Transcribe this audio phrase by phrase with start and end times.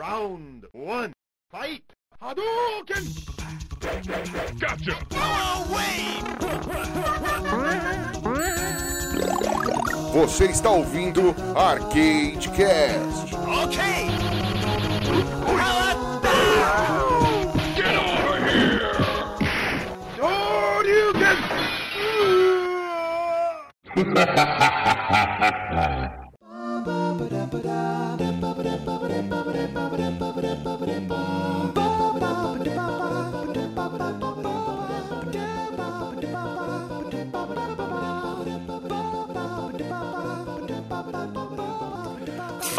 [0.00, 1.12] Round one,
[1.50, 1.84] fight!
[2.22, 3.04] Hadouken!
[4.58, 4.96] Gotcha!
[10.14, 13.34] Você está ouvindo Arcade Cast.
[13.34, 14.06] Okay!
[17.76, 18.94] Get over here!
[21.14, 21.36] Hadouken!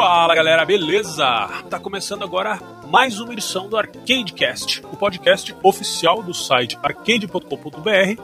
[0.04, 1.23] Fala galera, beleza?
[1.70, 8.20] Tá começando agora mais uma edição do Arcadecast, o podcast oficial do site arcade.com.br,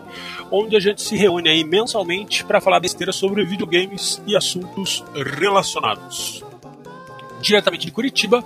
[0.50, 6.44] onde a gente se reúne aí mensalmente para falar besteira sobre videogames e assuntos relacionados.
[7.41, 8.44] Diretamente de Curitiba,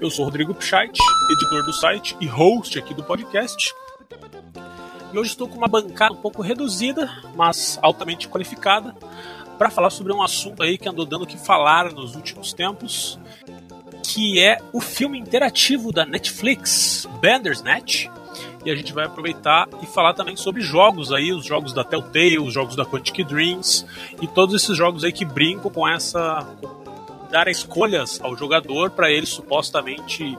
[0.00, 0.96] eu sou Rodrigo Pichait,
[1.32, 3.74] editor do site e host aqui do podcast.
[5.12, 8.94] E hoje estou com uma bancada um pouco reduzida, mas altamente qualificada,
[9.58, 13.18] para falar sobre um assunto aí que andou dando que falar nos últimos tempos,
[14.04, 18.06] que é o filme interativo da Netflix, Bandersnatch.
[18.64, 22.38] E a gente vai aproveitar e falar também sobre jogos aí, os jogos da Telltale,
[22.38, 23.84] os jogos da Quantic Dreams
[24.20, 26.46] e todos esses jogos aí que brincam com essa
[27.30, 30.36] dar escolhas ao jogador para ele supostamente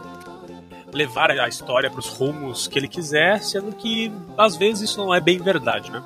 [0.94, 5.14] levar a história para os rumos que ele quiser, sendo que às vezes isso não
[5.14, 6.04] é bem verdade, né?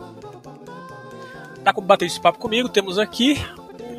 [1.64, 3.42] Tá com bater esse papo comigo, temos aqui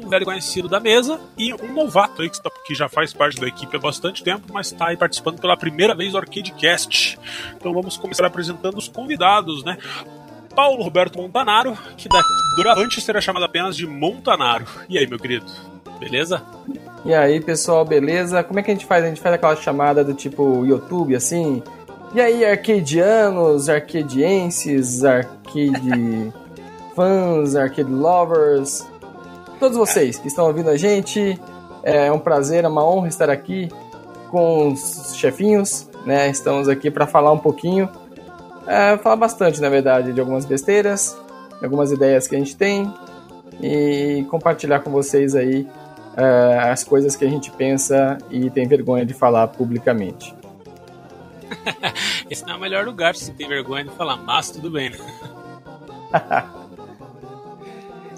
[0.04, 2.30] um velho conhecido da mesa e um novato aí
[2.66, 5.94] que já faz parte da equipe há bastante tempo, mas está aí participando pela primeira
[5.94, 7.18] vez do Arcadecast.
[7.56, 9.78] Então vamos começar apresentando os convidados, né?
[10.54, 14.66] Paulo Roberto Montanaro, que daqui, durante será chamado apenas de Montanaro.
[14.88, 15.46] E aí, meu querido?
[15.98, 16.42] Beleza?
[17.04, 18.44] E aí, pessoal, beleza?
[18.44, 19.04] Como é que a gente faz?
[19.04, 21.62] A gente faz aquela chamada do tipo YouTube, assim?
[22.14, 26.32] E aí, arcadianos, arcadienses, arcade
[26.94, 28.86] fãs, arcade lovers,
[29.58, 31.38] todos vocês que estão ouvindo a gente,
[31.82, 33.68] é um prazer, é uma honra estar aqui
[34.30, 36.28] com os chefinhos, né?
[36.28, 37.88] Estamos aqui para falar um pouquinho,
[38.66, 41.16] é, falar bastante, na verdade, de algumas besteiras,
[41.62, 42.92] algumas ideias que a gente tem
[43.60, 45.68] e compartilhar com vocês aí
[46.16, 50.34] é, as coisas que a gente pensa e tem vergonha de falar publicamente.
[52.30, 54.98] Esse não é o melhor lugar se tem vergonha de falar, mas tudo bem, né?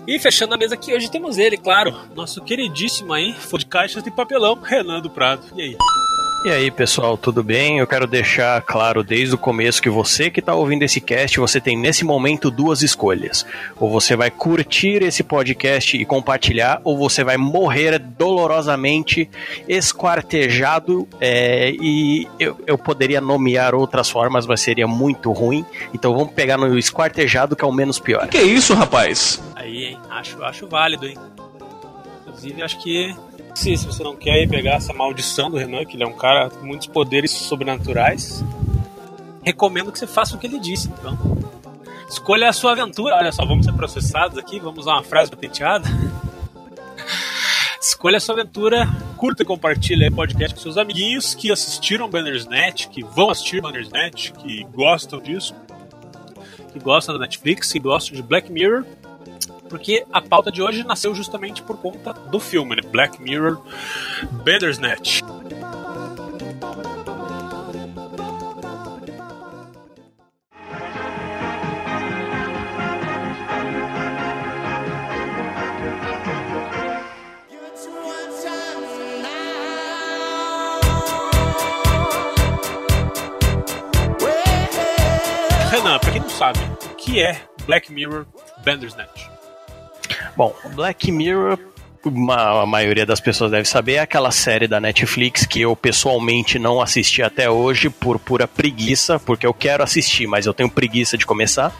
[0.06, 4.04] E fechando a mesa aqui, hoje temos ele, claro, nosso queridíssimo aí, fã de caixas
[4.04, 5.42] de papelão, Renan do Prado.
[5.56, 5.76] E aí?
[6.44, 7.78] E aí, pessoal, tudo bem?
[7.78, 11.60] Eu quero deixar claro desde o começo que você que está ouvindo esse cast, você
[11.60, 13.44] tem nesse momento duas escolhas.
[13.80, 19.28] Ou você vai curtir esse podcast e compartilhar, ou você vai morrer dolorosamente
[19.66, 21.08] esquartejado.
[21.20, 25.64] é, e eu, eu poderia nomear outras formas, mas seria muito ruim.
[25.92, 28.28] Então vamos pegar no esquartejado, que é o menos pior.
[28.28, 29.42] Que isso, rapaz?
[29.56, 29.98] Aí, hein?
[30.08, 31.16] Acho, acho válido, hein?
[32.22, 33.16] Inclusive, acho que
[33.56, 36.12] se, se você não quer ir pegar essa maldição do Renan, que ele é um
[36.12, 38.44] cara com muitos poderes sobrenaturais,
[39.42, 41.16] recomendo que você faça o que ele disse, então.
[42.06, 43.16] Escolha a sua aventura.
[43.16, 45.88] Olha só, vamos ser processados aqui, vamos usar uma frase patenteada.
[47.80, 52.88] Escolha a sua aventura, curta e compartilha o podcast com seus amiguinhos que assistiram Bannersnet,
[52.88, 55.54] que vão assistir Bannersnet, que gostam disso,
[56.74, 58.84] que gostam da Netflix, que gostam de Black Mirror
[59.68, 62.82] porque a pauta de hoje nasceu justamente por conta do filme, né?
[62.82, 63.60] Black Mirror
[64.44, 65.22] Bandersnatch.
[85.70, 88.26] Renan, pra quem não sabe, o que é Black Mirror
[88.64, 89.35] Bandersnatch?
[90.36, 91.58] Bom, Black Mirror,
[92.04, 96.58] uma, a maioria das pessoas deve saber, é aquela série da Netflix que eu pessoalmente
[96.58, 101.16] não assisti até hoje por pura preguiça, porque eu quero assistir, mas eu tenho preguiça
[101.18, 101.74] de começar.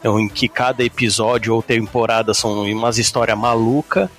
[0.00, 4.10] Então, em que cada episódio ou temporada são umas histórias maluca.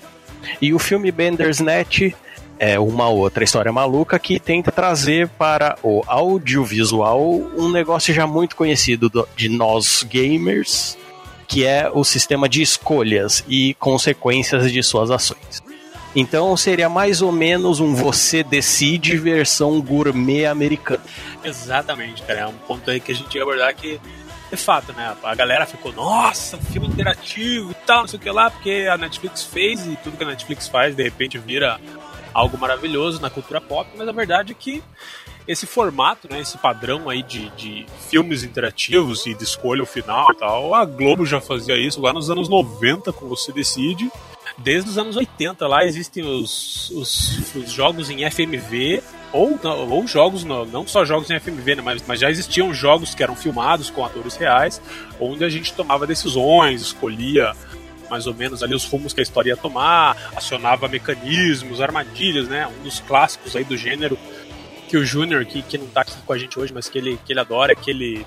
[0.61, 2.13] E o filme Bandersnatch
[2.57, 7.21] é uma outra história maluca que tenta trazer para o audiovisual
[7.57, 10.97] um negócio já muito conhecido do- de nós gamers,
[11.53, 15.61] que é o sistema de escolhas e consequências de suas ações.
[16.15, 21.03] Então seria mais ou menos um você decide versão gourmet americano.
[21.43, 22.39] Exatamente, cara.
[22.39, 24.01] É um ponto aí que a gente ia abordar que
[24.51, 25.15] é fato, né?
[25.23, 28.97] A galera ficou, nossa, filme interativo e tal, não sei o que lá, porque a
[28.97, 31.79] Netflix fez e tudo que a Netflix faz, de repente vira
[32.33, 34.83] algo maravilhoso na cultura pop, mas a verdade é que
[35.47, 40.31] esse formato, né, esse padrão aí de, de filmes interativos e de escolha o final
[40.31, 44.09] e tal, a Globo já fazia isso lá nos anos 90 com Você Decide.
[44.57, 49.01] Desde os anos 80 lá existem os, os, os jogos em FMV,
[49.31, 49.59] ou,
[49.89, 53.23] ou jogos, não, não só jogos em FMV, né, mas, mas já existiam jogos que
[53.23, 54.79] eram filmados com atores reais,
[55.19, 57.53] onde a gente tomava decisões, escolhia
[58.09, 62.67] mais ou menos ali os rumos que a história ia tomar, acionava mecanismos, armadilhas, né?
[62.67, 64.19] Um dos clássicos aí do gênero
[64.93, 67.19] que o Júnior, que, que não tá aqui com a gente hoje, mas que ele,
[67.25, 68.23] que ele adora, aquele.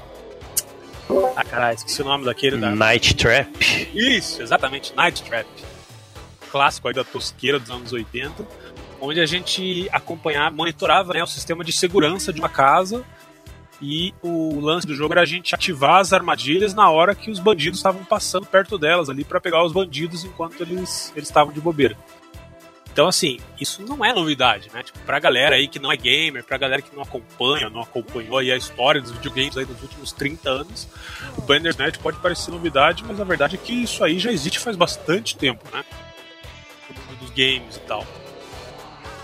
[1.36, 2.56] Ah, caralho, esqueci o nome daquele.
[2.56, 2.74] Da...
[2.74, 3.48] Night Trap.
[3.94, 5.46] Isso, exatamente, Night Trap.
[6.50, 8.44] Clássico aí da tosqueira dos anos 80,
[9.00, 13.04] onde a gente acompanhava, monitorava né, o sistema de segurança de uma casa
[13.80, 17.38] e o lance do jogo era a gente ativar as armadilhas na hora que os
[17.38, 21.60] bandidos estavam passando perto delas ali para pegar os bandidos enquanto eles eles estavam de
[21.60, 21.96] bobeira.
[22.96, 24.82] Então, assim, isso não é novidade, né?
[24.82, 28.38] Tipo, pra galera aí que não é gamer, pra galera que não acompanha, não acompanhou
[28.38, 30.88] aí a história dos videogames aí dos últimos 30 anos,
[31.37, 34.78] o Bandersnatch pode parecer novidade, mas a verdade é que isso aí já existe faz
[34.78, 35.84] bastante tempo, né?
[37.20, 38.02] Dos games e tal.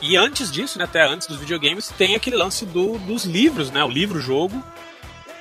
[0.03, 3.83] E antes disso, né, até antes dos videogames, tem aquele lance do, dos livros, né?
[3.83, 4.63] O livro-jogo,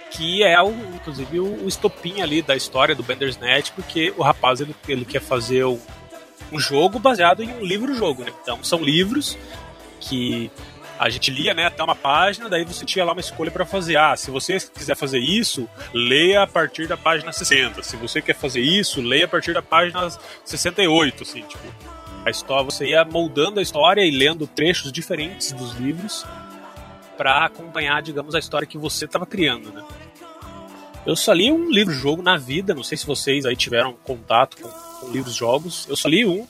[0.09, 4.61] que é, o, inclusive, o, o estopim ali da história do Bandersnatch, porque o rapaz
[4.61, 5.77] ele, ele quer fazer um,
[6.51, 8.31] um jogo baseado em um livro-jogo, né?
[8.41, 9.37] Então são livros
[9.99, 10.51] que
[10.99, 13.97] a gente lia né, até uma página, daí você tinha lá uma escolha para fazer.
[13.97, 17.81] Ah, se você quiser fazer isso, leia a partir da página 60.
[17.81, 20.09] Se você quer fazer isso, leia a partir da página
[20.45, 21.91] 68, assim, tipo
[22.23, 26.23] a história, você ia moldando a história e lendo trechos diferentes dos livros
[27.17, 29.83] para acompanhar, digamos, a história que você estava criando, né?
[31.05, 34.69] Eu só li um livro-jogo na vida, não sei se vocês aí tiveram contato com,
[35.11, 35.85] com livros-jogos.
[35.89, 36.47] Eu só li um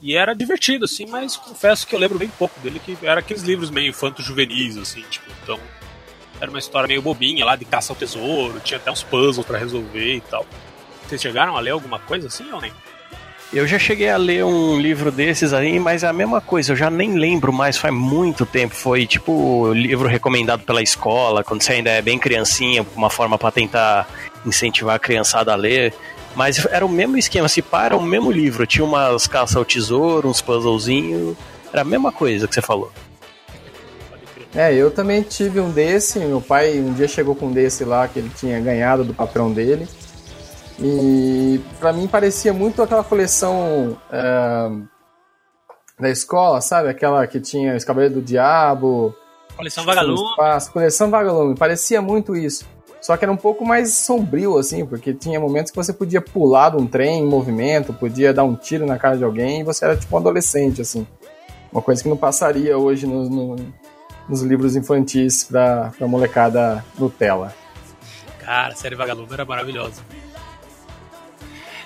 [0.00, 3.42] e era divertido, assim, mas confesso que eu lembro bem pouco dele, que era aqueles
[3.42, 5.58] livros meio infanto-juvenis, assim, tipo, então
[6.40, 9.58] era uma história meio bobinha lá de caça ao tesouro, tinha até uns puzzles para
[9.58, 10.46] resolver e tal.
[11.06, 12.72] Vocês chegaram a ler alguma coisa assim ou nem?
[13.52, 16.76] Eu já cheguei a ler um livro desses aí, mas é a mesma coisa, eu
[16.76, 18.74] já nem lembro mais, faz muito tempo.
[18.74, 23.50] Foi tipo livro recomendado pela escola, quando você ainda é bem criancinha, uma forma para
[23.50, 24.06] tentar
[24.44, 25.94] incentivar a criançada a ler.
[26.38, 28.64] Mas era o mesmo esquema, se pá, era o mesmo livro.
[28.64, 31.36] Tinha umas caças ao tesouro, uns puzzlezinhos.
[31.72, 32.92] Era a mesma coisa que você falou.
[34.54, 36.20] É, eu também tive um desse.
[36.20, 39.52] Meu pai um dia chegou com um desse lá que ele tinha ganhado do patrão
[39.52, 39.88] dele.
[40.78, 44.70] E para mim parecia muito aquela coleção é,
[45.98, 46.88] da escola, sabe?
[46.88, 49.12] Aquela que tinha os Cavaleiros do Diabo.
[49.56, 50.30] Coleção Vagalume.
[50.30, 51.56] Espaço, coleção Vagalume.
[51.56, 52.64] Parecia muito isso.
[53.00, 56.70] Só que era um pouco mais sombrio, assim, porque tinha momentos que você podia pular
[56.70, 59.84] de um trem em movimento, podia dar um tiro na cara de alguém e você
[59.84, 61.06] era tipo um adolescente, assim.
[61.72, 63.56] Uma coisa que não passaria hoje no, no,
[64.28, 67.54] nos livros infantis pra, pra molecada Nutella.
[68.40, 70.02] Cara, a série Vagalume era maravilhosa.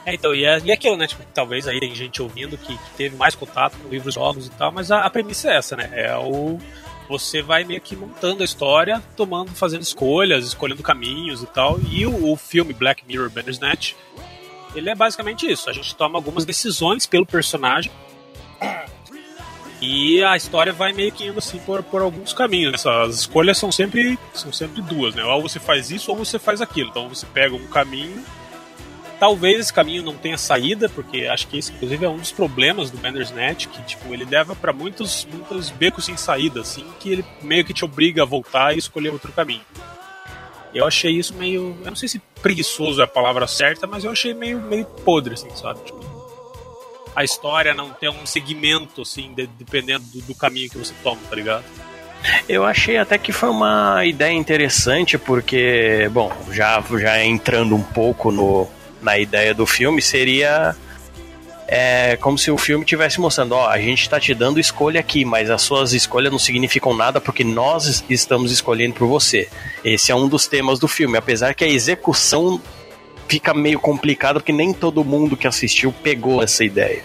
[0.04, 1.06] É, então, e, é, e é aquilo, né?
[1.06, 4.50] Tipo, talvez aí tem gente ouvindo que, que teve mais contato com livros jogos e
[4.50, 5.90] tal, mas a, a, premissa é essa, né?
[5.92, 6.58] É o.
[7.08, 11.78] Você vai meio que montando a história, tomando, fazendo escolhas, escolhendo caminhos e tal.
[11.90, 13.94] E o, o filme Black Mirror Bandersnatch,
[14.74, 15.68] ele é basicamente isso.
[15.68, 17.92] A gente toma algumas decisões pelo personagem.
[19.80, 22.86] E a história vai meio que indo assim por, por alguns caminhos.
[22.86, 25.24] As escolhas são sempre, são sempre duas, né?
[25.24, 26.90] Ou você faz isso ou você faz aquilo.
[26.90, 28.24] Então você pega um caminho
[29.22, 32.90] Talvez esse caminho não tenha saída, porque acho que esse, inclusive, é um dos problemas
[32.90, 37.24] do Bandersnatch, que, tipo, ele leva para muitos, muitos becos sem saída, assim, que ele
[37.40, 39.60] meio que te obriga a voltar e escolher outro caminho.
[40.74, 41.76] Eu achei isso meio.
[41.84, 45.34] Eu não sei se preguiçoso é a palavra certa, mas eu achei meio, meio podre,
[45.34, 45.78] assim, sabe?
[45.84, 46.00] Tipo,
[47.14, 51.20] a história não tem um segmento, assim, de, dependendo do, do caminho que você toma,
[51.30, 51.64] tá ligado?
[52.48, 58.32] Eu achei até que foi uma ideia interessante, porque, bom, já, já entrando um pouco
[58.32, 58.68] no,
[59.02, 60.74] na ideia do filme seria
[61.74, 65.24] é como se o filme estivesse mostrando, ó, a gente está te dando escolha aqui,
[65.24, 69.48] mas as suas escolhas não significam nada porque nós estamos escolhendo por você.
[69.82, 72.60] Esse é um dos temas do filme, apesar que a execução
[73.26, 77.02] fica meio complicada porque nem todo mundo que assistiu pegou essa ideia.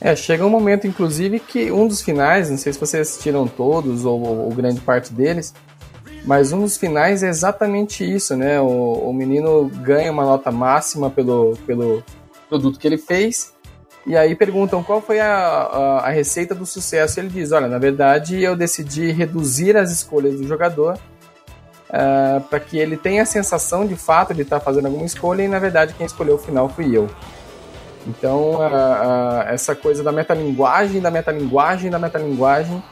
[0.00, 4.06] É, chega um momento, inclusive, que um dos finais, não sei se vocês assistiram todos
[4.06, 5.52] ou, ou grande parte deles,
[6.24, 8.60] mas um dos finais é exatamente isso, né?
[8.60, 12.02] O, o menino ganha uma nota máxima pelo, pelo
[12.48, 13.52] produto que ele fez.
[14.06, 17.18] E aí perguntam qual foi a, a, a receita do sucesso.
[17.18, 20.98] Ele diz: Olha, na verdade eu decidi reduzir as escolhas do jogador
[21.88, 25.42] uh, para que ele tenha a sensação de fato de estar tá fazendo alguma escolha
[25.42, 27.08] e na verdade quem escolheu o final fui eu.
[28.06, 32.82] Então, a, a, essa coisa da metalinguagem, da metalinguagem, da metalinguagem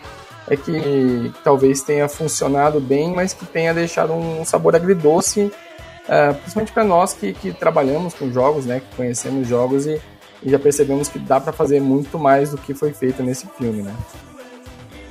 [0.50, 6.72] é que, talvez tenha funcionado bem, mas que tenha deixado um sabor agridoce, uh, principalmente
[6.72, 10.00] para nós que, que trabalhamos com jogos, né, que conhecemos jogos e,
[10.42, 13.82] e já percebemos que dá para fazer muito mais do que foi feito nesse filme,
[13.82, 13.94] né?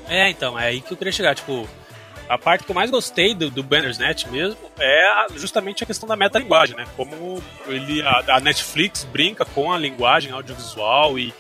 [0.10, 1.66] É, então, é aí que eu queria chegar, tipo,
[2.28, 6.16] a parte que eu mais gostei do, do Bandersnatch mesmo é justamente a questão da
[6.16, 6.86] metalinguagem, né?
[6.98, 11.34] Como ele, a, a, Netflix brinca com a linguagem audiovisual e,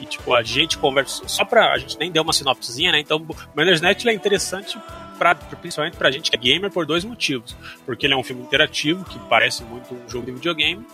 [0.00, 1.26] e, tipo, a gente conversa.
[1.28, 1.72] Só pra.
[1.72, 3.00] A gente nem deu uma sinopsezinha, né?
[3.00, 4.78] Então, o Bandersnatch é interessante
[5.18, 7.56] pra, principalmente pra gente que é gamer por dois motivos.
[7.84, 10.84] Porque ele é um filme interativo, que parece muito um jogo de videogame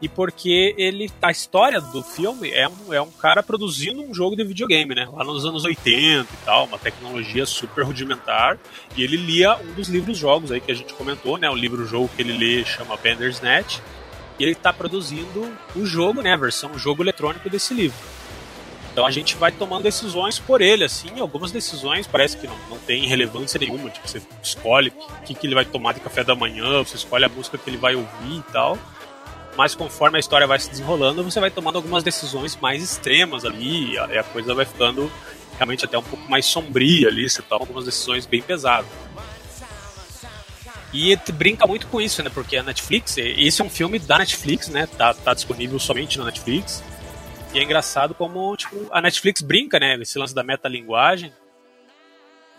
[0.00, 4.36] e porque ele a história do filme é um, é um cara produzindo um jogo
[4.36, 5.08] de videogame, né?
[5.10, 8.58] Lá nos anos 80 e tal, uma tecnologia super rudimentar.
[8.94, 11.48] E ele lia um dos livros-jogos aí que a gente comentou, né?
[11.48, 13.80] O livro-jogo que ele lê chama Bandersnatch.
[14.38, 16.34] E ele está produzindo o jogo, né?
[16.34, 17.96] A versão jogo eletrônico desse livro.
[18.96, 22.78] Então a gente vai tomando decisões por ele, assim, algumas decisões parece que não, não
[22.78, 26.34] tem relevância nenhuma, tipo, você escolhe o que, que ele vai tomar de café da
[26.34, 28.78] manhã, você escolhe a música que ele vai ouvir e tal
[29.54, 33.92] mas conforme a história vai se desenrolando, você vai tomando algumas decisões mais extremas ali,
[33.92, 35.12] e a, a coisa vai ficando
[35.58, 38.88] realmente até um pouco mais sombria ali, você toma algumas decisões bem pesadas.
[40.90, 42.30] E brinca muito com isso, né?
[42.32, 44.86] Porque a Netflix, esse é um filme da Netflix, né?
[44.86, 46.82] Tá, tá disponível somente na Netflix.
[47.56, 49.96] E é engraçado como tipo, a Netflix brinca, né?
[49.98, 51.32] Esse lance da metalinguagem.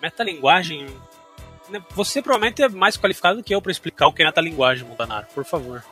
[0.02, 0.88] Metalinguagem.
[1.70, 4.88] Né, você provavelmente é mais qualificado do que eu para explicar o que é metalinguagem,
[4.88, 5.84] Montanaro, por favor.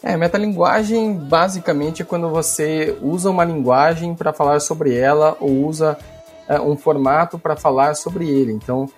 [0.00, 5.98] É, metalinguagem basicamente é quando você usa uma linguagem para falar sobre ela ou usa
[6.46, 8.52] é, um formato para falar sobre ele.
[8.52, 8.88] Então,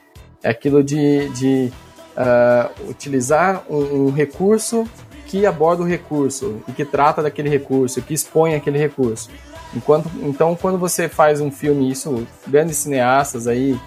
[0.43, 1.73] é aquilo de, de
[2.15, 4.87] uh, utilizar um, um, recurso
[5.31, 9.31] que aborda o recurso e que trata daquele recurso, que expõe aquele recurso.
[9.73, 13.79] Enquanto, então, quando você faz um filme, isso, grandes cineastas aí,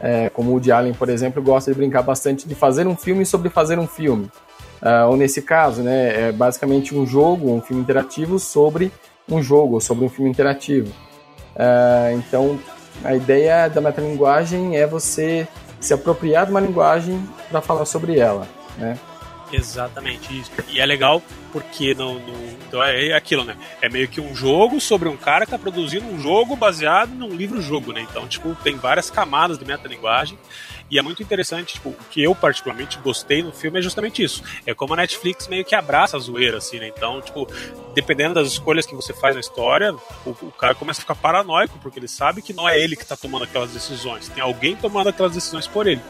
[0.00, 3.26] é, como o Woody Allen, por exemplo, gosta de brincar bastante de fazer um filme
[3.26, 4.30] sobre fazer um filme.
[4.80, 8.92] Uh, ou nesse caso, né, é basicamente um jogo, um filme interativo sobre
[9.28, 10.92] um jogo, sobre um filme interativo.
[11.56, 12.56] Uh, então,
[13.02, 15.48] a ideia da metalinguagem é você
[15.80, 17.20] se apropriar de uma linguagem
[17.50, 18.46] para falar sobre ela,
[18.78, 18.96] né?
[19.54, 20.50] Exatamente isso.
[20.68, 22.20] E é legal porque no,
[22.66, 23.56] então é aquilo, né?
[23.80, 27.28] É meio que um jogo sobre um cara que tá produzindo um jogo baseado num
[27.28, 28.00] livro-jogo, né?
[28.00, 30.36] Então, tipo, tem várias camadas de metalinguagem
[30.90, 34.42] e é muito interessante, tipo, o que eu particularmente gostei no filme é justamente isso.
[34.66, 36.88] É como a Netflix meio que abraça a zoeira, assim, né?
[36.88, 37.48] Então, tipo,
[37.94, 39.94] dependendo das escolhas que você faz na história,
[40.26, 43.06] o, o cara começa a ficar paranoico, porque ele sabe que não é ele que
[43.06, 46.02] tá tomando aquelas decisões, tem alguém tomando aquelas decisões por ele.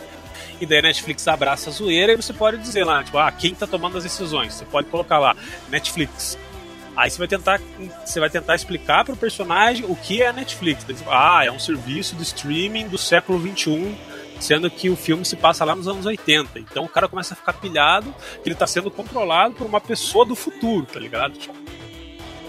[0.65, 3.55] E daí a Netflix abraça a zoeira e você pode dizer lá, tipo, ah, quem
[3.55, 4.55] tá tomando as decisões?
[4.55, 5.37] Você pode colocar lá,
[5.69, 6.39] Netflix.
[6.97, 7.61] Aí você vai tentar,
[8.03, 10.87] você vai tentar explicar pro personagem o que é a Netflix.
[11.07, 13.95] Ah, é um serviço de streaming do século 21
[14.41, 16.59] sendo que o filme se passa lá nos anos 80.
[16.59, 20.25] Então o cara começa a ficar pilhado que ele tá sendo controlado por uma pessoa
[20.25, 21.39] do futuro, tá ligado?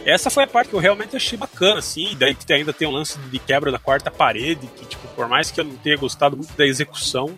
[0.06, 2.92] Essa foi a parte que eu realmente achei bacana, assim, daí que ainda tem um
[2.92, 6.38] lance de quebra da quarta parede, que, tipo, por mais que eu não tenha gostado
[6.38, 7.36] muito da execução,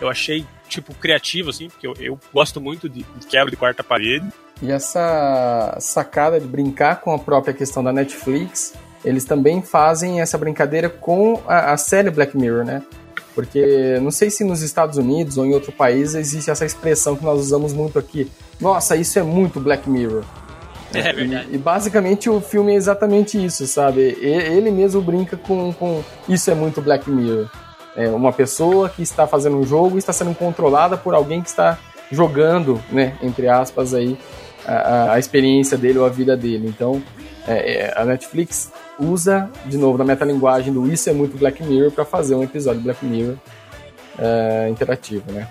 [0.00, 3.82] eu achei, tipo, criativo, assim, porque eu, eu gosto muito de, de quebra de quarta
[3.82, 4.26] parede.
[4.62, 8.74] E essa sacada de brincar com a própria questão da Netflix,
[9.04, 12.82] eles também fazem essa brincadeira com a, a série Black Mirror, né?
[13.34, 17.24] Porque não sei se nos Estados Unidos ou em outro país existe essa expressão que
[17.24, 18.30] nós usamos muito aqui.
[18.58, 20.24] Nossa, isso é muito Black Mirror.
[20.94, 21.48] É verdade.
[21.50, 24.16] E, e basicamente o filme é exatamente isso, sabe?
[24.20, 27.50] Ele mesmo brinca com, com isso é muito Black Mirror.
[27.96, 31.48] É uma pessoa que está fazendo um jogo e está sendo controlada por alguém que
[31.48, 31.78] está
[32.10, 34.16] jogando, né, entre aspas aí,
[34.66, 36.68] a, a experiência dele ou a vida dele.
[36.68, 37.02] Então,
[37.46, 41.90] é, é, a Netflix usa, de novo, na metalinguagem do Isso é muito Black Mirror
[41.90, 43.36] para fazer um episódio Black Mirror
[44.18, 45.48] é, interativo, né?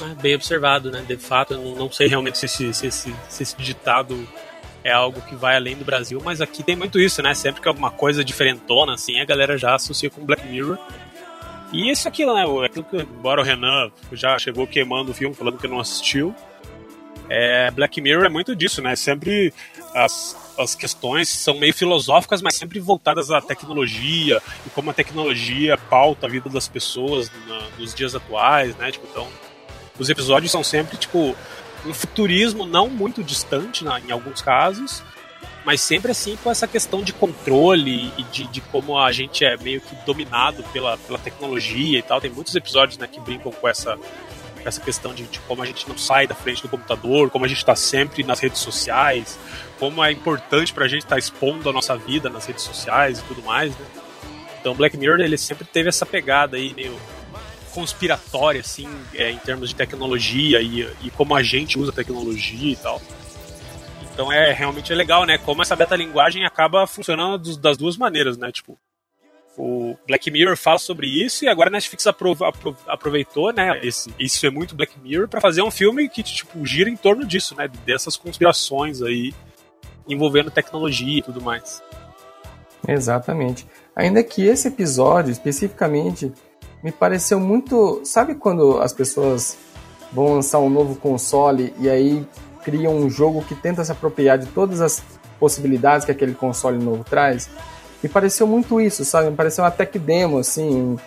[0.00, 1.04] Ah, bem observado, né?
[1.06, 4.26] De fato, eu não sei realmente se esse, se, esse, se esse ditado
[4.84, 7.32] é algo que vai além do Brasil, mas aqui tem muito isso, né?
[7.34, 10.78] Sempre que é alguma coisa diferentona, assim, a galera já associa com Black Mirror.
[11.72, 12.44] E isso aqui, né?
[12.64, 16.34] Aquilo que, embora o Renan já chegou queimando o filme, falando que não assistiu,
[17.28, 18.94] é, Black Mirror é muito disso, né?
[18.94, 19.52] Sempre
[19.94, 25.78] as, as questões são meio filosóficas, mas sempre voltadas à tecnologia e como a tecnologia
[25.78, 28.92] pauta a vida das pessoas na, nos dias atuais, né?
[28.92, 29.26] Tipo, então,
[29.98, 31.34] os episódios são sempre, tipo,
[31.86, 35.02] um futurismo não muito distante em alguns casos,
[35.64, 39.56] mas sempre assim com essa questão de controle e de, de, como a gente é
[39.56, 42.20] meio que dominado pela, pela tecnologia e tal.
[42.20, 43.98] Tem muitos episódios né, que brincam com essa
[44.64, 47.48] essa questão de, de, como a gente não sai da frente do computador, como a
[47.48, 49.38] gente está sempre nas redes sociais,
[49.78, 53.18] como é importante para a gente estar tá expondo a nossa vida nas redes sociais
[53.18, 53.86] e tudo mais, né?
[54.58, 56.98] Então Black Mirror ele sempre teve essa pegada aí meio
[57.74, 62.76] conspiratória assim, é, em termos de tecnologia e, e como a gente usa tecnologia e
[62.76, 63.02] tal.
[64.12, 65.36] Então é realmente é legal, né?
[65.38, 68.52] Como essa metalinguagem acaba funcionando das duas maneiras, né?
[68.52, 68.78] Tipo,
[69.58, 73.80] o Black Mirror fala sobre isso e agora a Netflix aproveitou, né?
[73.82, 77.26] Esse, isso é muito Black Mirror para fazer um filme que tipo gira em torno
[77.26, 77.68] disso, né?
[77.84, 79.34] Dessas conspirações aí
[80.08, 81.82] envolvendo tecnologia e tudo mais.
[82.86, 83.66] Exatamente.
[83.96, 86.32] Ainda que esse episódio especificamente
[86.84, 89.56] me pareceu muito, sabe quando as pessoas
[90.12, 92.28] vão lançar um novo console e aí
[92.62, 95.02] criam um jogo que tenta se apropriar de todas as
[95.40, 97.48] possibilidades que aquele console novo traz?
[98.02, 99.30] Me pareceu muito isso, sabe?
[99.30, 100.98] Me pareceu uma tech demo, assim,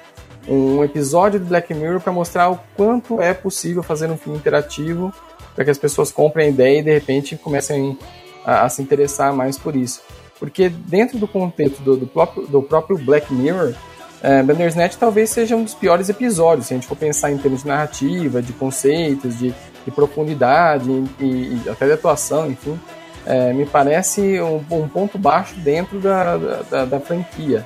[0.48, 4.40] um, um episódio do Black Mirror para mostrar o quanto é possível fazer um filme
[4.40, 5.14] interativo
[5.54, 7.96] para que as pessoas comprem a ideia e de repente comecem
[8.44, 10.02] a, a, se interessar mais por isso.
[10.40, 13.76] Porque dentro do contexto do, do, próprio, do próprio Black Mirror,
[14.22, 17.62] é, Bandersnatch talvez seja um dos piores episódios, se a gente for pensar em termos
[17.62, 19.54] de narrativa, de conceitos, de,
[19.86, 22.80] de profundidade e, e, até de atuação, enfim
[23.28, 27.66] é, me parece um, um, ponto baixo dentro da, da, da, franquia.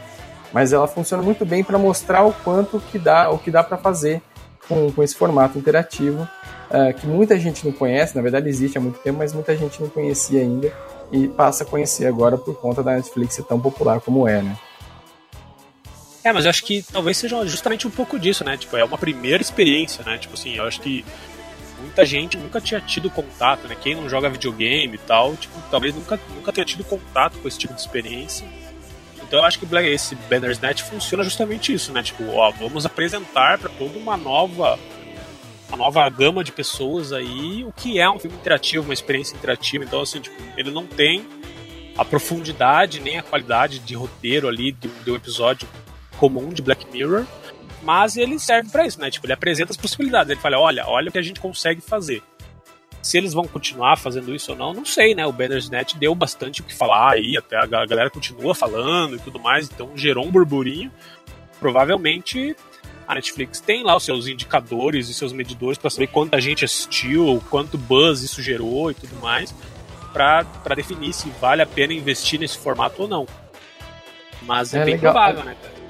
[0.51, 3.77] Mas ela funciona muito bem para mostrar o quanto que dá, o que dá para
[3.77, 4.21] fazer
[4.67, 6.27] com, com esse formato interativo,
[6.69, 9.79] é, que muita gente não conhece, na verdade existe há muito tempo, mas muita gente
[9.79, 10.73] não conhecia ainda
[11.11, 14.57] e passa a conhecer agora por conta da Netflix ser tão popular como é, né?
[16.23, 18.55] É, mas eu acho que talvez seja justamente um pouco disso, né?
[18.55, 20.17] Tipo, é uma primeira experiência, né?
[20.17, 21.03] Tipo assim, eu acho que
[21.79, 23.75] muita gente nunca tinha tido contato, né?
[23.79, 27.57] Quem não joga videogame e tal, tipo, talvez nunca, nunca tenha tido contato com esse
[27.57, 28.47] tipo de experiência.
[29.21, 32.03] Então eu acho que esse Bandersnatch funciona justamente isso, né?
[32.03, 34.77] Tipo, ó, vamos apresentar para toda uma nova
[35.69, 39.85] uma nova gama de pessoas aí o que é um filme interativo, uma experiência interativa.
[39.85, 41.25] Então, assim, tipo, ele não tem
[41.97, 45.67] a profundidade nem a qualidade de roteiro ali do, do episódio
[46.21, 47.25] comum de Black Mirror,
[47.81, 49.09] mas ele serve para isso, né?
[49.09, 50.29] Tipo, ele apresenta as possibilidades.
[50.29, 52.21] Ele fala: olha, olha o que a gente consegue fazer.
[53.01, 55.25] Se eles vão continuar fazendo isso ou não, não sei, né?
[55.25, 59.39] O Bandersnatch deu bastante o que falar aí, até a galera continua falando e tudo
[59.39, 60.91] mais, então gerou um burburinho.
[61.59, 62.55] Provavelmente
[63.07, 67.43] a Netflix tem lá os seus indicadores e seus medidores para saber quanta gente assistiu,
[67.49, 69.53] quanto buzz isso gerou e tudo mais,
[70.13, 73.25] para definir se vale a pena investir nesse formato ou não.
[74.43, 75.11] Mas é, é bem legal.
[75.11, 75.80] provável, né, cara?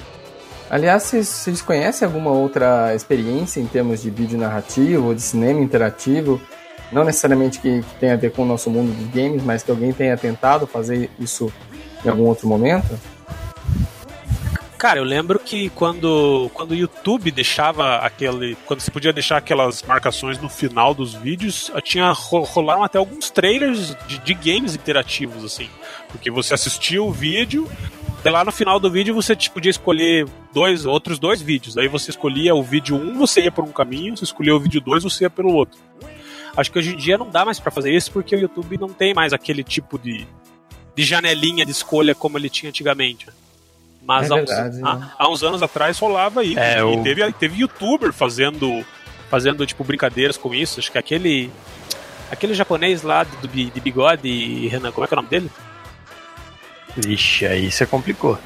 [0.71, 6.41] Aliás, vocês, conhecem alguma outra experiência em termos de vídeo narrativo ou de cinema interativo?
[6.93, 9.69] Não necessariamente que, que tenha a ver com o nosso mundo dos games, mas que
[9.69, 11.51] alguém tenha tentado fazer isso
[12.05, 12.97] em algum outro momento?
[14.77, 18.57] Cara, eu lembro que quando, quando o YouTube deixava aquele.
[18.65, 23.93] Quando você podia deixar aquelas marcações no final dos vídeos, tinha rolaram até alguns trailers
[24.07, 25.69] de, de games interativos, assim.
[26.07, 27.69] Porque você assistia o vídeo,
[28.29, 31.77] lá no final do vídeo você tipo, podia escolher dois, outros dois vídeos.
[31.77, 34.60] Aí você escolhia o vídeo 1, um, você ia por um caminho, você escolhia o
[34.60, 35.79] vídeo 2, você ia pelo outro.
[36.55, 38.89] Acho que hoje em dia não dá mais para fazer isso porque o YouTube não
[38.89, 40.27] tem mais aquele tipo de,
[40.95, 43.27] de janelinha de escolha como ele tinha antigamente.
[44.03, 45.12] Mas é há, verdade, uns, né?
[45.17, 46.60] há, há, uns anos atrás rolava isso.
[46.60, 48.86] É, e teve, teve youtuber fazendo,
[49.29, 50.79] fazendo tipo brincadeiras com isso.
[50.79, 51.51] Acho que aquele.
[52.29, 55.51] Aquele japonês lá do, de bigode, Renan, como é que é o nome dele?
[56.95, 58.38] Vixe, aí você complicou.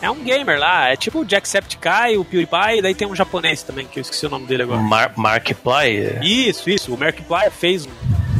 [0.00, 3.64] É um gamer lá, é tipo o Jacksepticeye, o PewDiePie, e daí tem um japonês
[3.64, 4.80] também, que eu esqueci o nome dele agora.
[4.80, 6.22] Mar Markiplier?
[6.22, 6.94] Isso, isso.
[6.94, 7.90] O Markiplier fez um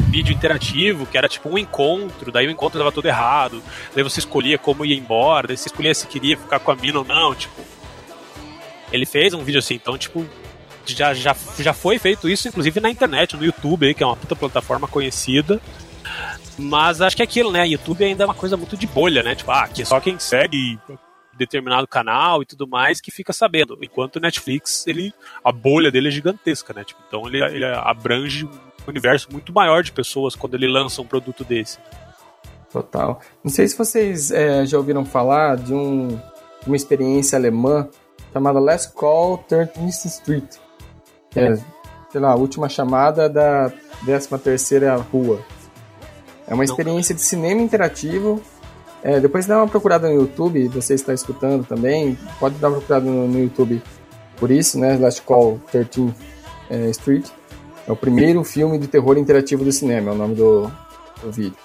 [0.08, 3.60] vídeo interativo que era tipo um encontro, daí o encontro dava todo errado,
[3.94, 7.00] daí você escolhia como ia embora, daí você escolhia se queria ficar com a mina
[7.00, 7.60] ou não, tipo.
[8.92, 10.24] Ele fez um vídeo assim, então, tipo,
[10.86, 14.36] já, já, já foi feito isso, inclusive na internet, no YouTube, que é uma puta
[14.36, 15.60] plataforma conhecida.
[16.58, 17.66] Mas acho que é aquilo, né?
[17.66, 19.34] YouTube ainda é uma coisa muito de bolha, né?
[19.34, 20.78] Tipo, ah, que só quem segue
[21.38, 23.78] determinado canal e tudo mais que fica sabendo.
[23.80, 26.82] Enquanto o Netflix, ele, a bolha dele é gigantesca, né?
[26.82, 28.50] Tipo, então ele, ele abrange um
[28.88, 31.78] universo muito maior de pessoas quando ele lança um produto desse.
[32.72, 33.20] Total.
[33.42, 36.20] Não sei se vocês é, já ouviram falar de um,
[36.66, 37.88] uma experiência alemã
[38.32, 40.56] chamada Last Call 13th Street.
[41.30, 41.56] Que é,
[42.10, 43.72] sei lá, a última chamada da
[44.04, 45.42] 13 terceira rua.
[46.48, 48.40] É uma experiência de cinema interativo.
[49.02, 53.04] É, depois dá uma procurada no YouTube, você está escutando também, pode dar uma procurada
[53.04, 53.80] no, no YouTube
[54.36, 54.96] por isso, né?
[54.96, 56.12] Last Call 13
[56.68, 57.26] é, Street.
[57.86, 60.70] É o primeiro filme de terror interativo do cinema, é o nome do,
[61.22, 61.56] do vídeo.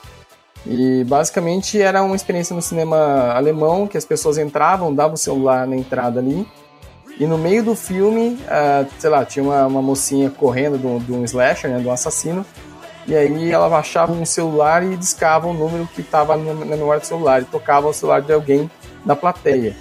[0.65, 5.67] E basicamente era uma experiência no cinema alemão que as pessoas entravam, davam o celular
[5.67, 6.47] na entrada ali
[7.19, 11.25] E no meio do filme, uh, sei lá, tinha uma, uma mocinha correndo de um,
[11.25, 12.45] slasher, né, de um assassino.
[13.05, 17.05] E aí ela achava um celular e discava o número que estava na memória do
[17.05, 17.41] celular.
[17.41, 18.69] E tocava o celular de alguém
[19.05, 19.75] da plateia.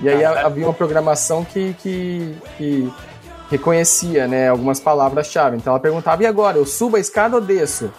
[0.00, 2.92] E aí ah, havia uma programação que, que, que
[3.50, 5.56] reconhecia né, algumas palavras-chave.
[5.56, 7.90] Então ela perguntava, e agora, eu subo a escada ou desço?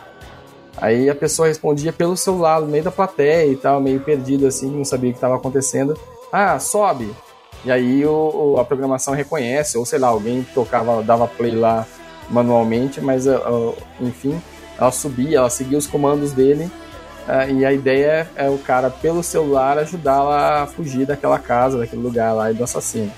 [0.78, 4.72] Aí a pessoa respondia pelo celular, no meio da plateia e tal, meio perdido assim,
[4.72, 6.00] não sabia o que estava acontecendo.
[6.32, 7.14] Ah, sobe.
[7.66, 11.86] E aí o, o, a programação reconhece, ou sei lá, alguém tocava, dava play lá
[12.30, 14.42] manualmente, mas uh, enfim,
[14.78, 16.70] ela subia, ela seguia os comandos dele.
[17.28, 22.02] Uh, e a ideia é, o cara, pelo celular, ajudá-la a fugir daquela casa, daquele
[22.02, 23.12] lugar lá e do assassino.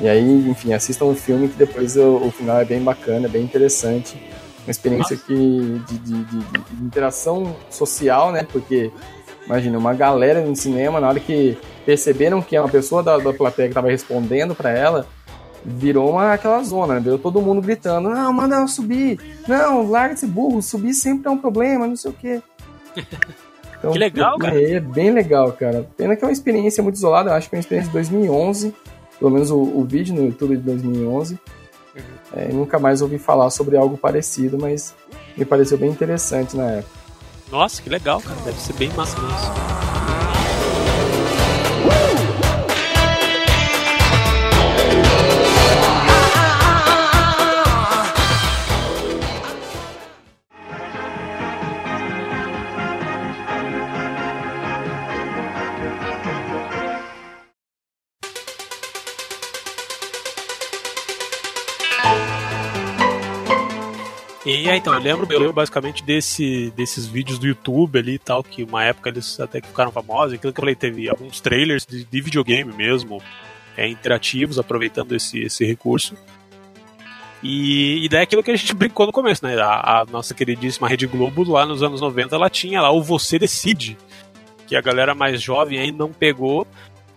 [0.00, 3.28] E aí, enfim, assistam o filme que depois o, o final é bem bacana, é
[3.28, 4.16] bem interessante.
[4.64, 5.34] Uma experiência que,
[5.86, 8.46] de, de, de, de interação social, né?
[8.50, 8.90] Porque
[9.50, 13.32] Imagina, uma galera no cinema, na hora que perceberam que é uma pessoa da, da
[13.32, 15.06] plateia que estava respondendo para ela,
[15.64, 17.00] virou uma, aquela zona, né?
[17.00, 19.18] Virou todo mundo gritando: Não, manda ela subir.
[19.46, 22.42] Não, larga esse burro, subir sempre é um problema, não sei o quê.
[23.80, 24.62] Então, que legal, cara.
[24.62, 25.88] É, bem legal, cara.
[25.96, 28.74] Pena que é uma experiência muito isolada, eu acho que é uma experiência de 2011,
[29.18, 31.32] pelo menos o, o vídeo no YouTube de 2011.
[31.32, 32.02] Uhum.
[32.34, 34.94] É, nunca mais ouvi falar sobre algo parecido, mas
[35.34, 37.00] me pareceu bem interessante na época.
[37.50, 38.38] Nossa, que legal, cara.
[38.44, 39.99] Deve ser bem massa mesmo.
[64.50, 68.18] E é, então, eu lembro, eu lembro basicamente desse, desses vídeos do YouTube ali e
[68.18, 70.34] tal, que uma época eles até que ficaram famosos.
[70.34, 73.22] Aquilo que eu falei, teve alguns trailers de, de videogame mesmo,
[73.76, 76.16] é, interativos, aproveitando esse, esse recurso.
[77.42, 79.56] E, e daí aquilo que a gente brincou no começo, né?
[79.58, 83.38] A, a, nossa queridíssima Rede Globo, lá nos anos 90, ela tinha lá o Você
[83.38, 83.96] Decide,
[84.66, 86.66] que a galera mais jovem aí não pegou,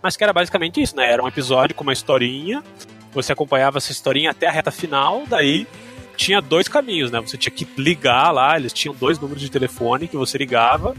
[0.02, 1.10] mas que era basicamente isso, né?
[1.10, 2.62] Era um episódio com uma historinha,
[3.12, 5.66] você acompanhava essa historinha até a reta final, daí
[6.16, 7.20] tinha dois caminhos, né?
[7.20, 10.94] Você tinha que ligar lá, eles tinham dois números de telefone que você ligava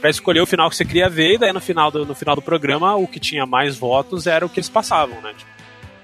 [0.00, 2.34] para escolher o final que você queria ver, e daí no final, do, no final
[2.34, 5.34] do programa o que tinha mais votos era o que eles passavam, né?
[5.36, 5.50] Tipo,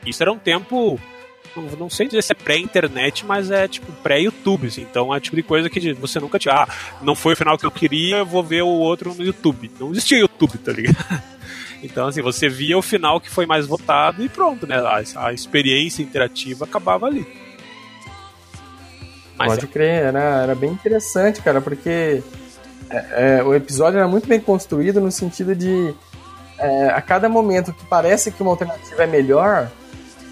[0.04, 1.00] isso era um tempo.
[1.78, 4.82] Não, sei dizer se é pré-internet, mas é tipo pré-YouTube, assim.
[4.82, 6.54] Então é tipo de coisa que você nunca tinha.
[6.54, 6.68] Ah,
[7.00, 9.70] não foi o final que eu queria, eu vou ver o outro no YouTube.
[9.80, 10.96] Não existia YouTube, tá ligado?
[11.82, 14.76] Então, assim, você via o final que foi mais votado e pronto, né?
[14.76, 17.24] A, a experiência interativa acabava ali.
[19.38, 19.68] Mas Pode é.
[19.68, 22.22] crer, era, era bem interessante, cara, porque
[22.88, 25.94] é, é, o episódio era muito bem construído no sentido de
[26.58, 29.70] é, a cada momento que parece que uma alternativa é melhor,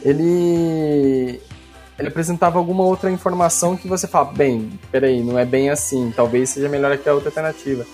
[0.03, 1.41] ele
[1.97, 6.51] ele apresentava alguma outra informação que você fala, bem, peraí, não é bem assim, talvez
[6.51, 7.87] seja melhor que a outra alternativa.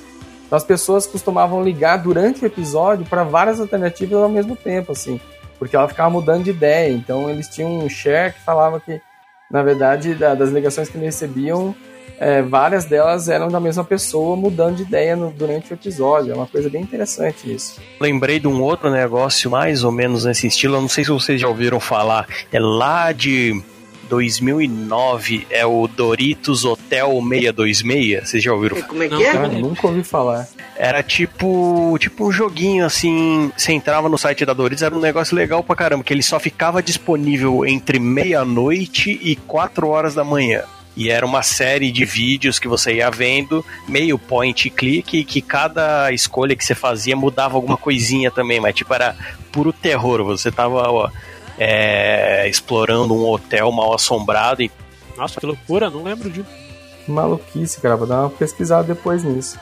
[0.47, 5.21] Então as pessoas costumavam ligar durante o episódio para várias alternativas ao mesmo tempo, assim,
[5.59, 6.91] porque ela ficava mudando de ideia.
[6.91, 9.01] Então eles tinham um share que falava que
[9.51, 11.75] na verdade, da, das ligações que eles recebiam,
[12.21, 16.33] é, várias delas eram da mesma pessoa mudando de ideia no, durante o episódio.
[16.33, 17.81] É uma coisa bem interessante isso.
[17.99, 21.41] Lembrei de um outro negócio mais ou menos nesse estilo, eu não sei se vocês
[21.41, 23.61] já ouviram falar, é lá de
[24.11, 28.29] 2009 é o Doritos Hotel 626.
[28.29, 28.83] Vocês já ouviram?
[28.83, 29.49] Como é que é?
[29.49, 30.49] nunca ouvi falar.
[30.77, 35.37] Era tipo, tipo um joguinho assim, você entrava no site da Doritos, era um negócio
[35.37, 40.65] legal pra caramba, que ele só ficava disponível entre meia-noite e 4 horas da manhã.
[40.97, 46.11] E era uma série de vídeos que você ia vendo, meio point click, que cada
[46.13, 49.15] escolha que você fazia mudava alguma coisinha também, mas tipo era
[49.53, 50.25] puro terror.
[50.25, 51.09] Você tava ó,
[51.63, 54.63] é, explorando um hotel mal assombrado.
[54.63, 54.71] E...
[55.15, 56.43] Nossa, que loucura, não lembro de.
[57.07, 59.59] Maluquice, cara, vou dar uma pesquisada depois nisso.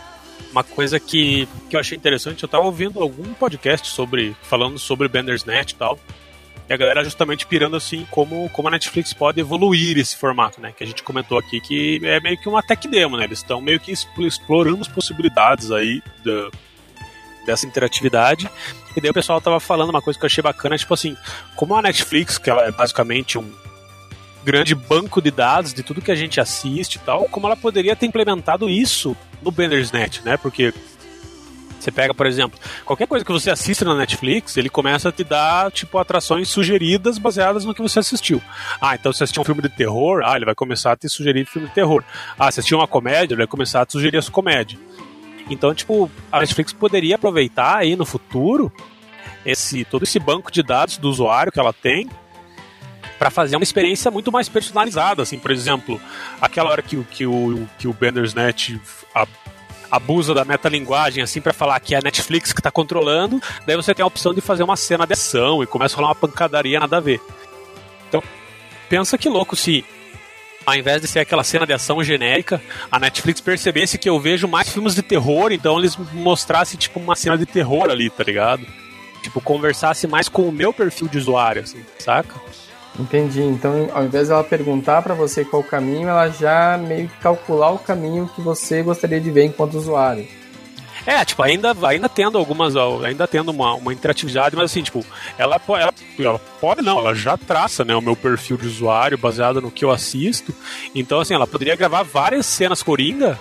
[0.52, 5.08] Uma coisa que, que eu achei interessante, eu tava ouvindo algum podcast sobre falando sobre
[5.08, 5.98] Bandersnatch e tal.
[6.68, 10.72] E a galera justamente pirando assim como, como a Netflix pode evoluir esse formato, né?
[10.76, 13.24] Que a gente comentou aqui que é meio que uma tech demo, né?
[13.24, 16.50] Eles estão meio que explorando as possibilidades aí da,
[17.46, 18.48] dessa interatividade.
[18.98, 21.16] E daí o pessoal tava falando uma coisa que eu achei bacana, tipo assim,
[21.54, 23.48] como a Netflix, que ela é basicamente um
[24.44, 27.94] grande banco de dados de tudo que a gente assiste e tal, como ela poderia
[27.94, 30.36] ter implementado isso no Bandersnet, né?
[30.36, 30.74] Porque
[31.78, 35.22] você pega, por exemplo, qualquer coisa que você assista na Netflix, ele começa a te
[35.22, 38.42] dar, tipo, atrações sugeridas baseadas no que você assistiu.
[38.80, 41.08] Ah, então se você assistiu um filme de terror, ah, ele vai começar a te
[41.08, 42.02] sugerir filme de terror.
[42.36, 44.87] Ah, se assistiu uma comédia, ele vai começar a te sugerir as comédias.
[45.50, 48.72] Então, tipo, a Netflix poderia aproveitar aí no futuro
[49.46, 52.08] esse todo esse banco de dados do usuário que ela tem
[53.18, 56.00] para fazer uma experiência muito mais personalizada, assim, por exemplo,
[56.40, 58.78] aquela hora que, o- que o que o Bandersnatch
[59.14, 59.26] a-
[59.90, 63.94] abusa da metalinguagem assim para falar que é a Netflix que tá controlando, daí você
[63.94, 66.78] tem a opção de fazer uma cena de ação e começa a rolar uma pancadaria
[66.78, 67.20] nada a ver.
[68.08, 68.22] Então,
[68.88, 69.84] pensa que louco se
[70.68, 74.46] ao invés de ser aquela cena de ação genérica, a Netflix percebesse que eu vejo
[74.46, 78.66] mais filmes de terror, então eles mostrassem tipo uma cena de terror ali, tá ligado?
[79.22, 82.34] Tipo, conversasse mais com o meu perfil de usuário, assim, saca?
[82.98, 83.40] Entendi.
[83.40, 87.70] Então, ao invés dela perguntar pra você qual o caminho, ela já meio que calcular
[87.70, 90.26] o caminho que você gostaria de ver enquanto usuário.
[91.10, 95.02] É, tipo, ainda, ainda tendo algumas, ainda tendo uma, uma interatividade, mas assim, tipo,
[95.38, 99.58] ela, ela, ela pode não, ela já traça, né, o meu perfil de usuário baseado
[99.58, 100.54] no que eu assisto.
[100.94, 103.38] Então, assim, ela poderia gravar várias cenas coringa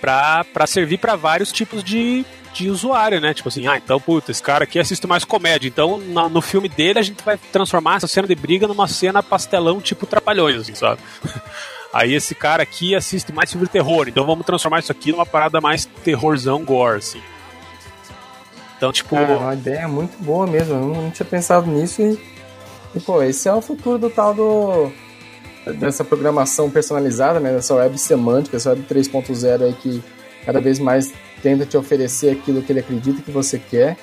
[0.00, 3.34] pra servir pra vários tipos de, de usuário, né?
[3.34, 5.66] Tipo assim, ah, então, puta, esse cara aqui assiste mais comédia.
[5.66, 9.22] Então, na- no filme dele, a gente vai transformar essa cena de briga numa cena
[9.24, 11.00] pastelão, tipo Trapalhões, assim, sabe?
[11.96, 15.24] Aí esse cara aqui assiste mais filme de terror, então vamos transformar isso aqui numa
[15.24, 17.22] parada mais terrorzão gore, assim.
[18.76, 20.74] Então, tipo, é uma ideia muito boa mesmo.
[20.74, 22.20] Eu não, não tinha pensado nisso e,
[22.94, 24.92] e, pô, esse é o futuro do tal do.
[25.78, 27.50] dessa programação personalizada, né?
[27.50, 30.04] Dessa web semântica, essa web 3.0 aí que
[30.44, 33.96] cada vez mais tenta te oferecer aquilo que ele acredita que você quer.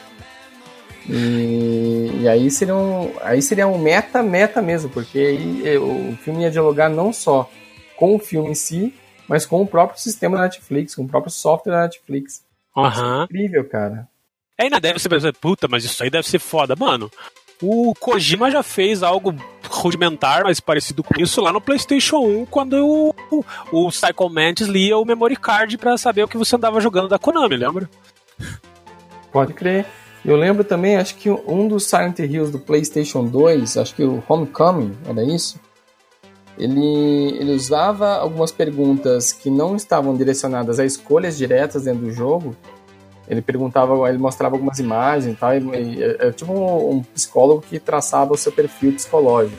[1.07, 6.17] E, e aí seria um, aí seria um meta meta mesmo, porque aí eh, o
[6.23, 7.47] filme ia dialogar não só
[7.95, 8.93] com o filme em si,
[9.27, 12.43] mas com o próprio sistema da Netflix, com o próprio software da Netflix.
[12.75, 13.23] aham.
[13.25, 14.07] Incrível, cara.
[14.57, 16.75] Aí ainda deve ser puta, mas isso aí deve ser foda.
[16.75, 17.09] Mano,
[17.61, 19.33] o Kojima já fez algo
[19.69, 24.67] rudimentar, mas parecido com isso lá no PlayStation 1, quando o, o, o Psycho Mantis
[24.67, 27.89] lia o memory card pra saber o que você andava jogando da Konami, lembra?
[29.31, 29.85] Pode crer.
[30.23, 34.23] Eu lembro também, acho que um dos Silent Hills do PlayStation 2, acho que o
[34.27, 35.59] Homecoming, era isso?
[36.57, 42.55] Ele, ele usava algumas perguntas que não estavam direcionadas a escolhas diretas dentro do jogo.
[43.27, 45.55] Ele perguntava, ele mostrava algumas imagens e tal.
[45.55, 49.57] e- É, é tipo um, um psicólogo que traçava o seu perfil psicológico.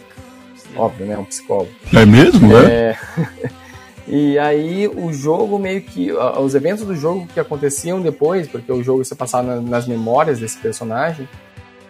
[0.77, 1.17] Óbvio, né?
[1.19, 1.71] Um psicólogo.
[1.93, 2.97] É mesmo, É.
[4.07, 6.13] E aí o jogo meio que.
[6.13, 10.39] Os eventos do jogo que aconteciam depois, porque o jogo se passava na- nas memórias
[10.39, 11.27] desse personagem,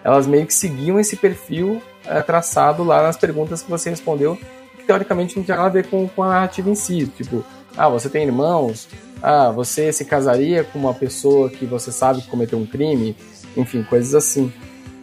[0.05, 4.39] elas meio que seguiam esse perfil é, traçado lá nas perguntas que você respondeu,
[4.87, 7.07] teoricamente não tinha nada a ver com, com a narrativa em si.
[7.07, 7.45] Tipo,
[7.77, 8.89] ah, você tem irmãos?
[9.23, 13.17] Ah, você se casaria com uma pessoa que você sabe que cometeu um crime?
[13.57, 14.53] Enfim, coisas assim.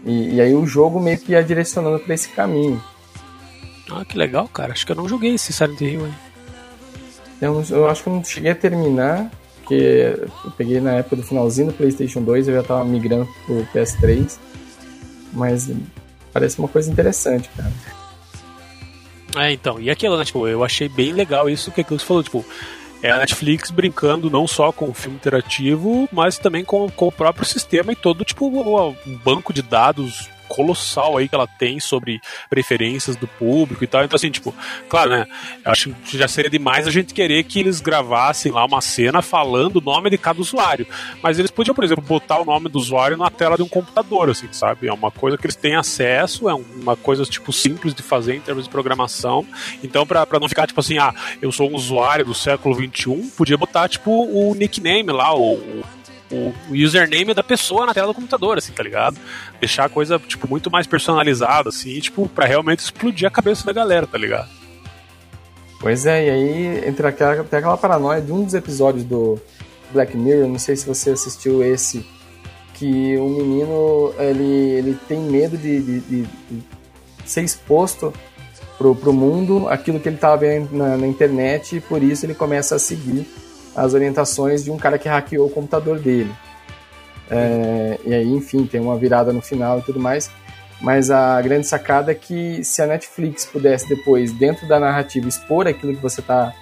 [0.05, 2.81] E, e aí o jogo meio que ia direcionando para esse caminho.
[3.91, 4.71] Ah, que legal, cara.
[4.71, 6.13] Acho que eu não joguei esse Silent Hill aí.
[7.41, 10.15] Eu, eu acho que eu não cheguei a terminar, porque
[10.45, 14.37] eu peguei na época do finalzinho do PlayStation 2, eu já tava migrando pro PS3.
[15.33, 15.69] Mas
[16.31, 17.71] parece uma coisa interessante, cara.
[19.35, 22.23] É, então, e aquilo, né, tipo, eu achei bem legal isso que aquilo você falou,
[22.23, 22.45] tipo,
[23.01, 27.11] é a Netflix brincando não só com o filme interativo, mas também com, com o
[27.11, 32.19] próprio sistema e todo, tipo, um banco de dados colossal aí que ela tem sobre
[32.49, 34.03] preferências do público e tal.
[34.03, 34.53] Então, assim, tipo,
[34.89, 35.25] claro, né?
[35.63, 39.21] Eu acho que já seria demais a gente querer que eles gravassem lá uma cena
[39.21, 40.85] falando o nome de cada usuário.
[41.23, 44.29] Mas eles podiam, por exemplo, botar o nome do usuário na tela de um computador,
[44.29, 44.87] assim, sabe?
[44.87, 48.41] É uma coisa que eles têm acesso, é uma coisa, tipo, simples de fazer em
[48.41, 49.45] termos de programação.
[49.83, 53.57] Então, pra não ficar, tipo assim, ah, eu sou um usuário do século XXI, podia
[53.57, 55.83] botar, tipo, o nickname lá, o,
[56.31, 59.17] o o username da pessoa na tela do computador, assim, tá ligado?
[59.59, 63.73] Deixar a coisa, tipo, muito mais personalizada, assim, tipo, pra realmente explodir a cabeça da
[63.73, 64.49] galera, tá ligado?
[65.79, 69.39] Pois é, e aí entra aquela, tem aquela paranoia de um dos episódios do
[69.91, 72.05] Black Mirror, não sei se você assistiu esse,
[72.75, 76.63] que o menino ele, ele tem medo de, de- de- de
[77.25, 78.13] ser exposto
[78.77, 82.33] pro, pro mundo aquilo que ele estava vendo na, na internet e por isso ele
[82.35, 83.25] começa a seguir
[83.75, 86.31] as orientações de um cara que hackeou o computador dele.
[87.29, 90.29] É, e aí, enfim, tem uma virada no final e tudo mais.
[90.81, 95.67] Mas a grande sacada é que se a Netflix pudesse depois, dentro da narrativa, expor
[95.67, 96.53] aquilo que você tá.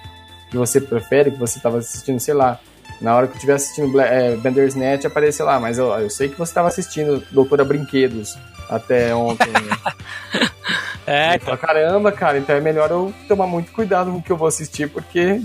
[0.50, 2.60] que você prefere, que você estava assistindo, sei lá.
[3.00, 6.36] Na hora que eu estiver assistindo é, Bandersnatch, aparecer lá, mas eu, eu sei que
[6.36, 8.36] você estava assistindo Doutora Brinquedos
[8.68, 9.48] até ontem.
[9.48, 10.50] né?
[11.06, 14.36] É, falo, caramba, cara, então é melhor eu tomar muito cuidado com o que eu
[14.36, 15.42] vou assistir, porque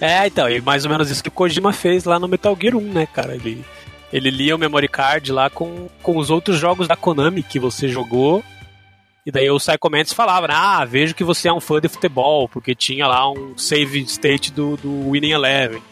[0.00, 2.76] É, então, e mais ou menos isso que o Kojima fez lá no Metal Gear
[2.76, 3.34] 1, né, cara?
[3.34, 3.64] Ele,
[4.12, 7.88] ele lia o memory card lá com, com os outros jogos da Konami que você
[7.88, 8.44] jogou.
[9.24, 12.48] E daí o Psycho Mantis falava, ah, vejo que você é um fã de futebol,
[12.48, 15.82] porque tinha lá um save state do, do Winning Eleven.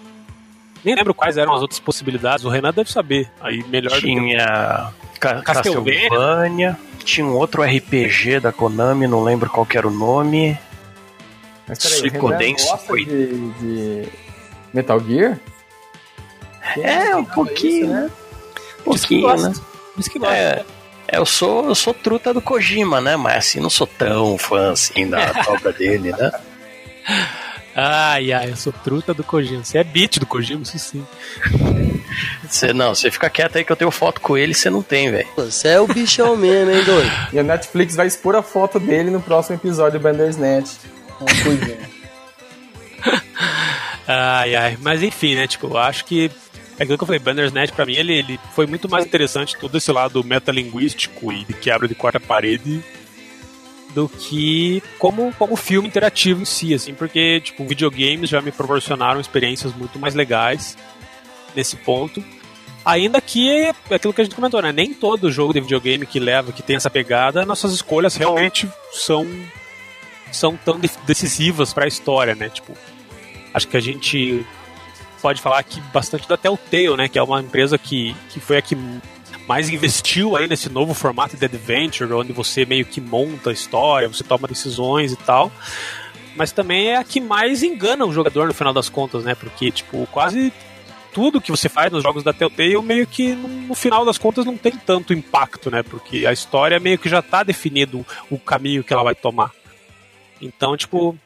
[0.85, 2.45] Nem lembro quais eram as outras possibilidades.
[2.45, 3.29] O Renan deve saber.
[3.41, 6.77] Aí melhor Tinha Ca- Castlevania.
[7.03, 10.57] Tinha um outro RPG da Konami, não lembro qual era o nome.
[11.67, 14.09] Mas peraí, o Suicoden Renan gosta foi- de, de
[14.73, 15.39] Metal Gear?
[16.75, 18.11] Quem É, um pouquinho, isso, né?
[18.87, 19.49] Um Diz que pouquinho, gosta.
[19.49, 19.55] né?
[19.97, 20.35] Diz que gosta.
[20.35, 20.65] É,
[21.09, 23.17] é, eu sou, eu sou truta do Kojima, né?
[23.17, 26.31] Mas assim, não sou tão fã assim da obra dele, né?
[27.77, 29.65] Ai, ai, eu sou truta do Kojima.
[29.65, 31.05] Você é beat do Kojima, isso sim.
[32.49, 34.81] Você, não, você fica quieto aí que eu tenho foto com ele e você não
[34.83, 35.27] tem, velho.
[35.37, 37.11] Você é o bichão mesmo, hein, doido?
[37.33, 40.71] E a Netflix vai expor a foto dele no próximo episódio do Bandersnatch.
[41.21, 41.95] O Kojima.
[44.07, 44.79] Ai, ai.
[44.83, 45.47] Mas enfim, né?
[45.47, 46.31] Tipo, eu acho que.
[46.79, 49.79] É aquilo que eu falei, Bandersnatch, pra mim, ele, ele foi muito mais interessante todo
[49.79, 52.83] esse lado metalinguístico e de quebra de quarta parede
[53.95, 59.21] do que como, como filme interativo em si, assim, porque, tipo, videogames já me proporcionaram
[59.21, 60.77] experiências muito mais legais
[61.55, 62.23] nesse ponto.
[62.85, 64.73] Ainda que é aquilo que a gente comentou, né?
[64.73, 69.27] Nem todo jogo de videogame que leva, que tem essa pegada, nossas escolhas realmente são
[70.35, 72.49] são tão de- decisivas para a história, né?
[72.49, 72.77] Tipo,
[73.53, 74.45] acho que a gente
[75.23, 77.09] pode falar aqui bastante da Telltale, né?
[77.09, 78.77] Que é uma empresa que, que foi a que
[79.47, 84.09] mais investiu aí nesse novo formato de adventure, onde você meio que monta a história,
[84.09, 85.51] você toma decisões e tal.
[86.37, 89.35] Mas também é a que mais engana o jogador no final das contas, né?
[89.35, 90.53] Porque, tipo, quase
[91.15, 94.57] tudo que você faz nos jogos da Telltale meio que no, final das contas não
[94.57, 95.83] tem tanto impacto, né?
[95.83, 99.53] Porque a história meio que já tá definido o caminho que ela vai tomar.
[100.41, 101.17] Então, tipo,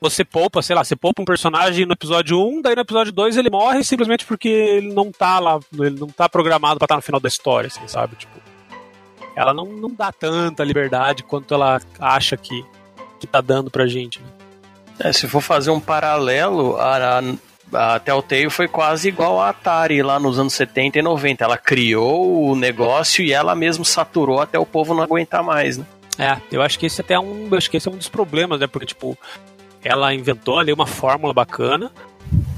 [0.00, 3.36] você poupa, sei lá, você poupa um personagem no episódio 1, daí no episódio 2
[3.36, 7.02] ele morre simplesmente porque ele não tá lá, ele não tá programado pra estar no
[7.02, 8.16] final da história, assim, sabe?
[8.16, 8.40] Tipo,
[9.36, 12.64] ela não, não dá tanta liberdade quanto ela acha que,
[13.20, 14.26] que tá dando pra gente, né?
[14.98, 17.20] É, se for fazer um paralelo, a,
[17.72, 21.44] a, a Telltale foi quase igual a Atari lá nos anos 70 e 90.
[21.44, 25.86] Ela criou o negócio e ela mesmo saturou até o povo não aguentar mais, né?
[26.18, 28.08] É, eu acho que esse até é um, eu acho que esse é um dos
[28.08, 28.66] problemas, né?
[28.66, 29.16] Porque tipo,
[29.82, 31.90] ela inventou ali uma fórmula bacana.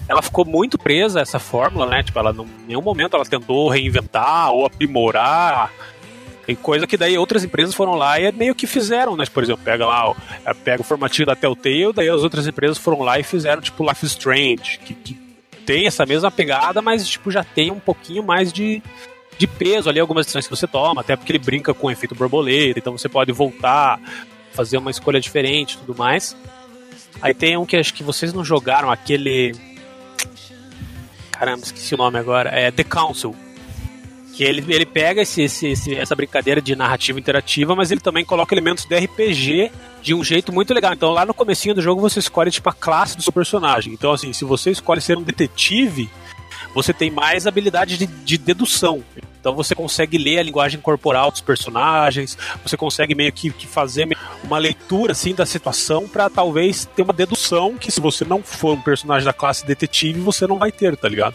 [0.08, 2.02] Ela ficou muito presa a essa fórmula, né?
[2.02, 5.72] Tipo, ela em nenhum momento ela tentou reinventar ou aprimorar.
[6.46, 9.24] Tem coisa que daí outras empresas foram lá e meio que fizeram, né?
[9.32, 10.14] Por exemplo, pega lá, ó,
[10.62, 14.04] pega o formatinho da Telltale, daí as outras empresas foram lá e fizeram tipo Life
[14.04, 15.14] is Strange, que, que
[15.64, 18.82] tem essa mesma pegada, mas tipo já tem um pouquinho mais de,
[19.38, 22.14] de peso ali, algumas decisões que você toma, até porque ele brinca com o efeito
[22.14, 24.00] borboleta, então você pode voltar,
[24.52, 26.36] fazer uma escolha diferente tudo mais.
[27.22, 29.54] Aí tem um que acho que vocês não jogaram, aquele.
[31.32, 32.50] Caramba, esqueci o nome agora.
[32.50, 33.34] É The Council.
[34.34, 38.24] Que ele, ele pega esse, esse, esse- essa brincadeira de narrativa interativa, mas ele também
[38.24, 39.70] coloca elementos de RPG
[40.02, 40.92] de um jeito muito legal.
[40.92, 43.92] Então lá no comecinho do jogo você escolhe tipo a classe do seu personagem.
[43.92, 46.10] Então assim, se você escolhe ser um detetive,
[46.74, 49.02] você tem mais habilidade de, de dedução.
[49.40, 54.08] Então você consegue ler a linguagem corporal dos personagens, você consegue meio que, que fazer
[54.42, 58.74] uma leitura assim da situação pra talvez ter uma dedução que se você não for
[58.74, 61.34] um personagem da classe detetive, você não vai ter, tá ligado?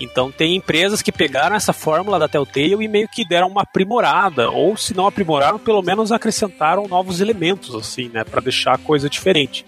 [0.00, 4.50] Então tem empresas que pegaram essa fórmula da Telltale e meio que deram uma aprimorada,
[4.50, 9.10] ou se não aprimoraram, pelo menos acrescentaram novos elementos assim, né, Pra deixar a coisa
[9.10, 9.66] diferente.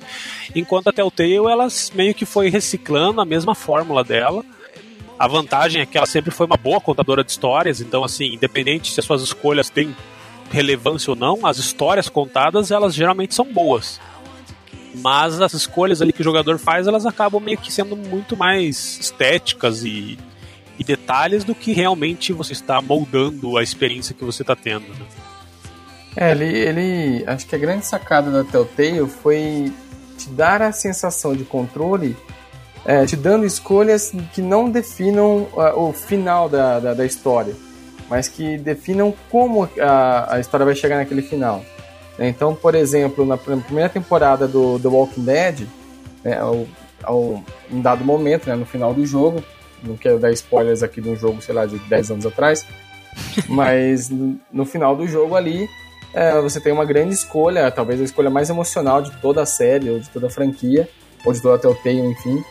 [0.55, 4.43] Enquanto a Telltale ela meio que foi reciclando a mesma fórmula dela.
[5.19, 8.93] A vantagem é que ela sempre foi uma boa contadora de histórias, então assim, independente
[8.93, 9.95] se as suas escolhas têm
[10.51, 14.01] relevância ou não, as histórias contadas elas geralmente são boas.
[14.95, 18.99] Mas as escolhas ali que o jogador faz, elas acabam meio que sendo muito mais
[19.01, 20.19] estéticas e,
[20.79, 24.87] e detalhes do que realmente você está moldando a experiência que você está tendo.
[24.89, 25.07] né?
[26.15, 27.25] É, ele, ele.
[27.27, 29.73] Acho que a grande sacada da Telltale foi
[30.19, 32.17] te dar a sensação de controle,
[32.85, 37.55] é, te dando escolhas que não definam ah, o final da, da, da história,
[38.09, 41.65] mas que definam como a, a história vai chegar naquele final.
[42.19, 45.67] Então, por exemplo, na pr- primeira temporada do The Walking Dead,
[46.23, 46.67] né, ao,
[47.03, 49.43] ao, em dado momento, né, no final do jogo,
[49.83, 52.67] não quero dar spoilers aqui de um jogo, sei lá, de 10 anos atrás,
[53.49, 55.69] mas no, no final do jogo ali,
[56.13, 59.89] é, você tem uma grande escolha, talvez a escolha mais emocional de toda a série,
[59.89, 60.89] ou de toda a franquia,
[61.25, 62.45] ou de toda a Telltale, enfim,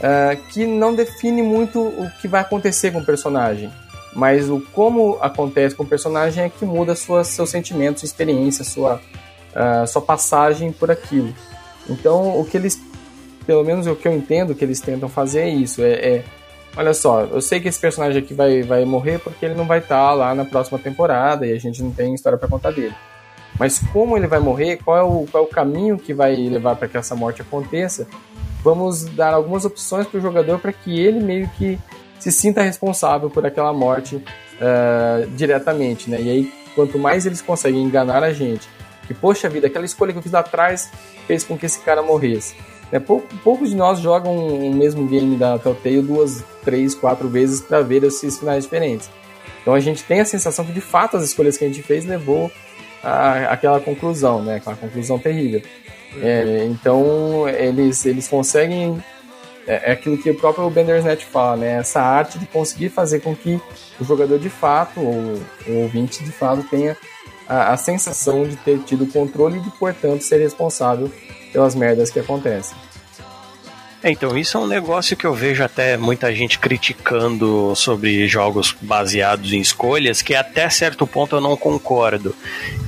[0.00, 3.70] é, que não define muito o que vai acontecer com o personagem.
[4.14, 9.00] Mas o como acontece com o personagem é que muda suas, seus sentimentos, experiência, sua,
[9.54, 11.34] ah, sua passagem por aquilo.
[11.88, 12.80] Então, o que eles,
[13.46, 16.24] pelo menos o que eu entendo que eles tentam fazer é isso: é, é
[16.76, 19.78] olha só, eu sei que esse personagem aqui vai, vai morrer porque ele não vai
[19.78, 22.94] estar lá na próxima temporada e a gente não tem história para contar dele.
[23.58, 26.76] Mas como ele vai morrer, qual é o, qual é o caminho que vai levar
[26.76, 28.06] para que essa morte aconteça?
[28.62, 31.78] Vamos dar algumas opções para o jogador para que ele meio que
[32.18, 36.20] se sinta responsável por aquela morte uh, diretamente, né?
[36.20, 38.68] E aí, quanto mais eles conseguem enganar a gente,
[39.06, 40.90] que poxa vida, aquela escolha que eu fiz lá atrás
[41.26, 42.54] fez com que esse cara morresse.
[42.92, 47.60] É, pou, poucos de nós jogam o mesmo game da Telltale duas, três, quatro vezes
[47.60, 49.10] para ver esses finais diferentes.
[49.62, 52.04] Então a gente tem a sensação que de fato as escolhas que a gente fez
[52.04, 52.52] levou
[53.02, 54.56] a, aquela conclusão, né?
[54.56, 55.62] Aquela conclusão terrível.
[56.20, 59.02] É, então eles, eles conseguem
[59.66, 61.78] é, é, aquilo que o próprio Bandersnatch fala, né?
[61.78, 63.60] Essa arte de conseguir fazer com que
[64.00, 66.96] o jogador de fato, ou o ouvinte de fato, tenha
[67.48, 71.10] a, a sensação de ter tido controle e de, portanto, ser responsável
[71.52, 72.76] pelas merdas que acontecem.
[74.02, 78.74] É, então, isso é um negócio que eu vejo até muita gente criticando sobre jogos
[78.80, 82.34] baseados em escolhas, que até certo ponto eu não concordo.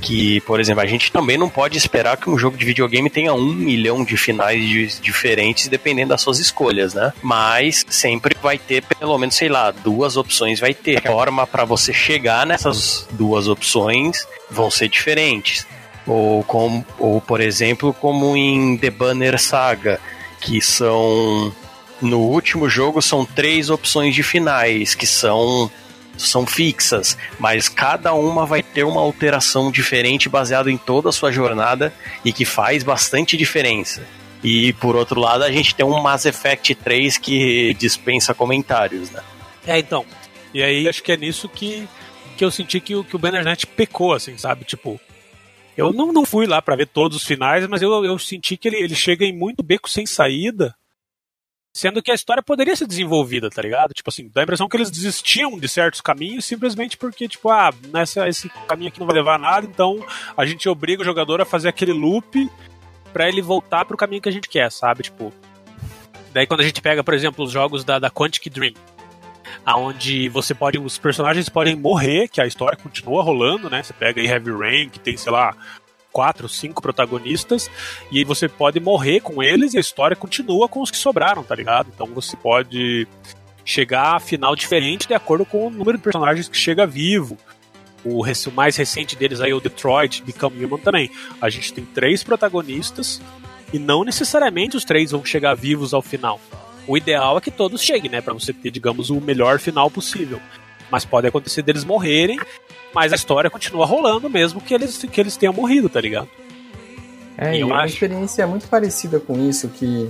[0.01, 3.33] Que, por exemplo, a gente também não pode esperar que um jogo de videogame tenha
[3.33, 7.13] um milhão de finais de, diferentes dependendo das suas escolhas, né?
[7.21, 10.97] Mas sempre vai ter, pelo menos, sei lá, duas opções vai ter.
[10.97, 15.65] A forma para você chegar nessas duas opções vão ser diferentes.
[16.05, 19.99] Ou, com, ou, por exemplo, como em The Banner Saga
[20.45, 21.51] que são
[21.99, 25.71] no último jogo são três opções de finais que são
[26.15, 31.29] são fixas, mas cada uma vai ter uma alteração diferente baseado em toda a sua
[31.29, 31.93] jornada
[32.23, 34.07] e que faz bastante diferença.
[34.41, 39.21] E por outro lado, a gente tem um Mass Effect 3 que dispensa comentários, né?
[39.67, 40.05] É, então.
[40.53, 41.85] E aí acho que é nisso que,
[42.37, 44.63] que eu senti que, que o Bannernet pecou, assim, sabe?
[44.63, 44.97] Tipo,
[45.77, 48.67] eu não, não fui lá para ver todos os finais, mas eu, eu senti que
[48.67, 50.75] ele, ele chega em muito beco sem saída,
[51.73, 53.93] sendo que a história poderia ser desenvolvida, tá ligado?
[53.93, 57.73] Tipo assim, dá a impressão que eles desistiam de certos caminhos simplesmente porque, tipo, ah,
[57.91, 60.05] nessa, esse caminho aqui não vai levar a nada, então
[60.37, 62.49] a gente obriga o jogador a fazer aquele loop
[63.11, 65.03] para ele voltar pro caminho que a gente quer, sabe?
[65.03, 65.33] Tipo.
[66.33, 68.73] Daí quando a gente pega, por exemplo, os jogos da, da Quantic Dream,
[69.65, 73.83] aonde você pode os personagens podem morrer, que a história continua rolando, né?
[73.83, 75.55] Você pega aí Heavy Rain, que tem, sei lá,
[76.11, 77.69] quatro, cinco protagonistas,
[78.09, 81.43] e aí você pode morrer com eles e a história continua com os que sobraram,
[81.43, 81.91] tá ligado?
[81.93, 83.05] Então você pode
[83.65, 87.37] chegar a final diferente de acordo com o número de personagens que chega vivo.
[88.05, 88.23] O,
[88.53, 91.09] mais recente deles aí, o Detroit Become Human também.
[91.41, 93.19] A gente tem três protagonistas
[93.73, 96.39] e não necessariamente os três vão chegar vivos ao final.
[96.87, 98.21] O ideal é que todos cheguem, né?
[98.21, 100.39] Pra você ter, digamos, o melhor final possível.
[100.91, 102.39] Mas pode acontecer deles morrerem,
[102.93, 106.29] mas a história continua rolando mesmo que eles, que eles tenham morrido, tá ligado?
[107.37, 107.95] É, e uma acho...
[107.95, 110.09] experiência muito parecida com isso, que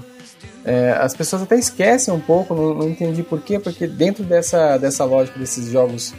[0.63, 4.77] é, as pessoas até esquecem um pouco, não, não entendi por quê, porque dentro dessa,
[4.77, 6.13] dessa lógica desses jogos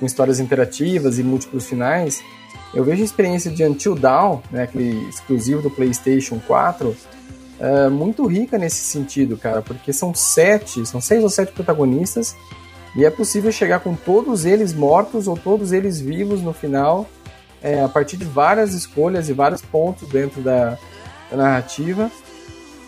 [0.00, 2.22] com histórias interativas e múltiplos finais,
[2.74, 6.96] eu vejo a experiência de Until Dawn, né, aquele exclusivo do PlayStation 4,
[7.60, 12.36] é, muito rica nesse sentido, cara, porque são sete, são seis ou sete protagonistas
[12.96, 17.06] e é possível chegar com todos eles mortos ou todos eles vivos no final,
[17.62, 20.78] é, a partir de várias escolhas e vários pontos dentro da,
[21.30, 22.10] da narrativa.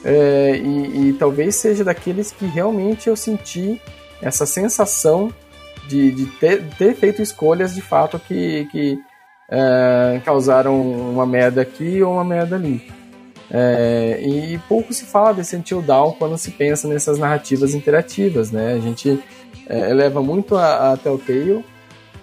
[0.05, 3.81] É, e, e, talvez seja daqueles que realmente eu senti
[4.23, 5.31] essa sensação
[5.87, 8.99] de, de ter, ter, feito escolhas de fato que, que
[9.51, 12.91] é, causaram uma merda aqui ou uma merda ali.
[13.53, 18.75] É, e pouco se fala desse Until Dawn quando se pensa nessas narrativas interativas, né?
[18.75, 19.19] A gente
[19.67, 21.65] é, leva muito a, a Telltale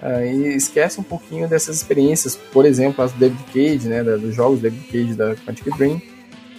[0.02, 4.04] é, e esquece um pouquinho dessas experiências, por exemplo, as do David Cage, né?
[4.04, 6.02] Dos jogos David Cage da Quantic Dream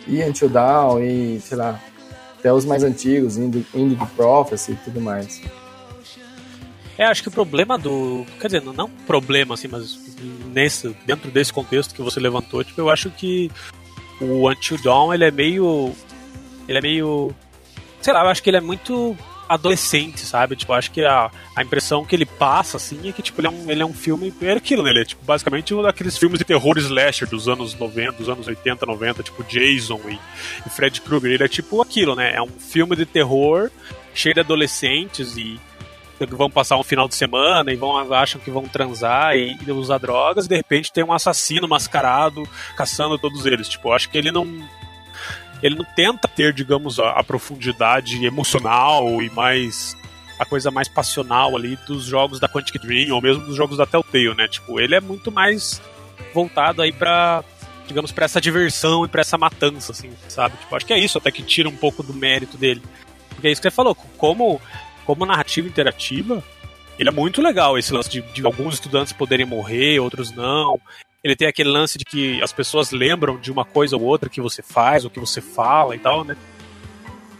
[0.06, 1.80] e Until Dawn e, sei lá,
[2.38, 3.64] até os mais antigos, Indie
[4.16, 5.40] Prophecy e tudo mais.
[6.96, 8.26] É, acho que o problema do.
[8.40, 9.96] Quer dizer, não, não problema, assim, mas
[10.52, 13.52] nesse, dentro desse contexto que você levantou, tipo, eu acho que
[14.20, 15.92] o Until Dawn, ele é meio.
[16.66, 17.34] Ele é meio.
[18.00, 19.16] Sei lá, eu acho que ele é muito
[19.48, 20.54] adolescente, sabe?
[20.54, 23.50] Tipo, acho que a, a impressão que ele passa, assim, é que, tipo, ele é
[23.50, 24.32] um, ele é um filme.
[24.42, 24.90] É aquilo, né?
[24.90, 28.46] Ele é, tipo, basicamente um daqueles filmes de terror slasher dos anos 90, dos anos
[28.46, 30.18] 80, 90, tipo Jason e,
[30.66, 31.32] e Fred Krueger.
[31.32, 32.34] Ele é tipo aquilo, né?
[32.34, 33.70] É um filme de terror
[34.14, 35.58] cheio de adolescentes e
[36.26, 39.98] vão passar um final de semana e vão acham que vão transar e, e usar
[39.98, 43.68] drogas e de repente tem um assassino mascarado caçando todos eles.
[43.68, 44.46] Tipo, acho que ele não
[45.62, 49.96] ele não tenta ter, digamos, a, a profundidade emocional e mais
[50.38, 53.86] a coisa mais passional ali dos jogos da Quantic Dream ou mesmo dos jogos da
[53.86, 54.46] Telltale, né?
[54.46, 55.82] Tipo, ele é muito mais
[56.32, 57.42] voltado aí para
[57.88, 60.58] digamos, para essa diversão e para essa matança, assim, sabe?
[60.58, 62.82] Tipo, acho que é isso até que tira um pouco do mérito dele.
[63.30, 64.60] Porque é isso que você falou, como
[65.08, 66.44] como narrativa interativa,
[66.98, 70.78] ele é muito legal, esse lance de, de, alguns estudantes poderem morrer, outros não.
[71.24, 74.38] Ele tem aquele lance de que as pessoas lembram de uma coisa ou outra que
[74.38, 76.36] você faz, ou que você fala e tal, né?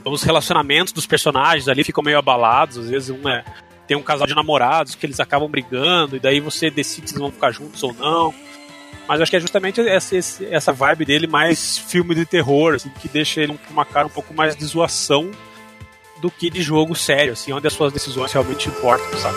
[0.03, 3.45] os relacionamentos dos personagens ali ficam meio abalados, às vezes um é
[3.87, 7.21] tem um casal de namorados que eles acabam brigando e daí você decide se eles
[7.21, 8.35] vão ficar juntos ou não.
[9.07, 10.17] Mas acho que é justamente essa,
[10.51, 14.11] essa vibe dele mais filme de terror, assim, que deixa ele com uma cara um
[14.11, 15.31] pouco mais de zoação
[16.21, 19.37] do que de jogo sério, assim, onde as suas decisões realmente importam, sabe?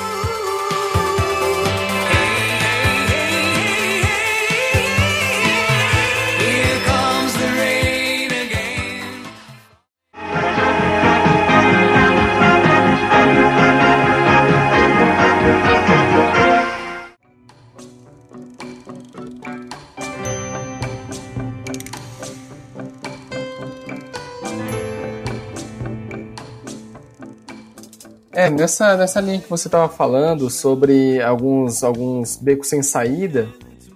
[28.34, 33.50] É, nessa, nessa linha que você estava falando sobre alguns, alguns becos sem saída,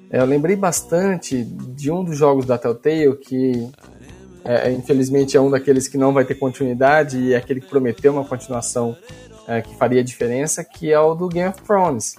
[0.10, 3.70] é, eu lembrei bastante de um dos jogos da Telltale que,
[4.44, 8.12] é, infelizmente, é um daqueles que não vai ter continuidade e é aquele que prometeu
[8.12, 8.98] uma continuação
[9.48, 12.18] é, que faria diferença, que é o do Game of Thrones.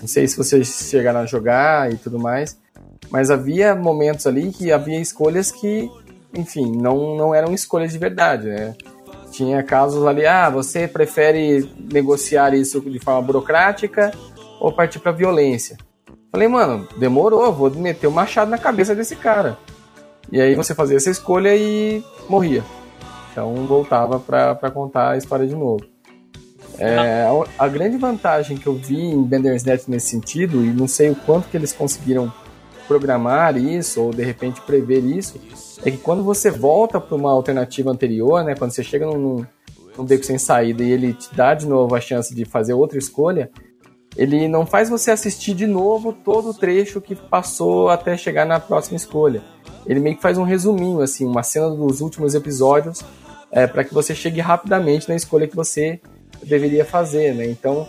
[0.00, 2.58] Não sei se vocês chegaram a jogar e tudo mais,
[3.08, 5.88] mas havia momentos ali que havia escolhas que,
[6.34, 8.74] enfim, não, não eram escolhas de verdade, né?
[9.32, 14.12] Tinha casos ali, ah, você prefere negociar isso de forma burocrática
[14.60, 15.78] ou partir para violência?
[16.30, 19.56] Falei, mano, demorou, vou meter o um machado na cabeça desse cara.
[20.30, 22.62] E aí você fazia essa escolha e morria.
[23.30, 25.82] Então voltava para contar a história de novo.
[26.78, 27.26] É,
[27.58, 31.14] a, a, grande vantagem que eu vi em Bandersnatch nesse sentido, e não sei o
[31.14, 32.32] quanto que eles conseguiram
[32.86, 35.40] programar isso ou de repente prever isso,
[35.84, 39.44] é que quando você volta para uma alternativa anterior, né, quando você chega num,
[39.96, 42.98] num beco sem saída e ele te dá de novo a chance de fazer outra
[42.98, 43.50] escolha,
[44.16, 48.60] ele não faz você assistir de novo todo o trecho que passou até chegar na
[48.60, 49.42] próxima escolha.
[49.86, 53.02] Ele meio que faz um resuminho, assim, uma cena dos últimos episódios,
[53.50, 56.00] é, para que você chegue rapidamente na escolha que você
[56.42, 57.46] deveria fazer, né?
[57.46, 57.86] Então,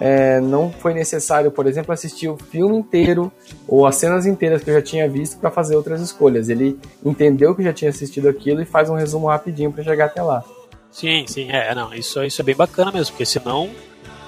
[0.00, 3.30] é, não foi necessário, por exemplo, assistir o filme inteiro
[3.68, 6.48] ou as cenas inteiras que eu já tinha visto para fazer outras escolhas.
[6.48, 10.22] Ele entendeu que já tinha assistido aquilo e faz um resumo rapidinho para chegar até
[10.22, 10.44] lá.
[10.90, 13.70] Sim, sim, é, não, isso, isso é bem bacana mesmo, porque senão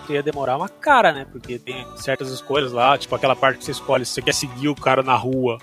[0.09, 1.27] ia demorar uma cara, né?
[1.31, 4.69] Porque tem certas escolhas lá, tipo aquela parte que você escolhe se você quer seguir
[4.69, 5.59] o cara na rua,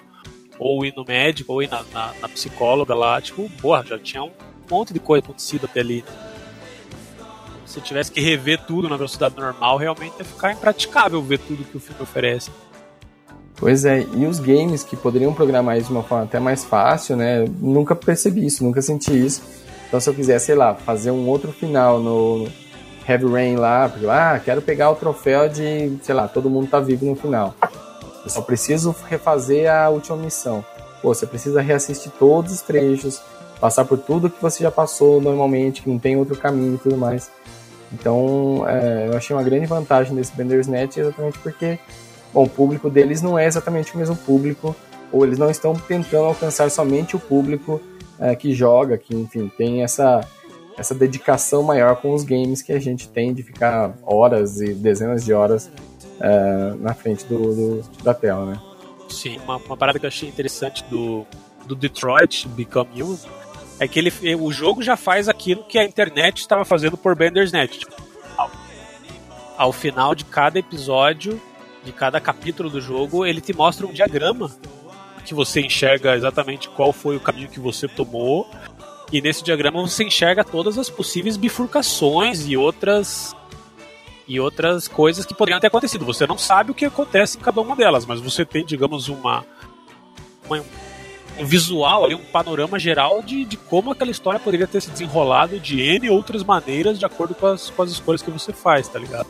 [0.60, 4.24] ou ir no médico, ou ir na, na, na psicóloga lá, tipo, porra, já tinha
[4.24, 4.32] um
[4.70, 6.04] monte de coisa acontecido até ali.
[6.08, 6.33] Né?
[7.74, 11.76] Se tivesse que rever tudo na velocidade normal, realmente ia ficar impraticável ver tudo que
[11.76, 12.52] o filme oferece.
[13.56, 17.16] Pois é, e os games que poderiam programar isso de uma forma até mais fácil,
[17.16, 17.46] né?
[17.60, 19.42] Nunca percebi isso, nunca senti isso.
[19.88, 22.48] Então, se eu quiser, sei lá, fazer um outro final no
[23.08, 26.80] Heavy Rain lá, porque, ah, quero pegar o troféu de, sei lá, todo mundo tá
[26.80, 27.56] vivo no final.
[28.24, 30.64] Eu só preciso refazer a última missão.
[31.02, 33.22] Pô, você precisa reassistir todos os trechos,
[33.60, 36.98] passar por tudo que você já passou normalmente, que não tem outro caminho e tudo
[36.98, 37.30] mais.
[37.94, 41.78] Então, é, eu achei uma grande vantagem desse Bandersnatch exatamente porque,
[42.34, 44.76] bom, o público deles não é exatamente o mesmo público,
[45.12, 47.80] ou eles não estão tentando alcançar somente o público
[48.20, 50.28] é, que joga, que, enfim, tem essa,
[50.76, 55.24] essa dedicação maior com os games que a gente tem de ficar horas e dezenas
[55.24, 55.70] de horas
[56.20, 58.62] é, na frente do, do, da tela, né?
[59.08, 61.28] Sim, uma, uma parada que eu achei interessante do,
[61.68, 63.18] do Detroit Become Human
[63.84, 67.80] é que ele, o jogo já faz aquilo que a internet estava fazendo por Bandersnatch.
[67.80, 67.94] Tipo,
[68.38, 68.52] ao,
[69.58, 71.42] ao final de cada episódio,
[71.84, 74.50] de cada capítulo do jogo, ele te mostra um diagrama
[75.26, 78.50] que você enxerga exatamente qual foi o caminho que você tomou.
[79.12, 83.36] E nesse diagrama você enxerga todas as possíveis bifurcações e outras
[84.26, 86.06] e outras coisas que poderiam ter acontecido.
[86.06, 89.46] Você não sabe o que acontece em cada uma delas, mas você tem, digamos, uma,
[90.50, 90.64] uma
[91.40, 95.60] um visual, ali, um panorama geral de, de como aquela história poderia ter se desenrolado
[95.60, 99.00] de N outras maneiras de acordo com as, com as escolhas que você faz, tá
[99.00, 99.28] ligado?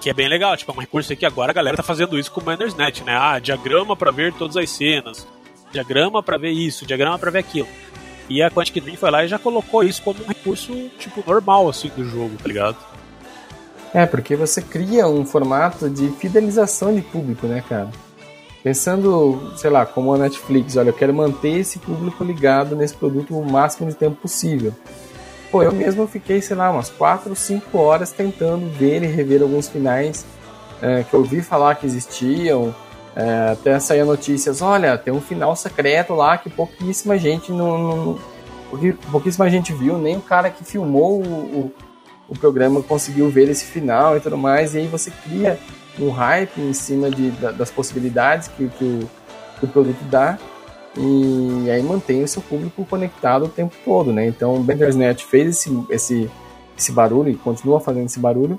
[0.00, 2.30] Que é bem legal, tipo, é um recurso que agora a galera tá fazendo isso
[2.30, 3.16] com o Bandersnatch, né?
[3.16, 5.26] Ah, diagrama para ver todas as cenas,
[5.72, 7.68] diagrama para ver isso, diagrama para ver aquilo.
[8.28, 11.68] E a Quantic Dream foi lá e já colocou isso como um recurso, tipo, normal,
[11.68, 12.76] assim, do jogo, tá ligado?
[13.92, 17.90] É, porque você cria um formato de fidelização de público, né, cara?
[18.64, 23.38] Pensando, sei lá, como a Netflix, olha, eu quero manter esse público ligado nesse produto
[23.38, 24.72] o máximo de tempo possível.
[25.50, 29.42] Pô, eu mesmo fiquei, sei lá, umas 4 ou 5 horas tentando ver e rever
[29.42, 30.24] alguns finais
[30.80, 32.74] é, que eu ouvi falar que existiam.
[33.14, 38.18] É, até sair notícias, olha, tem um final secreto lá que pouquíssima gente não, não
[39.12, 41.72] pouquíssima gente viu, nem o cara que filmou o, o,
[42.30, 45.60] o programa conseguiu ver esse final e tudo mais, e aí você cria
[45.98, 49.08] um hype em cima de, das possibilidades que, que, o,
[49.58, 50.38] que o produto dá.
[50.96, 54.26] e aí mantém o seu público conectado o tempo todo, né?
[54.26, 56.30] Então, o Bandersnatch fez esse, esse,
[56.76, 58.58] esse barulho e continua fazendo esse barulho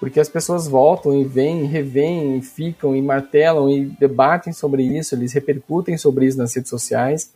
[0.00, 5.14] porque as pessoas voltam e vêm, revêm, e ficam e martelam e debatem sobre isso,
[5.14, 7.34] eles repercutem sobre isso nas redes sociais,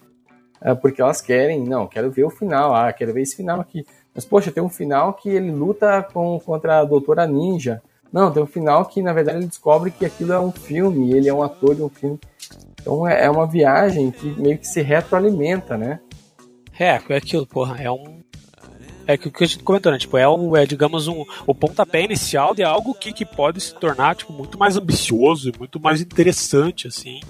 [0.63, 3.87] uh, porque elas querem, não, quero ver o final, ah, quero ver esse final aqui.
[4.15, 7.83] Mas, poxa, tem um final que ele luta com, contra a Doutora Ninja.
[8.15, 11.29] Não, tem um final que, na verdade, ele descobre que aquilo é um filme, ele
[11.29, 12.17] é um ator de um filme.
[12.81, 15.99] Então é, é uma viagem que meio que se retroalimenta, né?
[16.79, 18.23] É, é aquilo, porra, é um
[19.05, 19.99] é o que a gente comentou, né?
[19.99, 23.75] Tipo, é, um, é digamos, um, o pontapé inicial de algo que, que pode se
[23.75, 27.21] tornar, tipo, muito mais ambicioso e muito mais interessante, assim.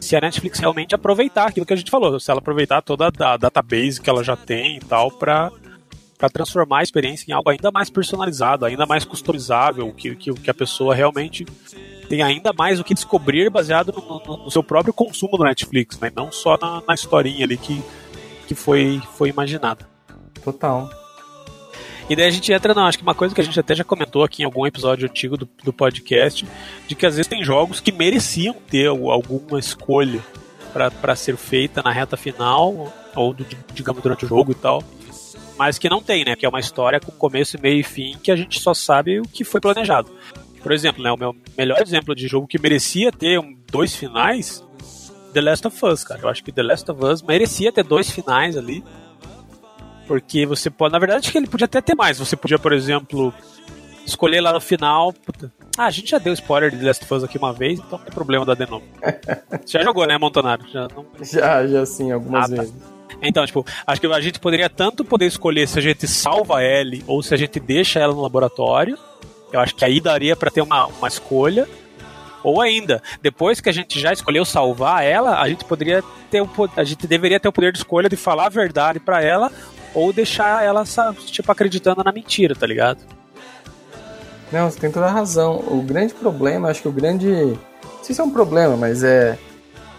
[0.00, 3.36] Se a Netflix realmente aproveitar aquilo que a gente falou, se ela aproveitar toda a
[3.36, 5.50] database que ela já tem e tal, pra,
[6.18, 10.50] pra transformar a experiência em algo ainda mais personalizado, ainda mais customizável, que, que, que
[10.50, 11.46] a pessoa realmente
[12.08, 15.98] tem ainda mais o que descobrir baseado no, no, no seu próprio consumo do Netflix,
[16.00, 16.10] né?
[16.14, 17.80] Não só na, na historinha ali que,
[18.48, 19.88] que foi, foi imaginada.
[20.42, 20.90] Total.
[22.10, 23.84] E daí a gente entra, não, acho que uma coisa que a gente até já
[23.84, 26.44] comentou aqui em algum episódio antigo do, do podcast,
[26.86, 30.24] de que às vezes tem jogos que mereciam ter alguma escolha
[30.72, 33.36] para ser feita na reta final, ou
[33.74, 34.82] digamos durante o jogo e tal,
[35.58, 36.36] mas que não tem, né?
[36.36, 39.24] Que é uma história com começo, meio e fim, que a gente só sabe o
[39.24, 40.10] que foi planejado.
[40.62, 44.64] Por exemplo, né, o meu melhor exemplo de jogo que merecia ter um, dois finais,
[45.32, 46.20] The Last of Us, cara.
[46.22, 48.82] Eu acho que The Last of Us merecia ter dois finais ali
[50.08, 50.92] porque você pode.
[50.92, 52.18] Na verdade, acho que ele podia até ter mais.
[52.18, 53.32] Você podia, por exemplo,
[54.06, 55.12] escolher lá no final.
[55.12, 57.78] Puta, ah, a gente já deu spoiler de The Last of Us aqui uma vez,
[57.78, 58.84] então não tem problema dar de novo.
[59.66, 60.66] já jogou, né, Montanaro?
[60.72, 61.06] Já, não...
[61.22, 62.64] já, já sim, algumas ah, tá.
[63.22, 67.04] Então, tipo, acho que a gente poderia tanto poder escolher se a gente salva Ellie
[67.06, 68.98] ou se a gente deixa ela no laboratório.
[69.52, 71.66] Eu acho que aí daria para ter uma, uma escolha.
[72.42, 76.48] Ou ainda, depois que a gente já escolheu salvar ela, a gente poderia ter o,
[76.76, 79.50] a gente deveria ter o poder de escolha de falar a verdade para ela
[79.94, 80.84] ou deixar ela,
[81.26, 83.00] tipo, acreditando na mentira, tá ligado?
[84.52, 85.56] Não, você tem toda a razão.
[85.68, 87.26] O grande problema, acho que o grande.
[87.26, 89.38] Não sei se é um problema, mas é.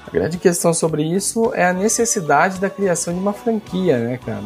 [0.08, 4.46] A grande questão sobre isso é a necessidade da criação de uma franquia, né, cara?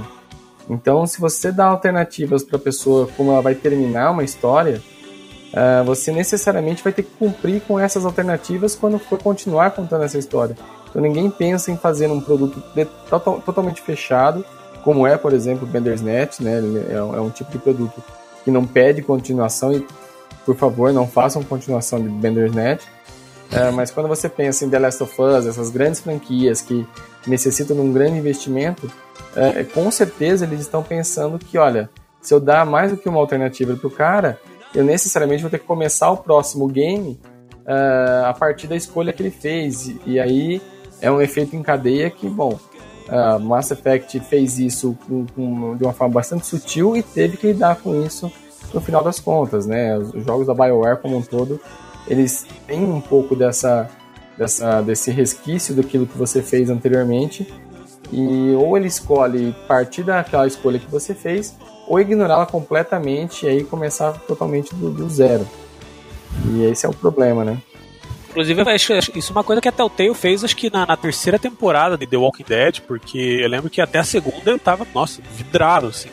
[0.69, 4.81] Então, se você dá alternativas para a pessoa como ela vai terminar uma história,
[5.53, 10.17] uh, você necessariamente vai ter que cumprir com essas alternativas quando for continuar contando essa
[10.17, 10.55] história.
[10.89, 14.45] Então, ninguém pensa em fazer um produto de, total, totalmente fechado
[14.83, 16.59] como é, por exemplo, o Bandersnatch, né?
[16.89, 18.03] É é um tipo de produto
[18.43, 19.85] que não pede continuação e,
[20.45, 22.85] por favor, não façam continuação de Bandersnatch.
[23.55, 26.87] É, mas quando você pensa em The Last of Us, essas grandes franquias que
[27.27, 28.91] necessitam de um grande investimento,
[29.35, 31.89] é, com certeza eles estão pensando que, olha,
[32.21, 34.39] se eu dar mais do que uma alternativa para o cara,
[34.73, 37.19] eu necessariamente vou ter que começar o próximo game
[37.65, 39.87] uh, a partir da escolha que ele fez.
[39.87, 40.61] E, e, aí
[40.99, 42.57] é um efeito em cadeia que, bom,
[43.03, 47.47] Uh, Mass Effect fez isso com, com, de uma forma bastante sutil e teve que
[47.47, 48.31] lidar com isso
[48.73, 49.97] no final das contas, né?
[49.97, 51.59] Os jogos da BioWare como um todo,
[52.07, 53.89] eles têm um pouco dessa,
[54.37, 57.47] dessa desse resquício daquilo que você fez anteriormente
[58.11, 61.55] e ou ele escolhe partir daquela escolha que você fez
[61.87, 65.47] ou ignorá-la completamente e aí começar totalmente do, do zero.
[66.49, 67.57] E esse é o problema, né?
[68.29, 71.95] Inclusive, isso é uma coisa que a Telltale fez, acho que na, na, terceira temporada
[71.95, 75.87] de The Walking Dead, porque eu lembro que até a segunda eu tava, nossa, vidrado,
[75.87, 76.09] assim.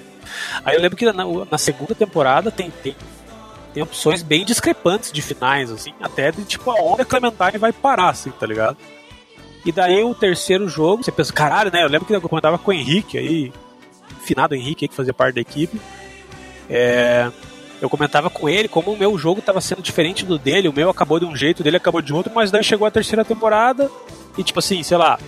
[0.62, 2.94] Aí eu lembro que na, na segunda temporada tem, tem,
[3.72, 8.10] tem opções bem discrepantes de finais, assim, até de tipo aonde a Clementine vai parar,
[8.10, 8.76] assim, tá ligado?
[9.64, 11.82] E daí o terceiro jogo, você pensa, caralho, né?
[11.84, 13.52] Eu lembro que eu comentava com o Henrique aí,
[14.22, 15.80] finado Henrique aí, que fazia parte da equipe.
[16.68, 17.30] É
[17.80, 20.90] eu comentava com ele como o meu jogo estava sendo diferente do dele, o meu
[20.90, 23.90] acabou de um jeito, o dele acabou de outro, mas daí chegou a terceira temporada
[24.36, 25.18] e, tipo assim, sei lá.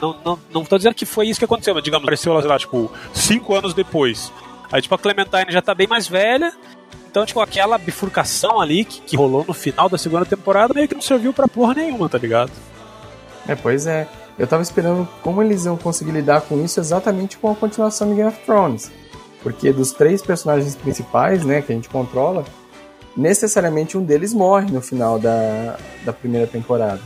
[0.00, 2.90] Não, não, não tô dizendo que foi isso que aconteceu, mas digamos, apareceu lá, tipo,
[3.12, 4.32] cinco anos depois.
[4.72, 6.52] Aí, tipo, a Clementine já tá bem mais velha,
[7.16, 10.94] então, tipo, aquela bifurcação ali que, que rolou no final da segunda temporada meio que
[10.94, 12.52] não serviu pra porra nenhuma, tá ligado?
[13.48, 14.06] É, pois é.
[14.38, 18.16] Eu tava esperando como eles iam conseguir lidar com isso exatamente com a continuação de
[18.16, 18.92] Game of Thrones.
[19.42, 22.44] Porque dos três personagens principais, né, que a gente controla,
[23.16, 27.00] necessariamente um deles morre no final da, da primeira temporada.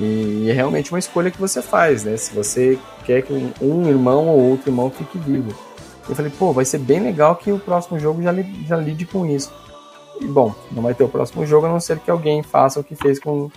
[0.00, 2.16] E é realmente uma escolha que você faz, né?
[2.16, 5.67] Se você quer que um, um irmão ou outro irmão fique vivo.
[6.08, 9.04] Eu falei, pô, vai ser bem legal que o próximo jogo já, li, já lide
[9.04, 9.52] com isso.
[10.20, 12.84] E bom, não vai ter o próximo jogo a não ser que alguém faça o
[12.84, 13.50] que fez com,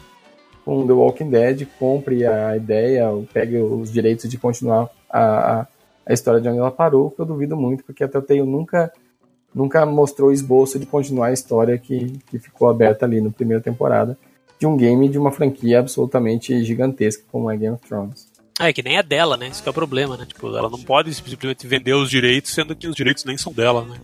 [0.66, 5.66] com The Walking Dead, compre a ideia, pegue os direitos de continuar a,
[6.06, 8.92] a história de onde ela parou, que eu duvido muito, porque a Telltale nunca,
[9.56, 14.18] nunca mostrou esboço de continuar a história que, que ficou aberta ali na primeira temporada
[14.62, 18.31] de um game de uma franquia absolutamente gigantesca como é Game of Thrones.
[18.60, 19.48] É, que nem é dela, né?
[19.48, 20.26] Isso que é o problema, né?
[20.26, 23.84] Tipo, ela não pode simplesmente vender os direitos, sendo que os direitos nem são dela,
[23.84, 23.98] né?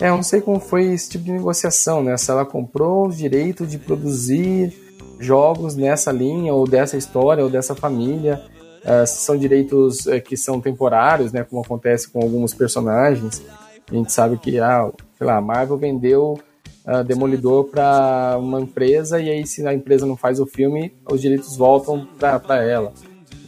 [0.00, 2.16] É, eu não sei como foi esse tipo de negociação, né?
[2.16, 4.74] Se ela comprou os direitos de produzir
[5.20, 8.42] jogos nessa linha, ou dessa história, ou dessa família.
[8.80, 11.44] Uh, são direitos uh, que são temporários, né?
[11.44, 13.42] Como acontece com alguns personagens.
[13.90, 16.40] A gente sabe que, ah, sei lá, a Marvel vendeu
[16.86, 21.20] uh, Demolidor para uma empresa, e aí se a empresa não faz o filme, os
[21.20, 22.94] direitos voltam para ela.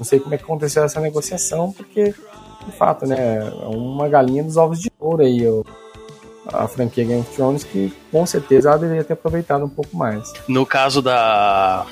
[0.03, 2.12] Não sei como é que aconteceu essa negociação, porque,
[2.66, 3.38] de fato, né?
[3.38, 5.46] É uma galinha dos ovos de ouro aí,
[6.53, 10.32] a franquia Game of Thrones, que com certeza ela deveria ter aproveitado um pouco mais.
[10.48, 11.86] No caso da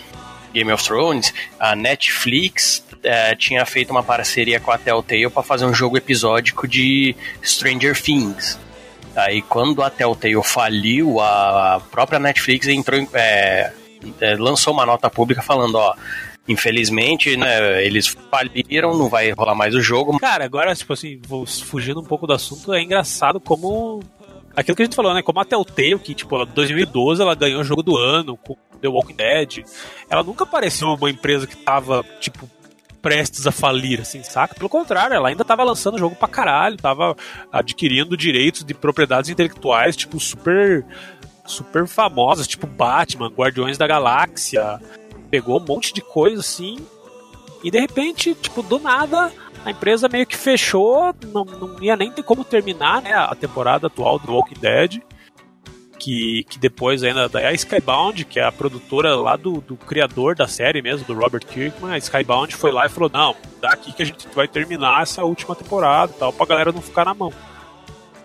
[0.53, 5.67] Game of Thrones, a Netflix é, tinha feito uma parceria com a Telltale para fazer
[5.67, 8.59] um jogo episódico de Stranger Things.
[9.15, 13.73] Aí quando a Telltale faliu, a própria Netflix entrou é,
[14.21, 15.95] é, lançou uma nota pública falando, ó,
[16.49, 20.19] infelizmente, né, eles faliram, não vai rolar mais o jogo.
[20.19, 24.03] Cara, agora, tipo assim, vou fugindo um pouco do assunto, é engraçado como
[24.55, 25.23] aquilo que a gente falou, né?
[25.23, 28.89] Como a Telltale, que, tipo, em 2012 ela ganhou o jogo do ano com The
[28.89, 29.65] Walking Dead.
[30.09, 32.49] Ela nunca pareceu uma empresa que tava, tipo,
[33.01, 34.55] prestes a falir, assim, saca?
[34.55, 37.17] Pelo contrário, ela ainda tava lançando jogo pra caralho, tava
[37.51, 40.85] adquirindo direitos de propriedades intelectuais, tipo, super
[41.47, 44.79] super famosas, tipo Batman, Guardiões da Galáxia.
[45.31, 46.79] Pegou um monte de coisa assim.
[47.63, 49.33] E de repente, tipo, do nada,
[49.65, 53.87] a empresa meio que fechou, não, não ia nem ter como terminar né, a temporada
[53.87, 55.03] atual do Walking Dead.
[55.99, 60.35] Que, que depois ainda é a Skybound, que é a produtora lá do, do criador
[60.35, 64.03] da série mesmo, do Robert Kirkman, a Skybound foi lá e falou: Não, daqui que
[64.03, 67.31] a gente vai terminar essa última temporada tal, pra galera não ficar na mão.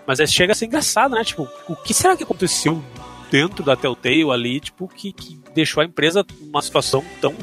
[0.08, 1.24] Mas aí chega a ser engraçado, né?
[1.26, 2.82] Tipo, o que será que aconteceu
[3.32, 7.34] dentro da Telltale ali, tipo, que, que deixou a empresa numa situação tão,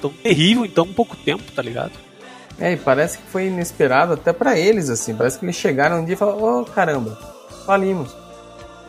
[0.00, 1.92] tão terrível em tão pouco tempo, tá ligado?
[2.58, 5.14] É, e parece que foi inesperado até para eles, assim.
[5.14, 7.18] Parece que eles chegaram um dia e falaram: Ô oh, caramba,
[7.66, 8.14] falimos.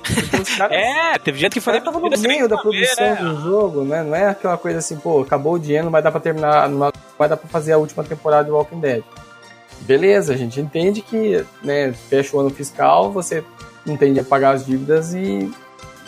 [0.58, 3.16] Caras, é, teve gente que foi tava no meio da produção né?
[3.16, 4.04] do jogo, né?
[4.04, 6.92] Não é aquela coisa assim, pô, acabou o dinheiro, não vai dar pra terminar, não
[7.18, 9.02] vai dar pra fazer a última temporada de Walking Dead.
[9.82, 13.44] Beleza, a gente entende que, né, fecha o ano fiscal, você
[13.86, 15.52] não tem de pagar as dívidas e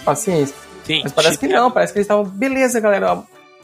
[0.05, 0.55] paciência.
[0.83, 3.23] Sim, Mas parece que não, parece que eles estavam, beleza, galera,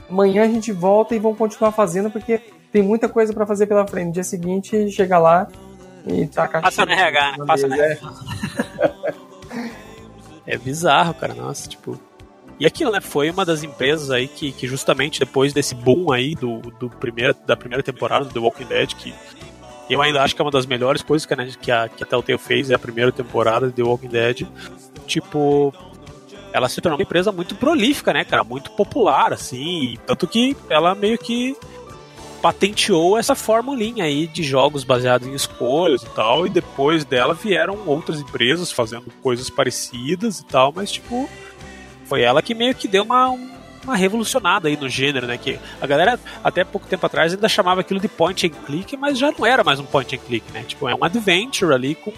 [0.10, 3.88] amanhã a gente volta e vão continuar fazendo porque tem muita coisa para fazer pela
[3.88, 4.08] frente.
[4.08, 5.48] No dia seguinte, chega lá
[6.08, 7.46] e tá a Passa no RH, né?
[7.46, 8.12] Passa no RH.
[10.46, 11.34] É bizarro, cara.
[11.34, 12.00] Nossa, tipo.
[12.60, 13.00] E aquilo, né?
[13.00, 17.34] Foi uma das empresas aí que, que justamente depois desse boom aí do, do primeira,
[17.46, 19.14] da primeira temporada do The Walking Dead, que
[19.90, 22.06] eu ainda acho que é uma das melhores coisas que a, que a, que a
[22.06, 24.48] Telltale fez, é a primeira temporada de The Walking Dead.
[25.08, 25.74] Tipo,
[26.54, 28.44] ela se tornou uma empresa muito prolífica, né, cara?
[28.44, 29.98] Muito popular, assim.
[30.06, 31.56] Tanto que ela meio que
[32.42, 37.78] patenteou essa formulinha aí de jogos baseados em escolhas e tal, e depois dela vieram
[37.86, 41.30] outras empresas fazendo coisas parecidas e tal, mas tipo,
[42.06, 43.30] foi ela que meio que deu uma,
[43.84, 45.38] uma revolucionada aí no gênero, né?
[45.38, 49.20] Que a galera até pouco tempo atrás ainda chamava aquilo de point and click, mas
[49.20, 50.64] já não era mais um point and click, né?
[50.68, 52.12] Tipo, é um adventure ali com,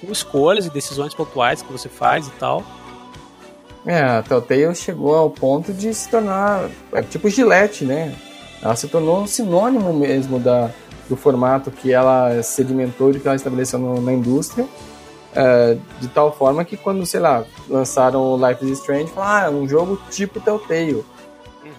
[0.00, 2.64] com escolhas e decisões pontuais que você faz e tal.
[3.84, 8.14] É, a Telltale chegou ao ponto de se tornar é, tipo Gillette, né?
[8.62, 10.70] Ela se tornou um sinônimo mesmo da,
[11.08, 14.66] do formato que ela sedimentou e que ela estabeleceu no, na indústria.
[15.34, 19.46] É, de tal forma que quando, sei lá, lançaram o Life is Strange, falaram, ah,
[19.46, 20.94] é um jogo tipo Telltale.
[20.94, 21.04] Uhum.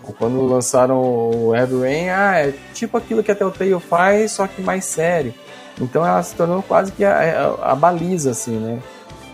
[0.08, 4.46] Ou quando lançaram o Heavy Rain, ah, é tipo aquilo que a Telltale faz, só
[4.46, 5.34] que mais sério.
[5.80, 8.80] Então ela se tornou quase que a, a, a baliza, assim, né?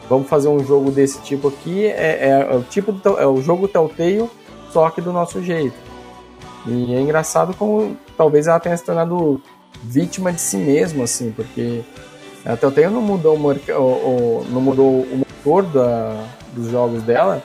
[0.10, 3.42] Vamos fazer um jogo desse tipo aqui, é, é, é o tipo do, é o
[3.42, 4.30] jogo Telltale,
[4.72, 5.76] só que do nosso jeito.
[6.66, 9.40] E é engraçado como talvez ela tenha se tornado
[9.84, 11.82] vítima de si mesma, assim, porque
[12.44, 17.44] a Telltale não mudou o, o, não mudou o motor da, dos jogos dela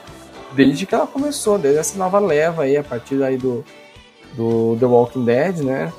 [0.55, 3.63] desde que ela começou, desde essa nova leva aí, a partir aí do,
[4.35, 5.91] do The Walking Dead, né?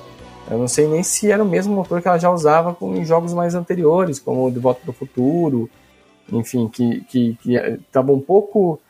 [0.51, 3.05] Eu não sei nem se era o mesmo motor que ela já usava com, em
[3.05, 5.69] jogos mais anteriores, como De Volta para o Futuro,
[6.33, 7.07] enfim, que
[7.87, 8.81] estava que, que um pouco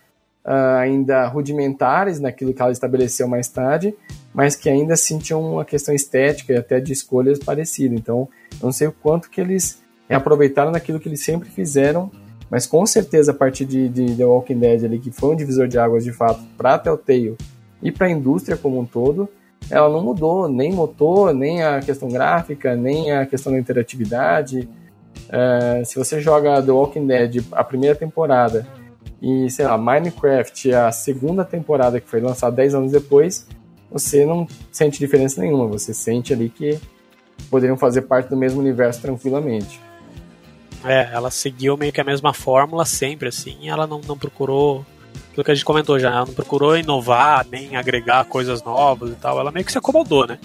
[0.45, 3.95] uh, ainda rudimentares naquilo que ela estabeleceu mais tarde,
[4.33, 7.95] mas que ainda assim tinham uma questão estética e até de escolhas parecida.
[7.95, 12.11] Então, eu não sei o quanto que eles aproveitaram naquilo que eles sempre fizeram,
[12.49, 15.67] mas com certeza a partir de, de The Walking Dead ali, que foi um divisor
[15.67, 17.37] de águas de fato para Telltale
[17.83, 19.29] e para a indústria como um todo,
[19.69, 24.69] ela não mudou nem motor, nem a questão gráfica, nem a questão da interatividade.
[25.29, 28.67] Uh, se você joga The Walking Dead a primeira temporada
[29.21, 33.47] e, sei lá, Minecraft, a segunda temporada que foi lançada 10 anos depois,
[33.91, 35.67] você não sente diferença nenhuma.
[35.67, 36.79] Você sente ali que
[37.51, 39.81] poderiam fazer parte do mesmo universo tranquilamente.
[40.85, 44.85] É, ela seguiu meio que a mesma fórmula sempre, assim, ela não, não procurou.
[45.31, 49.15] Aquilo que a gente comentou já, ela não procurou inovar, nem agregar coisas novas e
[49.15, 50.39] tal, ela meio que se acomodou, né?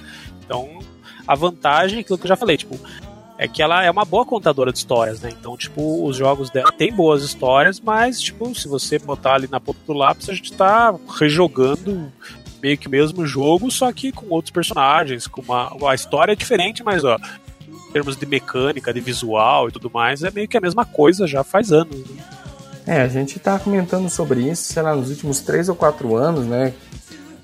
[0.44, 0.80] Então,
[1.28, 2.80] a vantagem, aquilo que eu já falei, tipo,
[3.42, 5.32] é que ela é uma boa contadora de histórias, né?
[5.32, 9.60] Então, tipo, os jogos dela têm boas histórias, mas, tipo, se você botar ali na
[9.60, 12.14] ponta do lápis, a gente tá rejogando
[12.62, 16.84] meio que o mesmo jogo, só que com outros personagens, com uma, uma história diferente,
[16.84, 17.18] mas, ó,
[17.68, 21.26] em termos de mecânica, de visual e tudo mais, é meio que a mesma coisa
[21.26, 21.98] já faz anos.
[21.98, 22.24] Né?
[22.86, 26.46] É, a gente tá comentando sobre isso, sei lá, nos últimos três ou quatro anos,
[26.46, 26.76] né?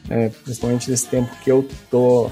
[0.08, 2.30] É, principalmente nesse tempo que eu tô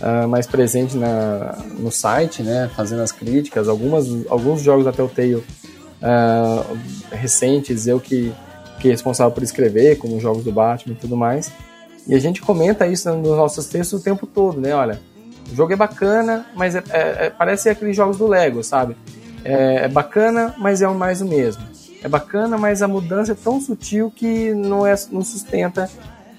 [0.00, 3.68] uh, mais presente na, no site, né, fazendo as críticas.
[3.68, 6.78] Algumas, alguns jogos da Telltale uh,
[7.10, 8.32] recentes, eu que,
[8.80, 11.52] que responsável por escrever, como jogos do Batman e tudo mais.
[12.06, 14.74] E a gente comenta isso nos nossos textos o tempo todo, né?
[14.74, 14.98] Olha,
[15.52, 18.96] o jogo é bacana, mas é, é, é parece aqueles jogos do Lego, sabe?
[19.44, 21.62] É, é, bacana, mas é mais o mesmo.
[22.02, 25.90] É bacana, mas a mudança é tão sutil que não, é, não sustenta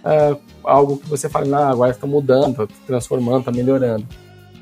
[0.03, 4.05] uh, algo que você fala, ah, agora está mudando, está transformando, está melhorando.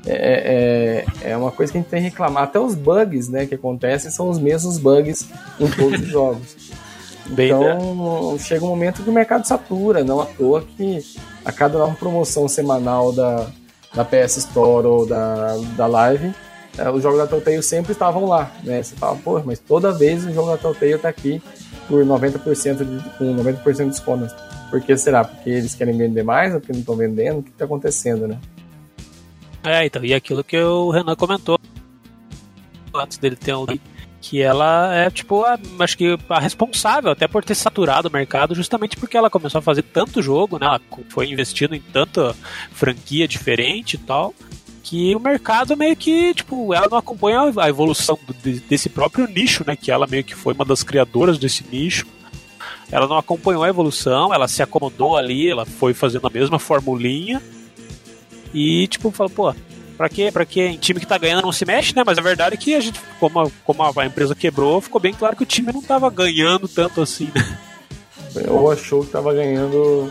[0.06, 2.44] É, é, é, uma coisa que a gente tem que reclamar.
[2.44, 5.28] Até os bugs né, que acontecem são os mesmos bugs
[5.60, 6.56] em todos os jogos.
[7.30, 8.38] Então né?
[8.38, 11.04] chega um momento que o mercado satura, não à toa que
[11.44, 13.46] a cada nova promoção semanal da,
[13.94, 16.32] da PS Store ou da, da Live,
[16.78, 18.50] é, os jogos da Telltale sempre estavam lá.
[18.64, 18.82] Né?
[18.82, 21.42] Você fala, pô, mas toda vez o jogo da Telltale está aqui
[21.86, 24.34] por 90% de, com 90% de desconto.
[24.70, 25.24] Por que será?
[25.24, 27.38] Porque eles querem vender mais ou porque não estão vendendo?
[27.38, 28.38] O que está acontecendo, né?
[29.64, 31.58] É, então, e aquilo que o Renan comentou
[32.94, 33.66] antes dele ter um
[34.20, 38.54] que ela é, tipo, a, acho que a responsável até por ter saturado o mercado,
[38.54, 40.66] justamente porque ela começou a fazer tanto jogo, né?
[40.66, 42.34] Ela foi investindo em tanta
[42.72, 44.34] franquia diferente e tal,
[44.82, 48.18] que o mercado meio que, tipo, ela não acompanha a evolução
[48.68, 49.76] desse próprio nicho, né?
[49.76, 52.06] Que ela meio que foi uma das criadoras desse nicho
[52.90, 57.42] ela não acompanhou a evolução, ela se acomodou ali, ela foi fazendo a mesma formulinha.
[58.52, 59.54] E, tipo, falou, pô,
[59.96, 60.30] pra quê?
[60.32, 60.68] Pra quê?
[60.68, 62.02] Em time que tá ganhando não se mexe, né?
[62.04, 65.12] Mas a verdade é que a gente, como a, como a empresa quebrou, ficou bem
[65.12, 67.58] claro que o time não tava ganhando tanto assim, né?
[68.48, 70.10] Ou achou que tava ganhando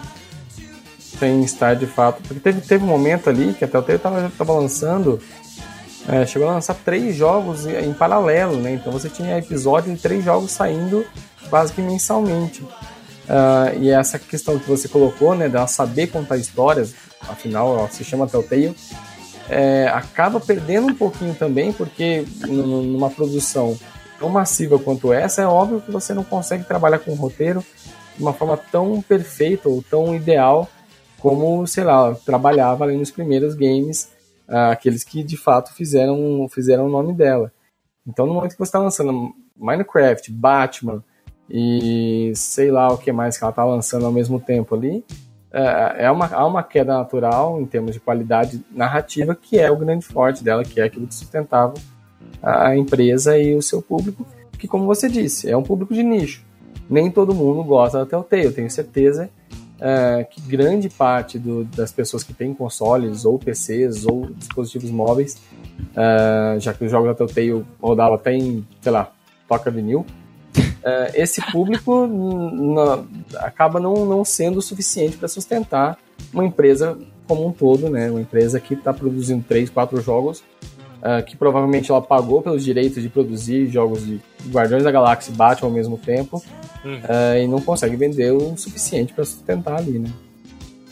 [0.99, 2.21] sem estar de fato.
[2.21, 5.19] Porque teve, teve um momento ali que até o Telltale tava, tava lançando.
[6.07, 8.73] É, chegou a lançar três jogos em paralelo, né?
[8.73, 11.05] Então você tinha episódio de três jogos saindo
[11.49, 12.61] quase que mensalmente.
[12.61, 16.95] Uh, e essa questão que você colocou, né, dela saber contar histórias,
[17.27, 18.75] afinal ela se chama Telltale,
[19.49, 23.77] é, acaba perdendo um pouquinho também, porque numa produção
[24.19, 27.63] tão massiva quanto essa, é óbvio que você não consegue trabalhar com um roteiro
[28.15, 30.67] de uma forma tão perfeita ou tão ideal
[31.19, 34.11] como, sei lá, trabalhava ali nos primeiros games,
[34.47, 37.51] uh, aqueles que de fato fizeram, fizeram o nome dela.
[38.05, 41.03] Então, no momento que você está lançando Minecraft, Batman,
[41.49, 45.03] e sei lá o que mais que ela tá lançando ao mesmo tempo ali.
[45.51, 49.77] É, é uma, há uma queda natural em termos de qualidade narrativa, que é o
[49.77, 51.73] grande forte dela, que é aquilo que sustentava
[52.41, 54.25] a empresa e o seu público,
[54.57, 56.45] que, como você disse, é um público de nicho.
[56.89, 59.29] Nem todo mundo gosta da Telltale, eu tenho certeza
[59.79, 65.41] é, que grande parte do, das pessoas que têm consoles, ou PCs, ou dispositivos móveis,
[65.95, 69.11] é, já que os jogos da Telltale rodavam até em, sei lá,
[69.47, 70.05] toca vinil,
[70.61, 72.09] uh, esse público
[73.35, 75.97] acaba não, não sendo o suficiente para sustentar
[76.33, 76.97] uma empresa
[77.27, 78.09] como um todo, né?
[78.09, 83.03] Uma empresa que está produzindo três, quatro jogos, uh, que provavelmente ela pagou pelos direitos
[83.03, 87.61] de produzir jogos de Guardiões da Galáxia e Batman ao mesmo tempo, uh, e não
[87.61, 90.09] consegue vender o suficiente para sustentar ali, né?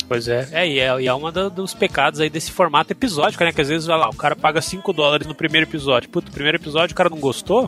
[0.07, 3.51] Pois é, é e é, e é uma dos pecados aí desse formato episódico, né?
[3.51, 6.09] Que às vezes, vai lá, o cara paga 5 dólares no primeiro episódio.
[6.09, 7.67] Puta, o primeiro episódio o cara não gostou,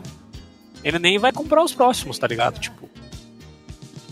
[0.84, 2.58] ele nem vai comprar os próximos, tá ligado?
[2.58, 2.88] Tipo,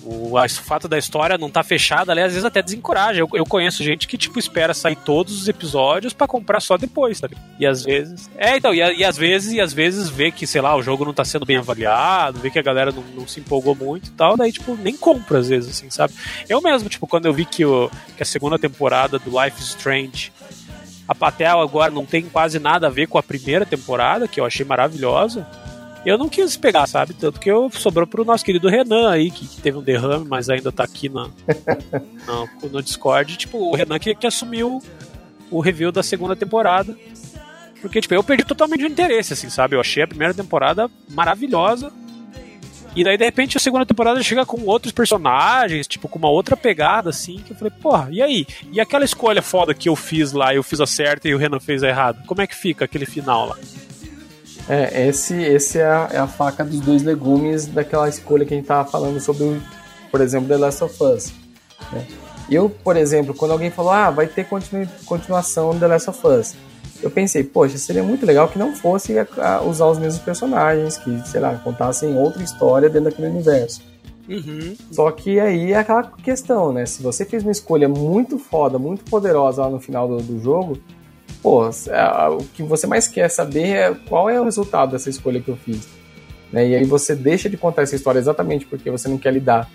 [0.06, 3.20] o, o fato da história não tá fechada ali, às vezes até desencoraja.
[3.20, 7.20] Eu, eu conheço gente que, tipo, espera sair todos os episódios para comprar só depois,
[7.20, 7.44] tá ligado?
[7.58, 8.30] E às vezes.
[8.38, 11.04] É, então, e, e, às vezes, e às vezes vê que, sei lá, o jogo
[11.04, 14.12] não tá sendo bem avaliado, vê que a galera não, não se empolgou muito e
[14.12, 16.14] tal, daí, tipo, nem compra às vezes, assim, sabe?
[16.48, 19.68] Eu mesmo, tipo, quando eu vi que, o, que a segunda temporada do Life is
[19.70, 20.32] Strange
[21.08, 24.44] a Patel agora não tem quase nada a ver com a primeira temporada, que eu
[24.44, 25.46] achei maravilhosa
[26.08, 27.14] eu não quis pegar, sabe?
[27.14, 30.70] Tanto que eu sobrou pro nosso querido Renan aí, que, teve um derrame, mas ainda
[30.70, 31.28] tá aqui na,
[32.26, 33.36] no, no Discord.
[33.36, 34.80] Tipo, o Renan que, que assumiu
[35.50, 36.96] o review da segunda temporada.
[37.80, 39.76] Porque, tipo, eu perdi totalmente o interesse, assim, sabe?
[39.76, 41.92] Eu achei a primeira temporada maravilhosa.
[42.94, 46.56] E daí, de repente, a segunda temporada chega com outros personagens, tipo, com uma outra
[46.56, 48.46] pegada, assim, que eu falei, porra, e aí?
[48.72, 51.60] E aquela escolha foda que eu fiz lá, eu fiz a certa e o Renan
[51.60, 52.22] fez a errada?
[52.26, 53.58] Como é que fica aquele final lá?
[54.68, 58.56] É, esse, esse é, a, é a faca dos dois legumes daquela escolha que a
[58.56, 59.62] gente tava falando sobre, o,
[60.10, 61.32] por exemplo, The Last of Us.
[61.92, 62.06] Né?
[62.50, 66.26] Eu, por exemplo, quando alguém falou, ah, vai ter continu, continuação do The Last of
[66.26, 66.54] Us,
[67.02, 70.96] eu pensei, poxa, seria muito legal que não fosse a, a usar os mesmos personagens,
[70.96, 73.82] que, sei lá, contassem outra história dentro daquele universo.
[74.28, 74.76] Uhum.
[74.90, 76.84] Só que aí é aquela questão, né?
[76.86, 80.78] Se você fez uma escolha muito foda, muito poderosa lá no final do, do jogo,
[81.42, 85.40] pô, é, o que você mais quer saber é qual é o resultado dessa escolha
[85.40, 85.86] que eu fiz.
[86.52, 86.68] Né?
[86.68, 89.70] E aí você deixa de contar essa história exatamente porque você não quer lidar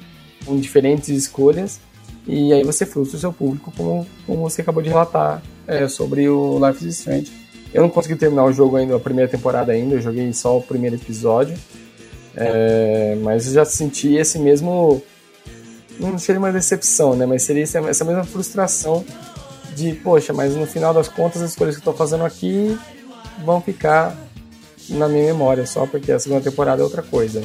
[0.45, 1.79] com diferentes escolhas
[2.27, 6.27] e aí você frustra o seu público, como, como você acabou de relatar é, sobre
[6.29, 7.31] o Life is Strange.
[7.73, 10.61] Eu não consegui terminar o jogo ainda, a primeira temporada ainda, eu joguei só o
[10.61, 11.57] primeiro episódio.
[12.35, 15.01] É, mas eu já senti esse mesmo.
[15.99, 17.25] Não seria uma decepção, né?
[17.25, 19.05] Mas seria essa mesma frustração
[19.75, 22.77] de, poxa, mas no final das contas as escolhas que eu tô fazendo aqui
[23.45, 24.15] vão ficar
[24.89, 27.41] na minha memória, só porque a segunda temporada é outra coisa.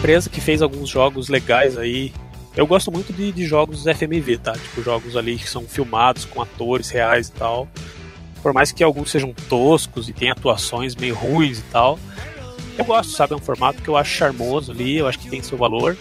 [0.00, 2.10] Empresa que fez alguns jogos legais aí.
[2.56, 4.52] Eu gosto muito de, de jogos FMV, tá?
[4.52, 7.68] Tipo, jogos ali que são filmados com atores reais e tal.
[8.42, 11.98] Por mais que alguns sejam toscos e tenham atuações meio ruins e tal.
[12.78, 13.34] Eu gosto, sabe?
[13.34, 15.94] É um formato que eu acho charmoso ali, eu acho que tem seu valor.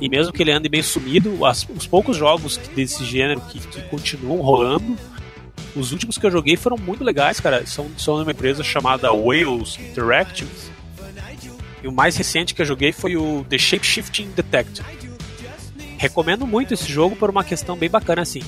[0.00, 3.82] E mesmo que ele ande bem sumido, as, os poucos jogos desse gênero que, que
[3.82, 4.96] continuam rolando,
[5.74, 7.66] os últimos que eu joguei foram muito legais, cara.
[7.66, 10.75] São, são de uma empresa chamada Wales Interactive
[11.86, 14.84] e o mais recente que eu joguei foi o The Shape Shifting Detective.
[15.96, 18.42] Recomendo muito esse jogo por uma questão bem bacana assim.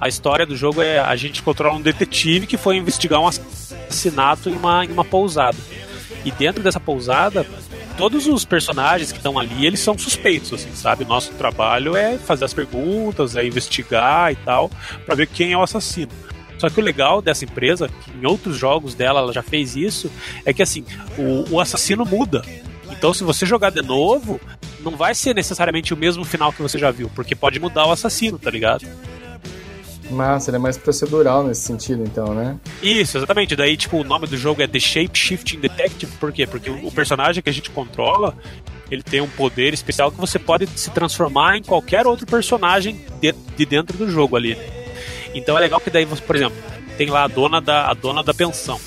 [0.00, 4.48] A história do jogo é a gente controla um detetive que foi investigar um assassinato
[4.48, 5.58] em uma, em uma pousada.
[6.24, 7.46] E dentro dessa pousada,
[7.98, 11.04] todos os personagens que estão ali, eles são suspeitos, assim, sabe?
[11.04, 14.70] Nosso trabalho é fazer as perguntas, é investigar e tal,
[15.04, 16.12] para ver quem é o assassino.
[16.58, 20.10] Só que o legal dessa empresa, que em outros jogos dela ela já fez isso,
[20.44, 20.84] é que assim,
[21.18, 22.42] o, o assassino muda.
[22.90, 24.40] Então, se você jogar de novo,
[24.80, 27.92] não vai ser necessariamente o mesmo final que você já viu, porque pode mudar o
[27.92, 28.86] assassino, tá ligado?
[30.10, 32.56] Massa, ele é mais procedural nesse sentido, então, né?
[32.80, 33.56] Isso, exatamente.
[33.56, 36.46] Daí, tipo, o nome do jogo é The Shape Shifting Detective, por quê?
[36.46, 38.36] Porque o personagem que a gente controla,
[38.90, 43.32] ele tem um poder especial que você pode se transformar em qualquer outro personagem de,
[43.56, 44.56] de dentro do jogo ali.
[45.36, 46.56] Então é legal que daí, você, por exemplo,
[46.96, 48.80] tem lá a dona da, a dona da pensão.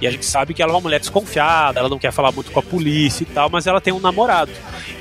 [0.00, 2.50] E a gente sabe que ela é uma mulher desconfiada, ela não quer falar muito
[2.50, 4.52] com a polícia e tal, mas ela tem um namorado.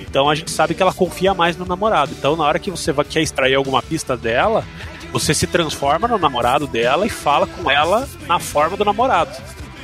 [0.02, 2.14] Então a gente sabe que ela confia mais no namorado.
[2.18, 4.66] Então na hora que você vai, quer extrair alguma pista dela,
[5.12, 9.36] você se transforma no namorado dela e fala com ela na forma do namorado.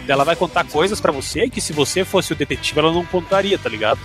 [0.07, 3.57] Ela vai contar coisas para você que se você fosse o detetive ela não contaria,
[3.57, 3.99] tá ligado?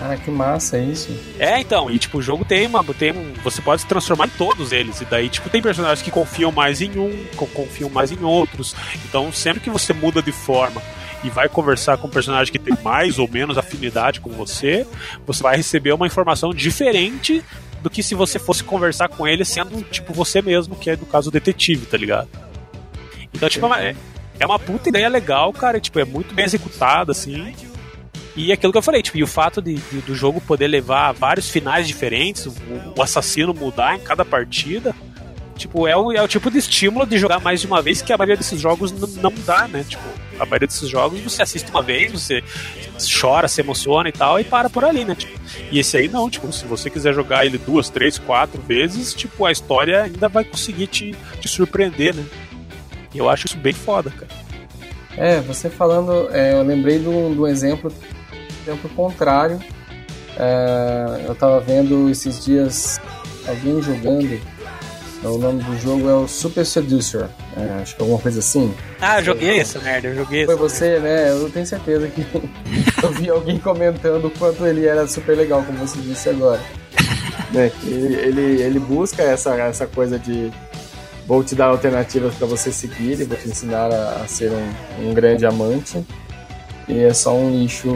[0.00, 1.14] Cara, que massa isso.
[1.38, 2.82] É, então, e tipo, o jogo tem uma.
[2.94, 4.98] Tem um, você pode se transformar em todos eles.
[5.02, 8.74] E daí, tipo, tem personagens que confiam mais em um, confiam mais em outros.
[9.04, 10.80] Então, sempre que você muda de forma
[11.22, 14.86] e vai conversar com um personagem que tem mais ou menos afinidade com você,
[15.26, 17.44] você vai receber uma informação diferente
[17.82, 21.04] do que se você fosse conversar com ele sendo, tipo, você mesmo, que é no
[21.04, 22.28] caso o detetive, tá ligado?
[23.34, 23.94] Então, tipo, é,
[24.38, 25.76] é uma puta ideia legal, cara.
[25.76, 27.54] E, tipo, é muito bem executada, assim.
[28.36, 31.12] E aquilo que eu falei, tipo, e o fato de, de do jogo poder levar
[31.12, 32.54] vários finais diferentes, o,
[32.96, 34.94] o, assassino mudar em cada partida,
[35.56, 38.12] tipo, é o, é o tipo de estímulo de jogar mais de uma vez que
[38.12, 39.84] a maioria desses jogos não dá, né?
[39.86, 40.02] Tipo,
[40.38, 42.42] a maioria desses jogos você assiste uma vez, você
[43.20, 45.14] chora, se emociona e tal, e para por ali, né?
[45.16, 45.38] Tipo,
[45.70, 49.44] e esse aí não, tipo, se você quiser jogar ele duas, três, quatro vezes, tipo,
[49.44, 52.24] a história ainda vai conseguir te, te surpreender, né?
[53.12, 54.30] E eu acho isso bem foda, cara.
[55.16, 57.92] É, você falando, é, eu lembrei do, do exemplo
[58.70, 59.60] exemplo contrário.
[60.38, 63.00] É, eu tava vendo esses dias
[63.46, 64.40] alguém jogando.
[65.22, 67.28] O nome do jogo é o Super Seducer.
[67.54, 68.74] É, acho que é alguma coisa assim.
[69.00, 71.30] Ah, eu joguei essa merda, eu joguei Foi você, né?
[71.30, 72.24] Eu tenho certeza que
[73.02, 76.60] eu vi alguém comentando o quanto ele era super legal, como você disse agora.
[77.52, 77.70] né?
[77.84, 80.50] ele, ele, ele busca essa, essa coisa de
[81.26, 85.10] vou te dar alternativas para você seguir e vou te ensinar a, a ser um,
[85.10, 86.02] um grande amante.
[86.88, 87.88] E é só um lixo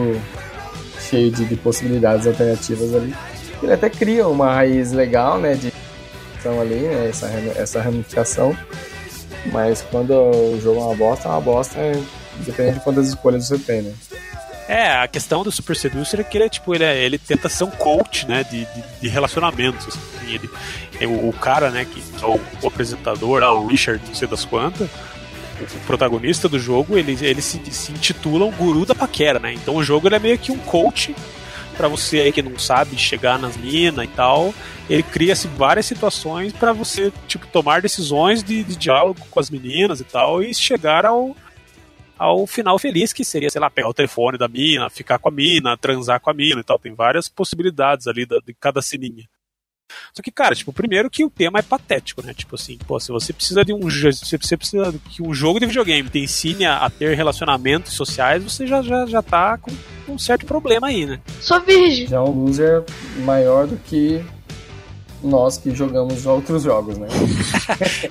[1.15, 3.15] cheio de, de possibilidades alternativas ali.
[3.63, 5.71] Ele até cria uma raiz legal, né, de
[6.33, 7.07] questão ali, né?
[7.09, 8.55] Essa, essa ramificação.
[9.51, 11.79] Mas quando o jogo é uma bosta, é uma bosta,
[12.39, 13.93] depende de quantas escolhas você tem, né?
[14.67, 17.47] É, a questão do Super Seducer é que ele é tipo, ele, é- ele tenta
[17.47, 19.87] ser um coach, né, de, de, de relacionamentos.
[19.87, 19.99] assim.
[20.33, 20.49] Ele,
[20.99, 24.27] é o, o cara, né, que é o, o apresentador, lá, o Richard, não sei
[24.27, 24.89] das quantas,
[25.59, 29.53] o, o protagonista do jogo, ele, ele se, se intitula um guru da paquera, né?
[29.53, 31.15] Então o jogo é meio que um coach
[31.77, 34.53] pra você aí que não sabe chegar nas minas e tal.
[34.89, 39.99] Ele cria-se várias situações pra você, tipo, tomar decisões de, de diálogo com as meninas
[39.99, 41.35] e tal e chegar ao,
[42.17, 45.31] ao final feliz, que seria, sei lá, pegar o telefone da mina, ficar com a
[45.31, 46.79] mina, transar com a mina e tal.
[46.79, 49.27] Tem várias possibilidades ali da- de cada sininha.
[50.13, 52.33] Só que, cara, tipo, primeiro que o tema é patético, né?
[52.33, 55.65] Tipo assim, pô, se você precisa de um se você precisa que um jogo de
[55.65, 59.71] videogame te ensine a, a ter relacionamentos sociais, você já, já, já tá com
[60.07, 61.19] um certo problema aí, né?
[61.41, 62.07] Sou virgem.
[62.07, 62.83] Já é um loser
[63.23, 64.23] maior do que
[65.25, 67.07] nós que jogamos outros jogos, né?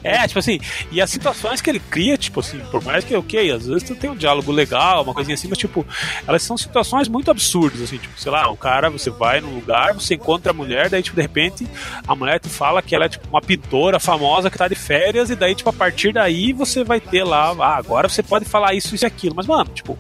[0.03, 0.59] É, tipo assim,
[0.91, 3.95] e as situações que ele cria, tipo assim, por mais que, ok, às vezes tu
[3.95, 5.87] tem um diálogo legal, uma coisinha assim, mas tipo,
[6.27, 9.95] elas são situações muito absurdas, assim, tipo, sei lá, o cara, você vai num lugar,
[9.95, 11.67] você encontra a mulher, daí, tipo, de repente,
[12.07, 15.31] a mulher te fala que ela é, tipo, uma pintora famosa que tá de férias,
[15.31, 18.75] e daí, tipo, a partir daí você vai ter lá, ah, agora você pode falar
[18.75, 19.99] isso, isso e aquilo, mas, mano, tipo,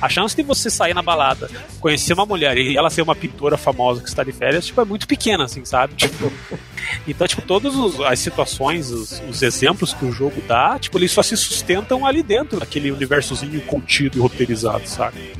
[0.00, 1.50] a chance de você sair na balada,
[1.80, 4.84] conhecer uma mulher e ela ser uma pintora famosa que está de férias, tipo, é
[4.84, 5.94] muito pequena, assim, sabe?
[5.94, 6.32] Tipo,
[7.06, 11.22] então, tipo, todas as situações, os, os exemplos que o jogo dá, tipo, eles só
[11.22, 15.32] se sustentam ali dentro daquele universozinho contido e roteirizado, sabe?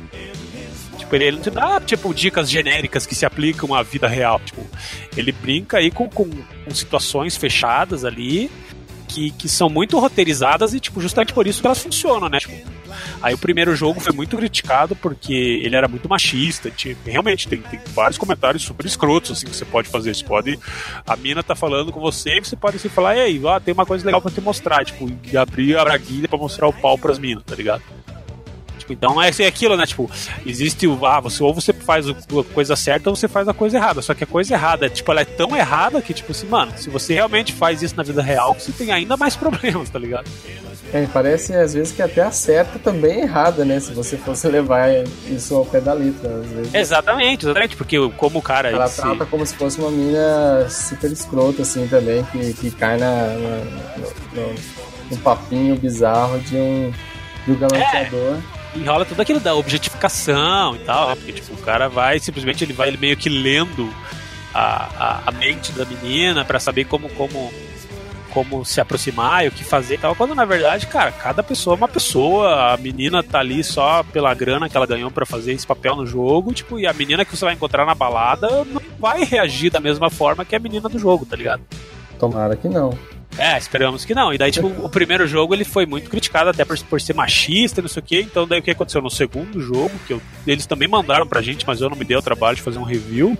[0.97, 4.39] Tipo, ele, ele não te dá, tipo, dicas genéricas que se aplicam à vida real.
[4.45, 4.65] Tipo,
[5.17, 8.51] ele brinca aí com, com, com situações fechadas ali
[9.07, 12.37] que, que são muito roteirizadas e, tipo, justamente por isso que elas funcionam, né?
[12.37, 12.55] Tipo,
[13.21, 16.69] aí o primeiro jogo foi muito criticado porque ele era muito machista.
[16.71, 20.15] Tinha, realmente, tem, tem vários comentários super escrotos, assim, que você pode fazer.
[20.15, 20.59] Você pode.
[21.05, 23.85] A mina tá falando com você e você pode assim, falar, ei, ó, tem uma
[23.85, 27.43] coisa legal pra te mostrar, tipo, abrir a braguilha pra mostrar o pau pras minas,
[27.43, 27.81] tá ligado?
[28.89, 29.85] Tipo, então é, é aquilo, né?
[29.85, 30.09] Tipo,
[30.45, 31.05] existe o.
[31.05, 32.13] Ah, você, ou você faz a
[32.53, 34.01] coisa certa ou você faz a coisa errada.
[34.01, 36.89] Só que a coisa errada, tipo, ela é tão errada que, tipo assim, mano, se
[36.89, 40.29] você realmente faz isso na vida real, você tem ainda mais problemas, tá ligado?
[40.91, 43.79] É, parece às vezes que até a certa também é errada, né?
[43.79, 44.89] Se você fosse levar
[45.29, 46.73] isso ao pé da letra, às vezes.
[46.73, 48.69] Exatamente, exatamente, porque como o cara.
[48.71, 52.71] Ela ele se- trata como se fosse uma mina super escrota, assim, também, que, que
[52.71, 53.65] cai na, na-
[53.97, 54.55] no, no-
[55.11, 56.91] no papinho bizarro de um,
[57.45, 58.37] de um galanteador.
[58.75, 61.15] Enrola tudo aquilo da objetificação e tal, né?
[61.15, 63.91] porque tipo, o cara vai, simplesmente ele vai ele meio que lendo
[64.53, 67.51] a, a, a mente da menina pra saber como, como,
[68.31, 71.75] como se aproximar e o que fazer e tal, quando na verdade, cara, cada pessoa
[71.75, 75.53] é uma pessoa, a menina tá ali só pela grana que ela ganhou pra fazer
[75.53, 78.81] esse papel no jogo, tipo, e a menina que você vai encontrar na balada não
[78.99, 81.63] vai reagir da mesma forma que a menina do jogo, tá ligado?
[82.19, 82.97] Tomara que não.
[83.37, 84.33] É, esperamos que não.
[84.33, 87.79] E daí, tipo, o primeiro jogo ele foi muito criticado até por, por ser machista
[87.79, 88.21] e não sei o quê.
[88.21, 91.65] Então, daí o que aconteceu no segundo jogo, que eu- eles também mandaram pra gente,
[91.65, 93.37] mas eu não me dei o trabalho de fazer um review.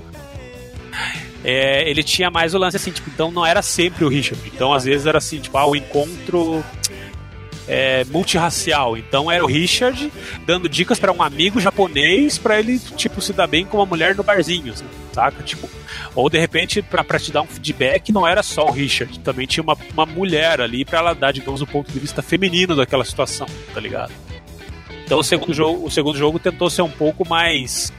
[1.44, 4.42] É, ele tinha mais o lance assim, tipo, então não era sempre o Richard.
[4.54, 6.64] Então, às vezes era assim, tipo, ah, o encontro
[7.70, 8.98] é, multirracial.
[8.98, 10.12] Então era o Richard
[10.46, 14.16] dando dicas pra um amigo japonês pra ele, tipo, se dar bem com uma mulher
[14.16, 14.74] no barzinho,
[15.14, 15.44] saca?
[15.44, 15.70] Tipo,
[16.16, 19.64] ou de repente, pra te dar um feedback, não era só o Richard, também tinha
[19.64, 23.48] uma, uma mulher ali pra ela dar, digamos, o ponto de vista feminino daquela situação,
[23.74, 24.12] tá ligado?
[25.06, 27.94] Então o segundo jogo, o segundo jogo tentou ser um pouco mais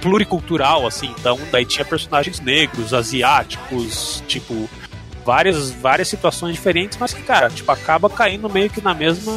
[0.00, 4.68] pluricultural, assim, então daí tinha personagens negros, asiáticos, tipo,
[5.24, 9.32] várias, várias situações diferentes, mas que, cara, tipo, acaba caindo meio que na mesma.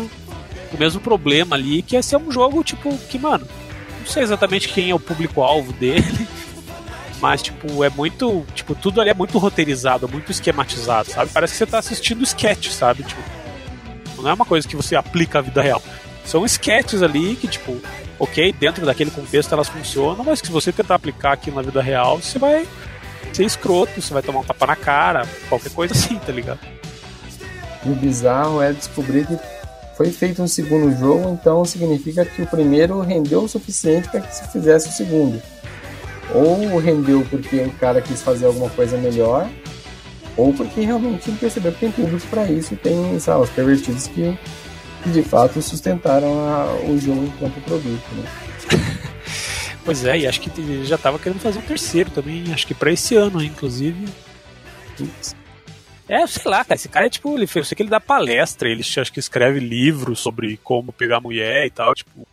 [0.72, 3.48] no mesmo problema ali, que é ser um jogo, tipo, que, mano,
[4.00, 6.28] não sei exatamente quem é o público-alvo dele.
[7.20, 8.46] Mas, tipo, é muito.
[8.54, 11.32] Tipo, tudo ali é muito roteirizado, muito esquematizado, sabe?
[11.34, 13.04] Parece que você tá assistindo sketch, sabe?
[13.04, 13.22] Tipo,
[14.18, 15.82] não é uma coisa que você aplica à vida real.
[16.24, 17.82] São sketches ali que, tipo,
[18.20, 21.82] ok, dentro daquele contexto elas funcionam, mas que se você tentar aplicar aqui na vida
[21.82, 22.68] real, você vai
[23.34, 26.60] ser escroto, você vai tomar um tapa na cara, qualquer coisa assim, tá ligado?
[27.86, 29.38] E o bizarro é descobrir que
[29.96, 34.36] foi feito um segundo jogo, então significa que o primeiro rendeu o suficiente para que
[34.36, 35.42] se fizesse o segundo.
[36.34, 39.48] Ou rendeu porque o cara quis fazer alguma coisa melhor,
[40.36, 44.38] ou porque realmente percebeu que tem público para isso e tem, sabe, os pervertidos que,
[45.04, 48.04] que de fato sustentaram a- o jogo enquanto produto.
[48.16, 48.28] Né?
[49.88, 52.74] Pois é, e acho que ele já tava querendo fazer um terceiro também, acho que
[52.74, 54.06] pra esse ano, inclusive.
[56.10, 58.68] É, sei lá, cara, esse cara é tipo, ele, eu sei que ele dá palestra,
[58.68, 62.28] ele acho que escreve livros sobre como pegar mulher e tal, tipo,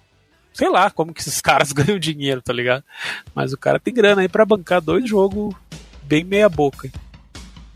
[0.52, 2.82] sei lá como que esses caras ganham dinheiro, tá ligado?
[3.32, 5.54] Mas o cara tem grana aí pra bancar dois jogos
[6.02, 6.90] bem meia boca.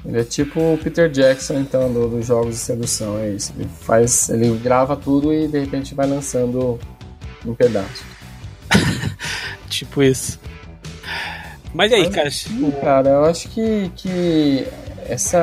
[0.04, 3.52] Ele é tipo o Peter Jackson, então, do- dos jogos de sedução, é isso.
[3.56, 4.28] Ele faz.
[4.28, 6.80] Ele grava tudo e de repente vai lançando
[7.46, 8.17] em pedaços.
[9.68, 10.38] Tipo isso.
[11.74, 12.30] Mas e aí, cara?
[12.30, 14.66] Sim, cara, eu acho que, que
[15.06, 15.38] essa.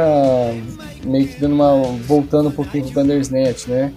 [1.03, 1.83] meio que dando uma.
[2.07, 3.93] voltando um pouquinho pro Bandersnatch, né?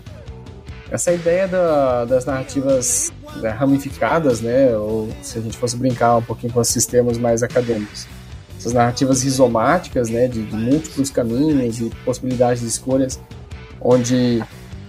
[0.91, 4.75] Essa ideia da- das narrativas né, ramificadas, né?
[4.77, 8.07] Ou se a gente fosse brincar um pouquinho com esses termos mais acadêmicos.
[8.59, 10.29] Essas narrativas rizomáticas, né?
[10.29, 13.21] De, de múltiplos caminhos e possibilidades de escolhas,
[13.81, 14.43] onde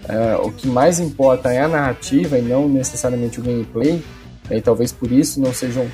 [0.08, 4.02] eh, o que mais importa é a narrativa e não necessariamente o gameplay.
[4.50, 5.88] E talvez por isso não sejam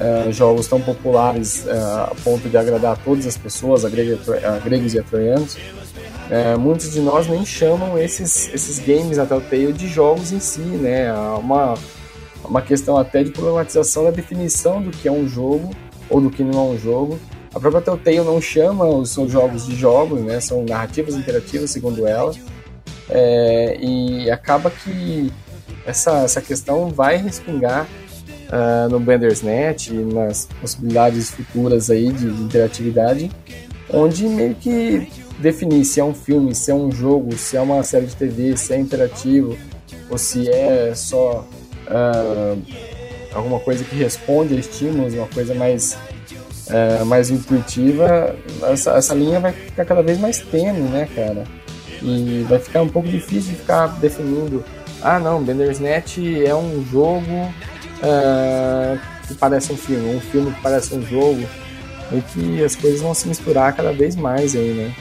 [0.00, 4.94] eh, jogos tão populares eh, a ponto de agradar a todas as pessoas, a, gregos
[4.94, 5.58] e a troianos.
[6.30, 10.60] Eh, muitos de nós nem chamam esses, esses games da Telltale de jogos em si,
[10.60, 11.12] né?
[11.12, 11.74] Uma,
[12.42, 15.70] uma questão até de problematização da definição do que é um jogo
[16.08, 17.20] ou do que não é um jogo.
[17.54, 20.40] A própria Telltale não chama os seus jogos de jogos, né?
[20.40, 22.32] São narrativas interativas, segundo ela.
[23.10, 25.30] É, e acaba que
[25.86, 27.86] essa, essa questão vai respingar
[28.50, 33.30] ah, no Bandersnatch e nas possibilidades futuras aí de, de interatividade,
[33.88, 35.08] onde meio que
[35.38, 38.56] definir se é um filme, se é um jogo, se é uma série de TV,
[38.56, 39.56] se é interativo,
[40.08, 41.46] ou se é só
[41.86, 42.56] ah,
[43.32, 45.96] alguma coisa que responde a estímulos, uma coisa mais,
[46.68, 51.44] ah, mais intuitiva, essa, essa linha vai ficar cada vez mais tênue, né, cara?
[52.02, 54.64] E vai ficar um pouco difícil de ficar definindo.
[55.02, 57.52] Ah, não, Bandersnatch é um jogo
[58.02, 61.46] ah, que parece um filme, um filme que parece um jogo.
[62.12, 64.94] E que as coisas vão se misturar cada vez mais aí, né?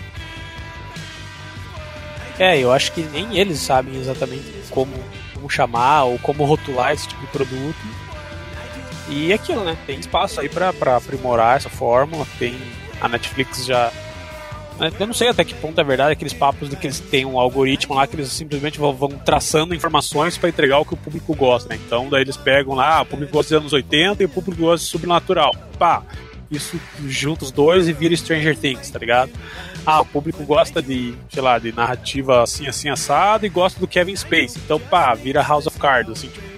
[2.38, 4.94] É, eu acho que nem eles sabem exatamente como,
[5.34, 7.78] como chamar ou como rotular esse tipo de produto.
[9.10, 9.76] E é aquilo, né?
[9.88, 12.28] Tem espaço aí pra aprimorar essa fórmula.
[12.38, 12.56] Tem
[13.02, 13.92] a Netflix já.
[14.80, 17.26] Né, Eu não sei até que ponto é verdade aqueles papos de que eles têm
[17.26, 21.36] um algoritmo lá que eles simplesmente vão, traçando informações pra entregar o que o público
[21.36, 21.80] gosta, né?
[21.86, 24.62] Então daí eles pegam lá, ah, o público gosta dos anos 80 e o público
[24.62, 25.54] gosta de sobrenatural.
[25.78, 26.04] Pá,
[26.50, 29.32] isso junta os dois e vira Stranger Things, tá ligado?
[29.86, 33.88] Ah, o público gosta de, sei lá, de narrativa assim, assim, assado e gosta do
[33.88, 34.58] Kevin Space.
[34.58, 36.50] Então, pá, vira House of Cards, assim, tipo,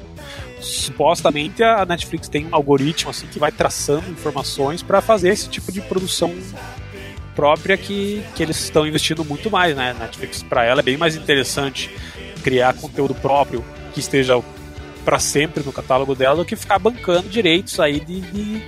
[0.62, 5.72] supostamente a Netflix tem um algoritmo assim que vai traçando informações para fazer esse tipo
[5.72, 6.34] de produção
[7.42, 9.96] própria que, que eles estão investindo muito mais, né?
[10.00, 11.90] Netflix para ela é bem mais interessante
[12.44, 13.66] criar conteúdo próprio
[13.96, 14.40] que esteja
[15.04, 18.62] para sempre no catálogo dela do que ficar bancando direitos aí de, de,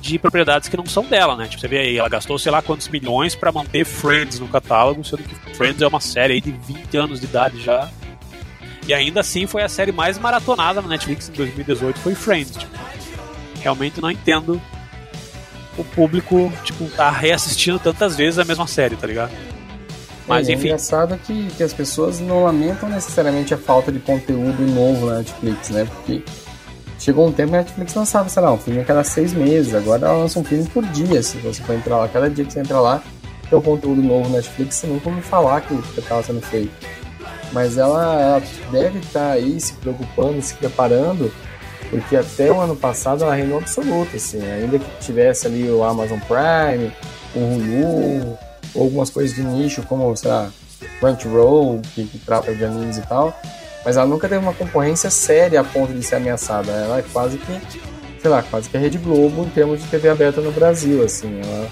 [0.00, 1.46] de propriedades que não são dela, né?
[1.46, 5.04] Tipo, você vê aí, ela gastou sei lá quantos milhões para manter Friends no catálogo,
[5.04, 7.88] sendo que Friends é uma série aí de 20 anos de idade já.
[8.88, 12.56] E ainda assim foi a série mais maratonada na Netflix em 2018, foi Friends.
[12.56, 12.76] Tipo,
[13.62, 14.60] realmente não entendo
[15.76, 19.32] o público, tipo, tá reassistindo tantas vezes a mesma série, tá ligado?
[20.26, 23.98] Mas é, enfim, É engraçado que, que as pessoas não lamentam necessariamente a falta de
[23.98, 25.84] conteúdo novo na Netflix, né?
[25.84, 26.22] Porque
[26.98, 29.74] chegou um tempo que a Netflix lançava, sei lá, um filme a cada seis meses.
[29.74, 31.22] Agora ela lança um filme por dia.
[31.22, 33.02] Se você for entrar lá, cada dia que você entra lá,
[33.48, 36.72] tem um conteúdo novo na Netflix, você nunca ouviu falar que estava sendo feito.
[37.52, 38.42] Mas ela, ela
[38.72, 41.30] deve estar aí se preocupando, se preparando,
[41.94, 44.42] porque até o ano passado ela reinou absoluta, assim.
[44.50, 46.92] Ainda que tivesse ali o Amazon Prime,
[47.36, 48.38] o Hulu,
[48.74, 50.50] ou algumas coisas de nicho, como, sei lá,
[50.98, 53.32] Crunchyroll, que, que trata de animes e tal,
[53.84, 56.72] mas ela nunca teve uma concorrência séria a ponto de ser ameaçada.
[56.72, 57.60] Ela é quase que,
[58.20, 61.40] sei lá, quase que a Rede Globo em termos de TV aberta no Brasil, assim.
[61.44, 61.68] Ela,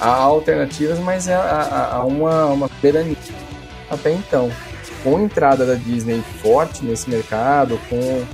[0.00, 3.14] há alternativas, mas há uma, uma soberania
[3.90, 4.50] até então.
[5.04, 8.24] Com a entrada da Disney forte nesse mercado, com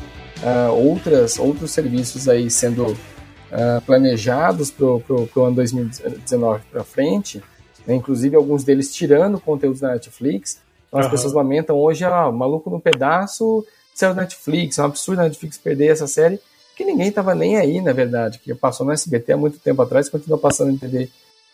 [0.43, 7.43] uh, outras, outros serviços aí sendo uh, planejados para o ano 2019 para frente,
[7.87, 11.15] né, inclusive alguns deles tirando conteúdos da Netflix, então as Aham.
[11.15, 13.65] pessoas lamentam hoje, ah, maluco no pedaço,
[13.95, 16.41] saiu da Netflix, é um absurdo a Netflix perder essa série,
[16.77, 20.09] que ninguém tava nem aí, na verdade, que passou no SBT há muito tempo atrás,
[20.11, 21.09] continua passando em TV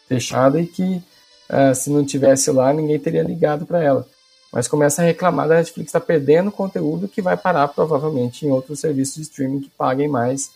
[0.09, 1.03] fechada e que
[1.49, 4.07] uh, se não tivesse lá, ninguém teria ligado para ela.
[4.53, 8.81] Mas começa a reclamar da Netflix está perdendo conteúdo que vai parar provavelmente em outros
[8.81, 10.51] serviços de streaming que paguem mais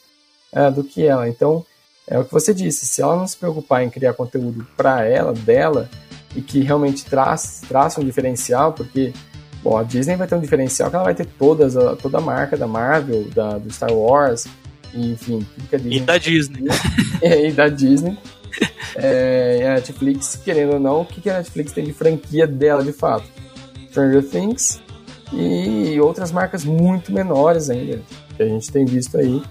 [0.52, 1.27] uh, do que ela.
[1.27, 1.64] Então,
[2.06, 5.32] é o que você disse, se ela não se preocupar em criar conteúdo para ela,
[5.32, 5.89] dela,
[6.36, 9.14] e que realmente traz, traz um diferencial, porque
[9.62, 12.20] bom, a Disney vai ter um diferencial que ela vai ter todas a, toda a
[12.20, 14.47] marca da Marvel, da, do Star Wars,
[14.93, 16.64] e, enfim, Disney e da Disney.
[17.23, 18.18] e da Disney.
[18.94, 22.47] É, e a Netflix, querendo ou não, o que que a Netflix tem de franquia
[22.47, 23.24] dela de fato?
[23.97, 24.82] Stranger Things
[25.32, 28.01] e outras marcas muito menores ainda,
[28.36, 29.43] que a gente tem visto aí.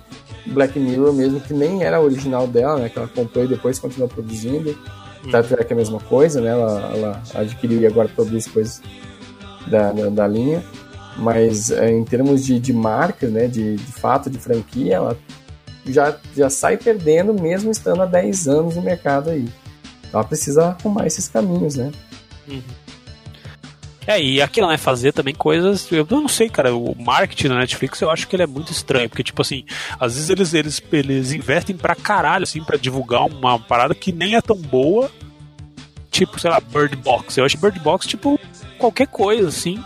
[0.46, 2.88] Black Mirror mesmo, que nem era original dela, né?
[2.88, 4.78] Que ela comprou e depois continuou produzindo.
[5.28, 6.50] Star Trek é a mesma coisa, né?
[6.50, 8.80] Ela, ela adquiriu e agora produz coisas
[9.66, 10.64] da, da, da linha.
[11.18, 13.48] Mas é, em termos de, de marca, né?
[13.48, 15.18] De, de fato, de franquia, ela
[15.88, 19.50] já, já sai perdendo mesmo estando há 10 anos no mercado aí.
[20.14, 21.92] Ela precisa arrumar esses caminhos, né?
[24.08, 25.92] É, e aquilo, né, fazer também coisas.
[25.92, 29.10] Eu não sei, cara, o marketing da Netflix eu acho que ele é muito estranho,
[29.10, 29.66] porque, tipo assim,
[30.00, 34.36] às vezes eles, eles, eles investem pra caralho, assim, pra divulgar uma parada que nem
[34.36, 35.10] é tão boa.
[36.12, 37.38] Tipo, sei lá, Bird Box.
[37.38, 38.40] Eu acho Bird Box, tipo,
[38.78, 39.84] qualquer coisa, assim.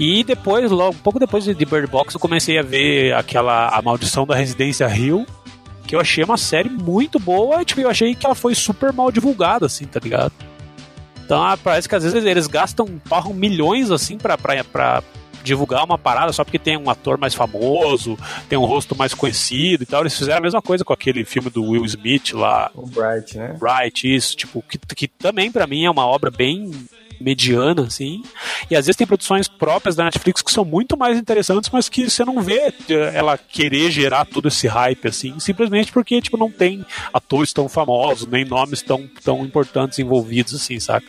[0.00, 3.80] E depois, logo, um pouco depois de Bird Box, eu comecei a ver aquela A
[3.82, 5.24] Maldição da Residência Hill,
[5.86, 8.92] que eu achei uma série muito boa, e, tipo, eu achei que ela foi super
[8.92, 10.32] mal divulgada, assim, tá ligado?
[11.32, 15.02] Então ah, parece que às vezes eles gastam, torram milhões assim pra, pra, pra
[15.42, 18.18] divulgar uma parada só porque tem um ator mais famoso,
[18.50, 20.02] tem um rosto mais conhecido e tal.
[20.02, 22.70] Eles fizeram a mesma coisa com aquele filme do Will Smith lá.
[22.74, 23.56] O Bright, né?
[23.58, 26.70] Bright, isso, tipo, que, que também pra mim é uma obra bem
[27.22, 28.22] mediana, assim.
[28.70, 32.10] E às vezes tem produções próprias da Netflix que são muito mais interessantes, mas que
[32.10, 36.50] você não vê eh, ela querer gerar todo esse hype, assim, simplesmente porque, tipo, não
[36.50, 41.06] tem atores tão famosos, nem nomes tão, tão importantes envolvidos, assim, saca?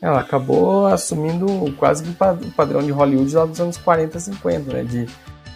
[0.00, 4.20] Ela acabou assumindo quase que o pa- o padrão de Hollywood lá dos anos 40,
[4.20, 4.84] 50, né?
[4.84, 5.06] De,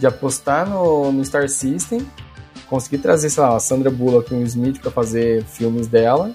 [0.00, 2.04] de apostar no, no Star System,
[2.68, 6.32] conseguir trazer, sei lá, a Sandra Bullock e o Smith para fazer filmes dela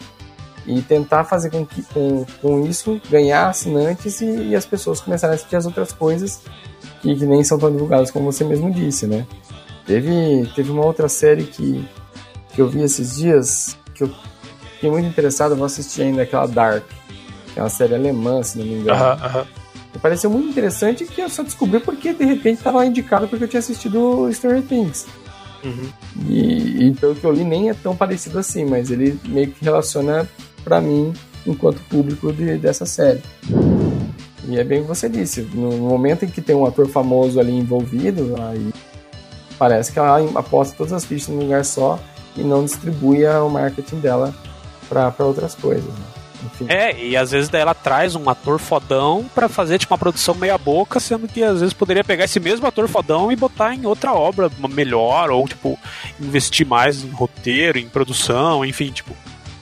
[0.68, 5.34] e tentar fazer com que com, com isso ganhar assinantes e, e as pessoas começarem
[5.34, 6.42] a assistir as outras coisas
[7.02, 9.26] que, que nem são tão divulgadas como você mesmo disse, né?
[9.86, 11.88] Teve, teve uma outra série que,
[12.54, 14.12] que eu vi esses dias que eu
[14.74, 16.84] fiquei muito interessado, eu vou assistir ainda, aquela Dark,
[17.54, 19.02] que é uma série alemã, se não me engano.
[19.02, 19.48] Aham, aham.
[19.94, 23.48] Me pareceu muito interessante que eu só descobri porque de repente estava indicado porque eu
[23.48, 25.08] tinha assistido Stranger Things.
[25.64, 25.90] Uhum.
[26.28, 29.64] E, e pelo que eu li, nem é tão parecido assim, mas ele meio que
[29.64, 30.28] relaciona
[30.68, 31.14] pra mim
[31.46, 33.22] enquanto público de- dessa série.
[34.50, 37.40] E é bem o que você disse, no momento em que tem um ator famoso
[37.40, 38.74] ali envolvido, aí
[39.58, 41.98] parece que ela aposta todas as fichas num lugar só
[42.36, 44.34] e não distribui o marketing dela
[44.90, 45.86] pra outras coisas.
[45.86, 46.06] né?
[46.70, 50.58] É, e às vezes ela traz um ator fodão pra fazer tipo uma produção meia
[50.58, 54.14] boca, sendo que às vezes poderia pegar esse mesmo ator fodão e botar em outra
[54.14, 55.78] obra melhor, ou tipo,
[56.22, 59.14] investir mais em roteiro, em produção, enfim, tipo,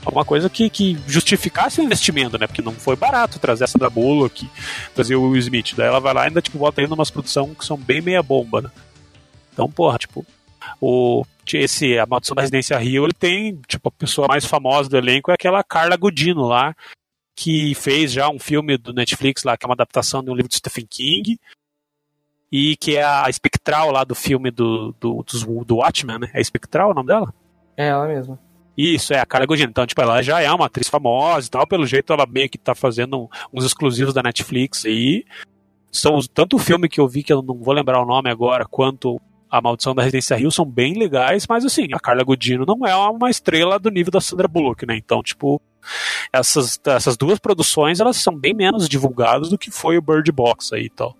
[0.06, 2.48] alguma coisa que, que justificasse o investimento, né?
[2.48, 4.49] Porque não foi barato trazer essa da Bullock,
[4.94, 5.73] trazer o Will Smith.
[5.76, 8.22] Daí ela vai lá e ainda tipo, bota ainda umas produções que são bem meia
[8.22, 8.72] bomba, né?
[9.52, 10.26] Então, porra, tipo,
[10.82, 11.23] o
[11.53, 15.32] esse a Maldição da Residência Rio, ele tem, tipo, a pessoa mais famosa do elenco
[15.32, 16.76] é aquela Carla Gudino lá,
[17.36, 20.49] que fez já um filme do Netflix lá, que é uma adaptação de um livro
[20.49, 21.40] de Stephen King,
[22.52, 26.32] e que é a espectral lá do filme do, do, do, do Watchmen, né?
[26.34, 27.34] É espectral o nome dela?
[27.77, 28.40] É ela mesma.
[28.78, 29.70] Isso, é a Carla Gugino.
[29.70, 31.66] Então, tipo, ela já é uma atriz famosa e tal.
[31.66, 35.24] Pelo jeito, ela meio que tá fazendo uns exclusivos da Netflix aí.
[35.92, 38.66] São tanto o filme que eu vi, que eu não vou lembrar o nome agora,
[38.66, 39.20] quanto
[39.50, 42.94] A Maldição da Residência Rio são bem legais, mas assim, a Carla Gugino não é
[42.96, 44.98] uma estrela do nível da Sandra Bullock, né?
[44.98, 45.62] Então, tipo,
[46.34, 50.74] essas, essas duas produções, elas são bem menos divulgadas do que foi o Bird Box
[50.74, 51.16] aí e tal.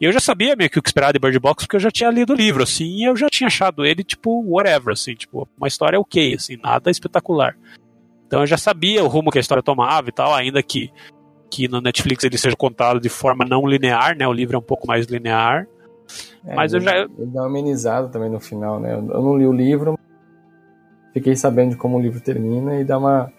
[0.00, 1.90] E eu já sabia meio que o que esperar de Bird Box, porque eu já
[1.90, 5.48] tinha lido o livro, assim, e eu já tinha achado ele, tipo, whatever, assim, tipo,
[5.56, 7.56] uma história ok, assim, nada espetacular.
[8.26, 10.90] Então eu já sabia o rumo que a história tomava e tal, ainda que,
[11.50, 14.26] que no Netflix ele seja contado de forma não linear, né?
[14.26, 15.66] O livro é um pouco mais linear.
[16.44, 18.94] É, Mas eu já- Ele dá uma amenizada também no final, né?
[18.94, 19.98] Eu não li o livro,
[21.12, 23.30] fiquei sabendo de como o livro termina e dá uma.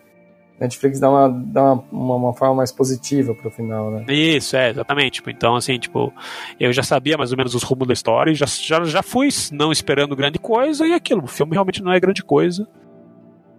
[0.64, 4.06] Netflix dá uma, dá uma, uma, forma mais positiva pro final, né?
[4.07, 5.14] Isso, é, exatamente.
[5.14, 6.11] Tipo, então, assim, tipo,
[6.60, 9.27] eu já sabia mais ou menos os rumos da história e já, já, já fui
[9.52, 11.23] não esperando grande coisa e aquilo.
[11.23, 12.68] O filme realmente não é grande coisa.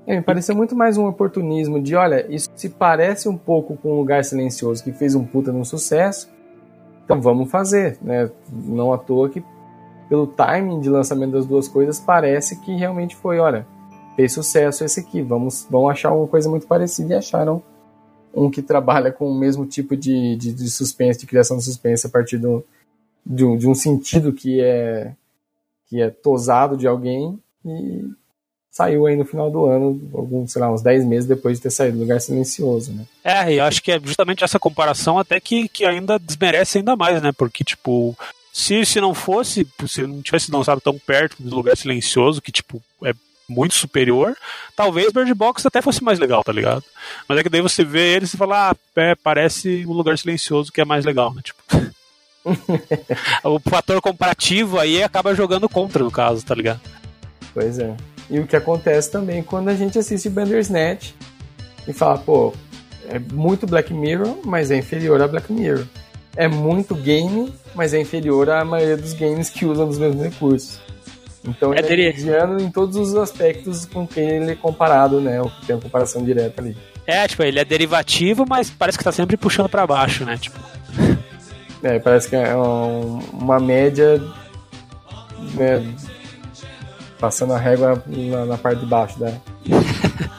[0.07, 3.93] É, me pareceu muito mais um oportunismo de, olha, isso se parece um pouco com
[3.93, 6.31] um Lugar Silencioso que fez um puta no sucesso,
[7.05, 8.31] então vamos fazer, né?
[8.51, 9.43] Não à toa que
[10.09, 13.67] pelo timing de lançamento das duas coisas parece que realmente foi, olha,
[14.17, 17.63] fez sucesso esse aqui, vamos, vamos achar uma coisa muito parecida e acharam
[18.35, 22.07] um que trabalha com o mesmo tipo de, de, de suspense, de criação de suspense
[22.07, 22.65] a partir do,
[23.25, 25.13] de, um, de um sentido que é
[25.89, 28.11] que é tosado de alguém e
[28.75, 31.71] saiu aí no final do ano, alguns, sei lá, uns 10 meses depois de ter
[31.71, 33.07] saído do Lugar Silencioso, né?
[33.23, 37.23] É, e acho que é justamente essa comparação até que, que ainda desmerece ainda mais,
[37.23, 37.31] né?
[37.31, 38.19] Porque, tipo,
[38.53, 42.83] se, se não fosse, se não tivesse lançado tão perto do lugar silencioso, que, tipo,
[43.05, 43.15] é
[43.49, 44.37] muito superior,
[44.75, 46.85] talvez Bird Box até fosse mais legal, tá ligado?
[47.29, 50.73] Mas é que daí você vê ele e fala, ah, é, parece um lugar silencioso
[50.73, 51.43] que é mais legal, né?
[51.43, 51.63] Tipo.
[53.45, 56.81] o fator comparativo aí acaba jogando contra, no caso, tá ligado?
[57.53, 57.95] Pois é.
[58.29, 61.13] E o que acontece também quando a gente assiste Bandersnatch
[61.87, 62.53] e falar, pô,
[63.09, 65.87] é muito Black Mirror, mas é inferior a Black Mirror.
[66.37, 70.81] É muito game, mas é inferior à maioria dos games que usam os mesmos recursos.
[71.47, 75.41] Então É ele é mediano em todos os aspectos com quem ele é comparado, né?
[75.43, 76.75] O que tem uma comparação direta ali.
[77.07, 80.39] É, tipo, ele é derivativo, mas parece que tá sempre puxando pra baixo, né?
[80.39, 80.59] Tipo,
[81.83, 84.19] É, parece que é um- uma média,
[85.55, 85.95] né,
[87.21, 89.33] passando a régua na, na parte de baixo da.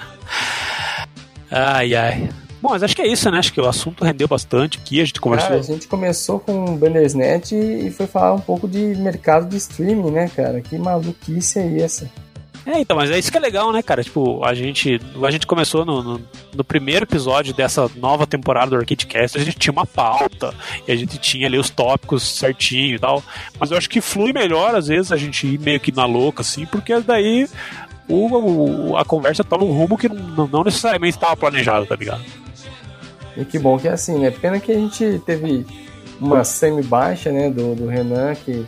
[1.52, 2.30] ai, ai.
[2.66, 3.38] Bom, mas acho que é isso, né?
[3.38, 5.50] Acho que o assunto rendeu bastante aqui, a gente conversou.
[5.50, 9.56] Cara, a gente começou com o Bandersnatch e foi falar um pouco de mercado de
[9.58, 10.62] streaming, né, cara?
[10.62, 12.10] Que maluquice é essa?
[12.66, 14.04] É, então, mas é isso que é legal, né, cara?
[14.04, 16.22] Tipo, a gente, a gente começou no, no,
[16.56, 20.52] no primeiro episódio dessa nova temporada do Arcade Cast, a gente tinha uma pauta
[20.88, 23.24] e a gente tinha ali os tópicos certinho e tal.
[23.60, 26.42] Mas eu acho que flui melhor, às vezes, a gente ir meio que na louca,
[26.42, 27.48] assim, porque daí
[28.08, 32.24] o, o- a conversa toma um rumo que não, não necessariamente estava planejado, tá ligado?
[33.38, 34.32] E que bom que é assim, né?
[34.32, 35.66] Pena que a gente teve
[36.20, 38.66] uma semi-baixa, né, do, do Renan, que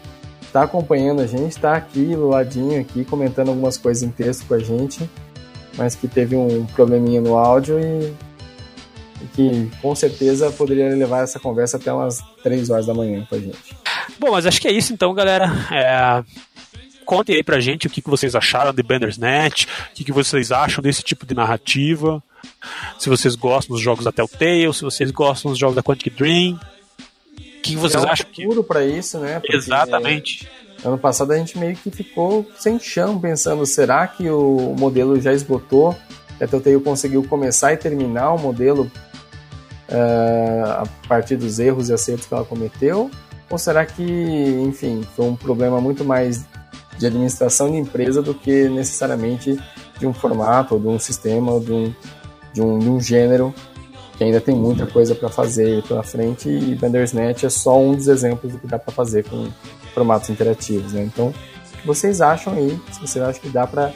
[0.51, 4.53] tá acompanhando a gente, tá aqui do ladinho, aqui, comentando algumas coisas em texto com
[4.53, 5.09] a gente,
[5.77, 8.13] mas que teve um probleminha no áudio e,
[9.21, 13.35] e que com certeza poderia levar essa conversa até umas 3 horas da manhã com
[13.35, 13.77] a gente.
[14.19, 15.49] Bom, mas acho que é isso então, galera.
[15.71, 16.23] É,
[17.07, 20.51] Contem aí pra gente o que, que vocês acharam de Bandersnatch, o que, que vocês
[20.51, 22.21] acham desse tipo de narrativa,
[22.97, 26.59] se vocês gostam dos jogos da Telltale, se vocês gostam dos jogos da Quantic Dream,
[27.37, 28.63] o que, vocês é um acham que...
[28.63, 29.39] para isso, né?
[29.39, 30.47] Porque, Exatamente.
[30.83, 35.33] Ano passado a gente meio que ficou sem chão, pensando, será que o modelo já
[35.33, 35.95] esgotou?
[36.39, 38.89] A Telltale conseguiu começar e terminar o modelo
[39.89, 43.09] eh, a partir dos erros e acertos que ela cometeu?
[43.49, 46.45] Ou será que, enfim, foi um problema muito mais
[46.97, 49.57] de administração de empresa do que necessariamente
[49.97, 51.93] de um formato, ou de um sistema, ou de um,
[52.57, 53.53] de um, de um gênero
[54.17, 58.07] que ainda tem muita coisa para fazer pela frente e Bandersnatch é só um dos
[58.07, 59.47] exemplos do que dá para fazer com
[59.93, 61.03] formatos interativos, né?
[61.03, 62.75] Então, o que vocês acham aí?
[62.91, 63.91] Se vocês acham que dá para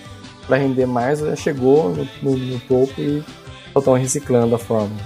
[0.49, 3.23] render mais já chegou no, no- no topo e
[3.73, 5.01] só estão reciclando a fórmula?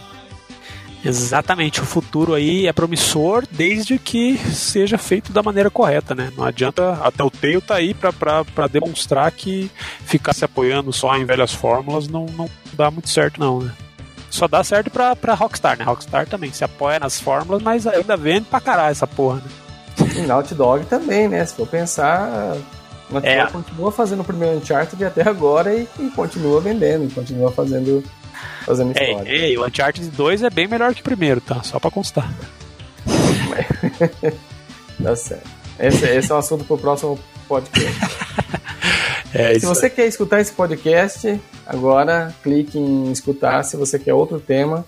[1.08, 1.82] Exatamente.
[1.82, 6.32] O futuro aí é promissor desde que seja feito da maneira correta, né?
[6.36, 6.94] Não adianta...
[7.02, 9.70] A Telltale tá aí pra demonstrar que
[10.06, 13.72] ficar se apoiando só em velhas fórmulas não, não dá muito certo não, né?
[14.30, 15.86] Só dá certo pra, pra Rockstar, né?
[15.86, 20.14] Rockstar também se apoia nas fórmulas, mas ainda vende pra caralho essa porra, né?
[20.18, 21.46] E Naughty Dog também, né?
[21.46, 22.58] Se for pensar,
[23.10, 23.42] Naughty É.
[23.44, 28.04] Dog continua fazendo o primeiro Uncharted até agora e, e continua vendendo, continua fazendo,
[28.66, 29.30] fazendo Ei, história.
[29.30, 31.62] ei, o Uncharted 2 é bem melhor que o primeiro, tá?
[31.64, 32.32] Só pra constar.
[35.02, 35.50] Tá certo.
[35.78, 38.00] Esse, esse é um assunto pro próximo podcast.
[39.34, 43.64] É Se você quer escutar esse podcast, agora clique em escutar.
[43.64, 44.86] Se você quer outro tema,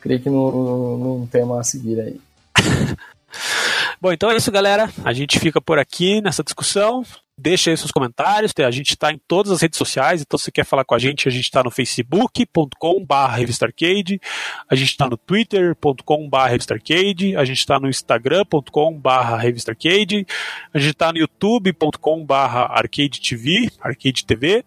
[0.00, 2.18] clique no, no, no tema a seguir aí.
[4.02, 4.90] Bom, então é isso, galera.
[5.04, 7.04] A gente fica por aqui nessa discussão.
[7.38, 8.52] Deixa aí seus comentários.
[8.58, 11.28] A gente está em todas as redes sociais, então se quer falar com a gente,
[11.28, 14.20] a gente está no facebook.com.br revistarcade,
[14.68, 20.26] a gente está no twitter.com.br revistarcade, a gente está no instagram.com.br revistarcade,
[20.74, 24.64] a gente está no youtube.com.br arcade TV, arcade TV.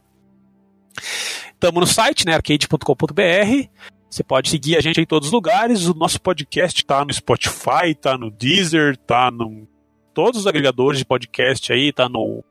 [1.51, 3.69] Estamos no site, né, arcade.com.br.
[4.15, 5.87] Você pode seguir a gente em todos os lugares.
[5.87, 9.67] O nosso podcast tá no Spotify, tá no Deezer, tá no
[10.13, 12.41] todos os agregadores de podcast aí, tá no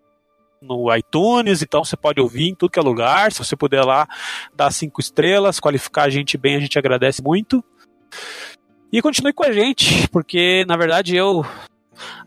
[0.61, 3.33] no iTunes, então você pode ouvir em tudo que é lugar.
[3.33, 4.07] Se você puder lá
[4.55, 7.65] dar cinco estrelas, qualificar a gente bem, a gente agradece muito.
[8.93, 11.47] E continue com a gente, porque na verdade eu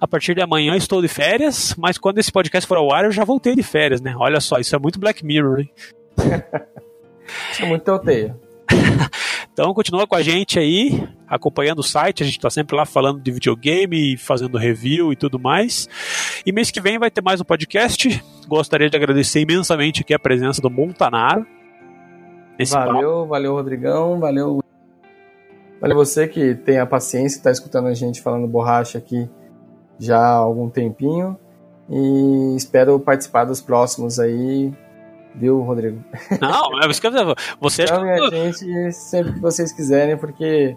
[0.01, 3.11] a partir de amanhã estou de férias, mas quando esse podcast for ao ar eu
[3.11, 4.15] já voltei de férias, né?
[4.18, 5.72] Olha só, isso é muito Black Mirror, hein?
[7.51, 8.34] Isso é muito Telltale.
[9.59, 13.19] Então continua com a gente aí, acompanhando o site, a gente está sempre lá falando
[13.19, 15.89] de videogame, fazendo review e tudo mais.
[16.45, 18.23] E mês que vem vai ter mais um podcast.
[18.47, 21.43] Gostaria de agradecer imensamente aqui a presença do Montanaro.
[22.59, 22.93] Nesse papo.
[22.93, 24.59] Valeu, valeu, Rodrigão, valeu.
[25.81, 29.27] Valeu você que tem a paciência está escutando a gente falando borracha aqui
[29.97, 31.35] já há algum tempinho.
[31.89, 34.71] E espero participar dos próximos aí,
[35.38, 36.03] viu, Rodrigo?
[36.41, 40.76] Não, é isso que eu- você Chamem a gente sempre que vocês quiserem, porque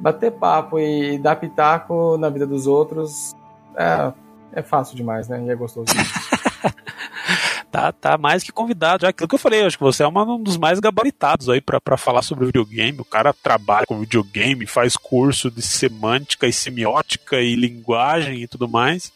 [0.00, 3.32] bater papo e dar pitaco na vida dos outros
[3.76, 4.12] é,
[4.52, 5.42] é fácil demais, né?
[5.44, 5.86] E é gostoso.
[7.70, 9.02] tá, tá mais que convidado.
[9.02, 11.48] Já aquilo que eu falei, eu acho que você é uma- um dos mais gabaritados
[11.48, 13.00] aí pra falar sobre videogame.
[13.00, 18.68] O cara trabalha com videogame, faz curso de semântica e semiótica e linguagem e tudo
[18.68, 19.12] mais.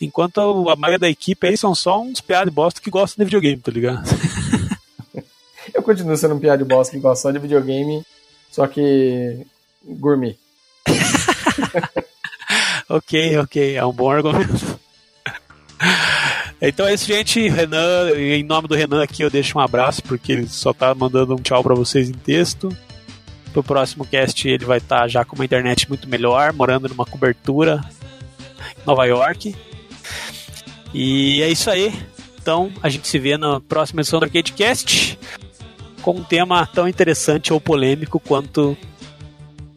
[0.00, 3.26] Enquanto a maioria da equipe aí são só uns piadas de bosta que gostam de
[3.26, 4.08] videogame, tá ligado?
[5.74, 8.02] Eu continuo sendo um piada de bosta que gosta só de videogame,
[8.50, 9.46] só que
[9.84, 10.36] gourmet.
[12.90, 14.80] Ok, ok, é um bom argumento.
[16.60, 17.48] Então é isso, gente.
[17.48, 21.34] Renan, em nome do Renan aqui, eu deixo um abraço, porque ele só tá mandando
[21.34, 22.68] um tchau pra vocês em texto.
[23.52, 27.80] Pro próximo cast ele vai estar já com uma internet muito melhor, morando numa cobertura
[28.76, 29.54] em Nova York.
[30.92, 31.94] E é isso aí.
[32.40, 35.18] Então a gente se vê na próxima edição do ArcadeCast
[36.02, 38.76] com um tema tão interessante ou polêmico quanto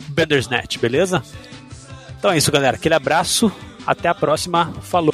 [0.07, 1.21] Bandersnatch, beleza?
[2.17, 2.77] Então é isso, galera.
[2.77, 3.51] Aquele abraço.
[3.85, 4.73] Até a próxima.
[4.81, 5.13] Falou.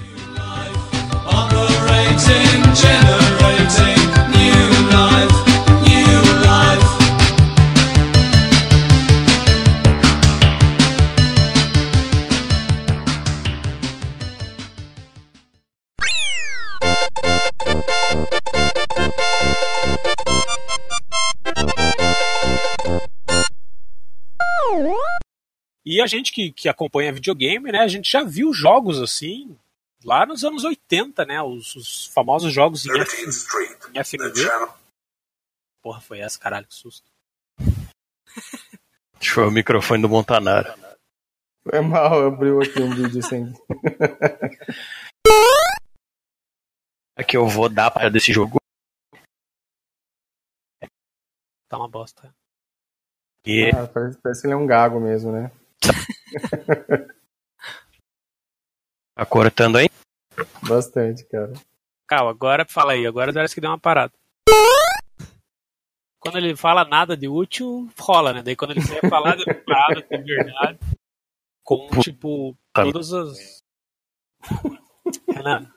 [25.89, 29.57] E a gente que, que acompanha videogame, né, a gente já viu jogos assim
[30.05, 31.41] lá nos anos 80, né?
[31.41, 33.25] Os, os famosos jogos em, F,
[33.95, 34.71] em FMV.
[35.81, 37.11] Porra, foi essa, caralho, que susto.
[37.59, 40.71] Acho que foi o microfone do Montanaro.
[41.63, 43.51] Foi mal, abriu aqui um vídeo sem.
[47.17, 48.61] É que eu vou dar para desse jogo.
[51.67, 52.33] Tá uma bosta.
[53.45, 55.51] E Ah, parece, parece que ele é um gago mesmo, né?
[59.15, 59.89] Tá cortando aí?
[60.68, 61.53] Bastante, cara.
[62.07, 63.06] Calma, agora fala aí.
[63.06, 64.14] Agora parece que deu uma parada.
[66.19, 68.43] Quando ele fala nada de útil, rola, né?
[68.43, 70.80] Daí quando ele quer falar de parada, de verdade,
[71.64, 73.60] com, tipo, todas as...
[75.27, 75.72] Renan,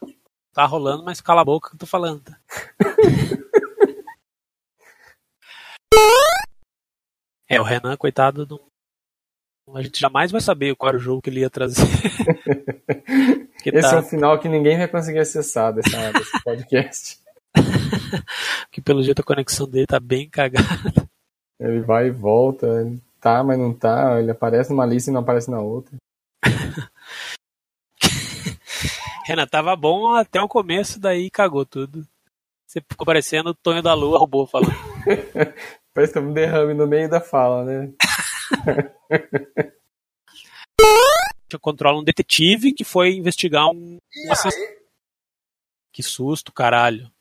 [0.53, 2.41] tá rolando, mas cala a boca que eu tô falando, tá?
[7.49, 8.72] É, o Renan, coitado, não...
[9.75, 11.83] a gente jamais vai saber qual era o jogo que ele ia trazer.
[13.63, 17.19] Que Esse tá- é um final que ninguém vai conseguir acessar dessa, desse podcast.
[18.73, 20.67] que pelo jeito a conexão dele tá bem cagada.
[21.61, 25.21] Ele vai e volta, ele tá, mas não tá, ele aparece numa lista e não
[25.21, 25.95] aparece na outra.
[29.25, 32.05] Renan, tava bom até o começo, daí cagou tudo.
[32.67, 34.75] Você ficou parecendo o Tonho da Lua, robô falando.
[35.95, 37.93] Parece que tem um derrame no meio da fala, né?
[41.61, 43.99] Controla um detetive que foi investigar um.
[45.93, 47.13] Que susto, caralho.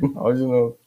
[0.00, 0.79] Mal de novo.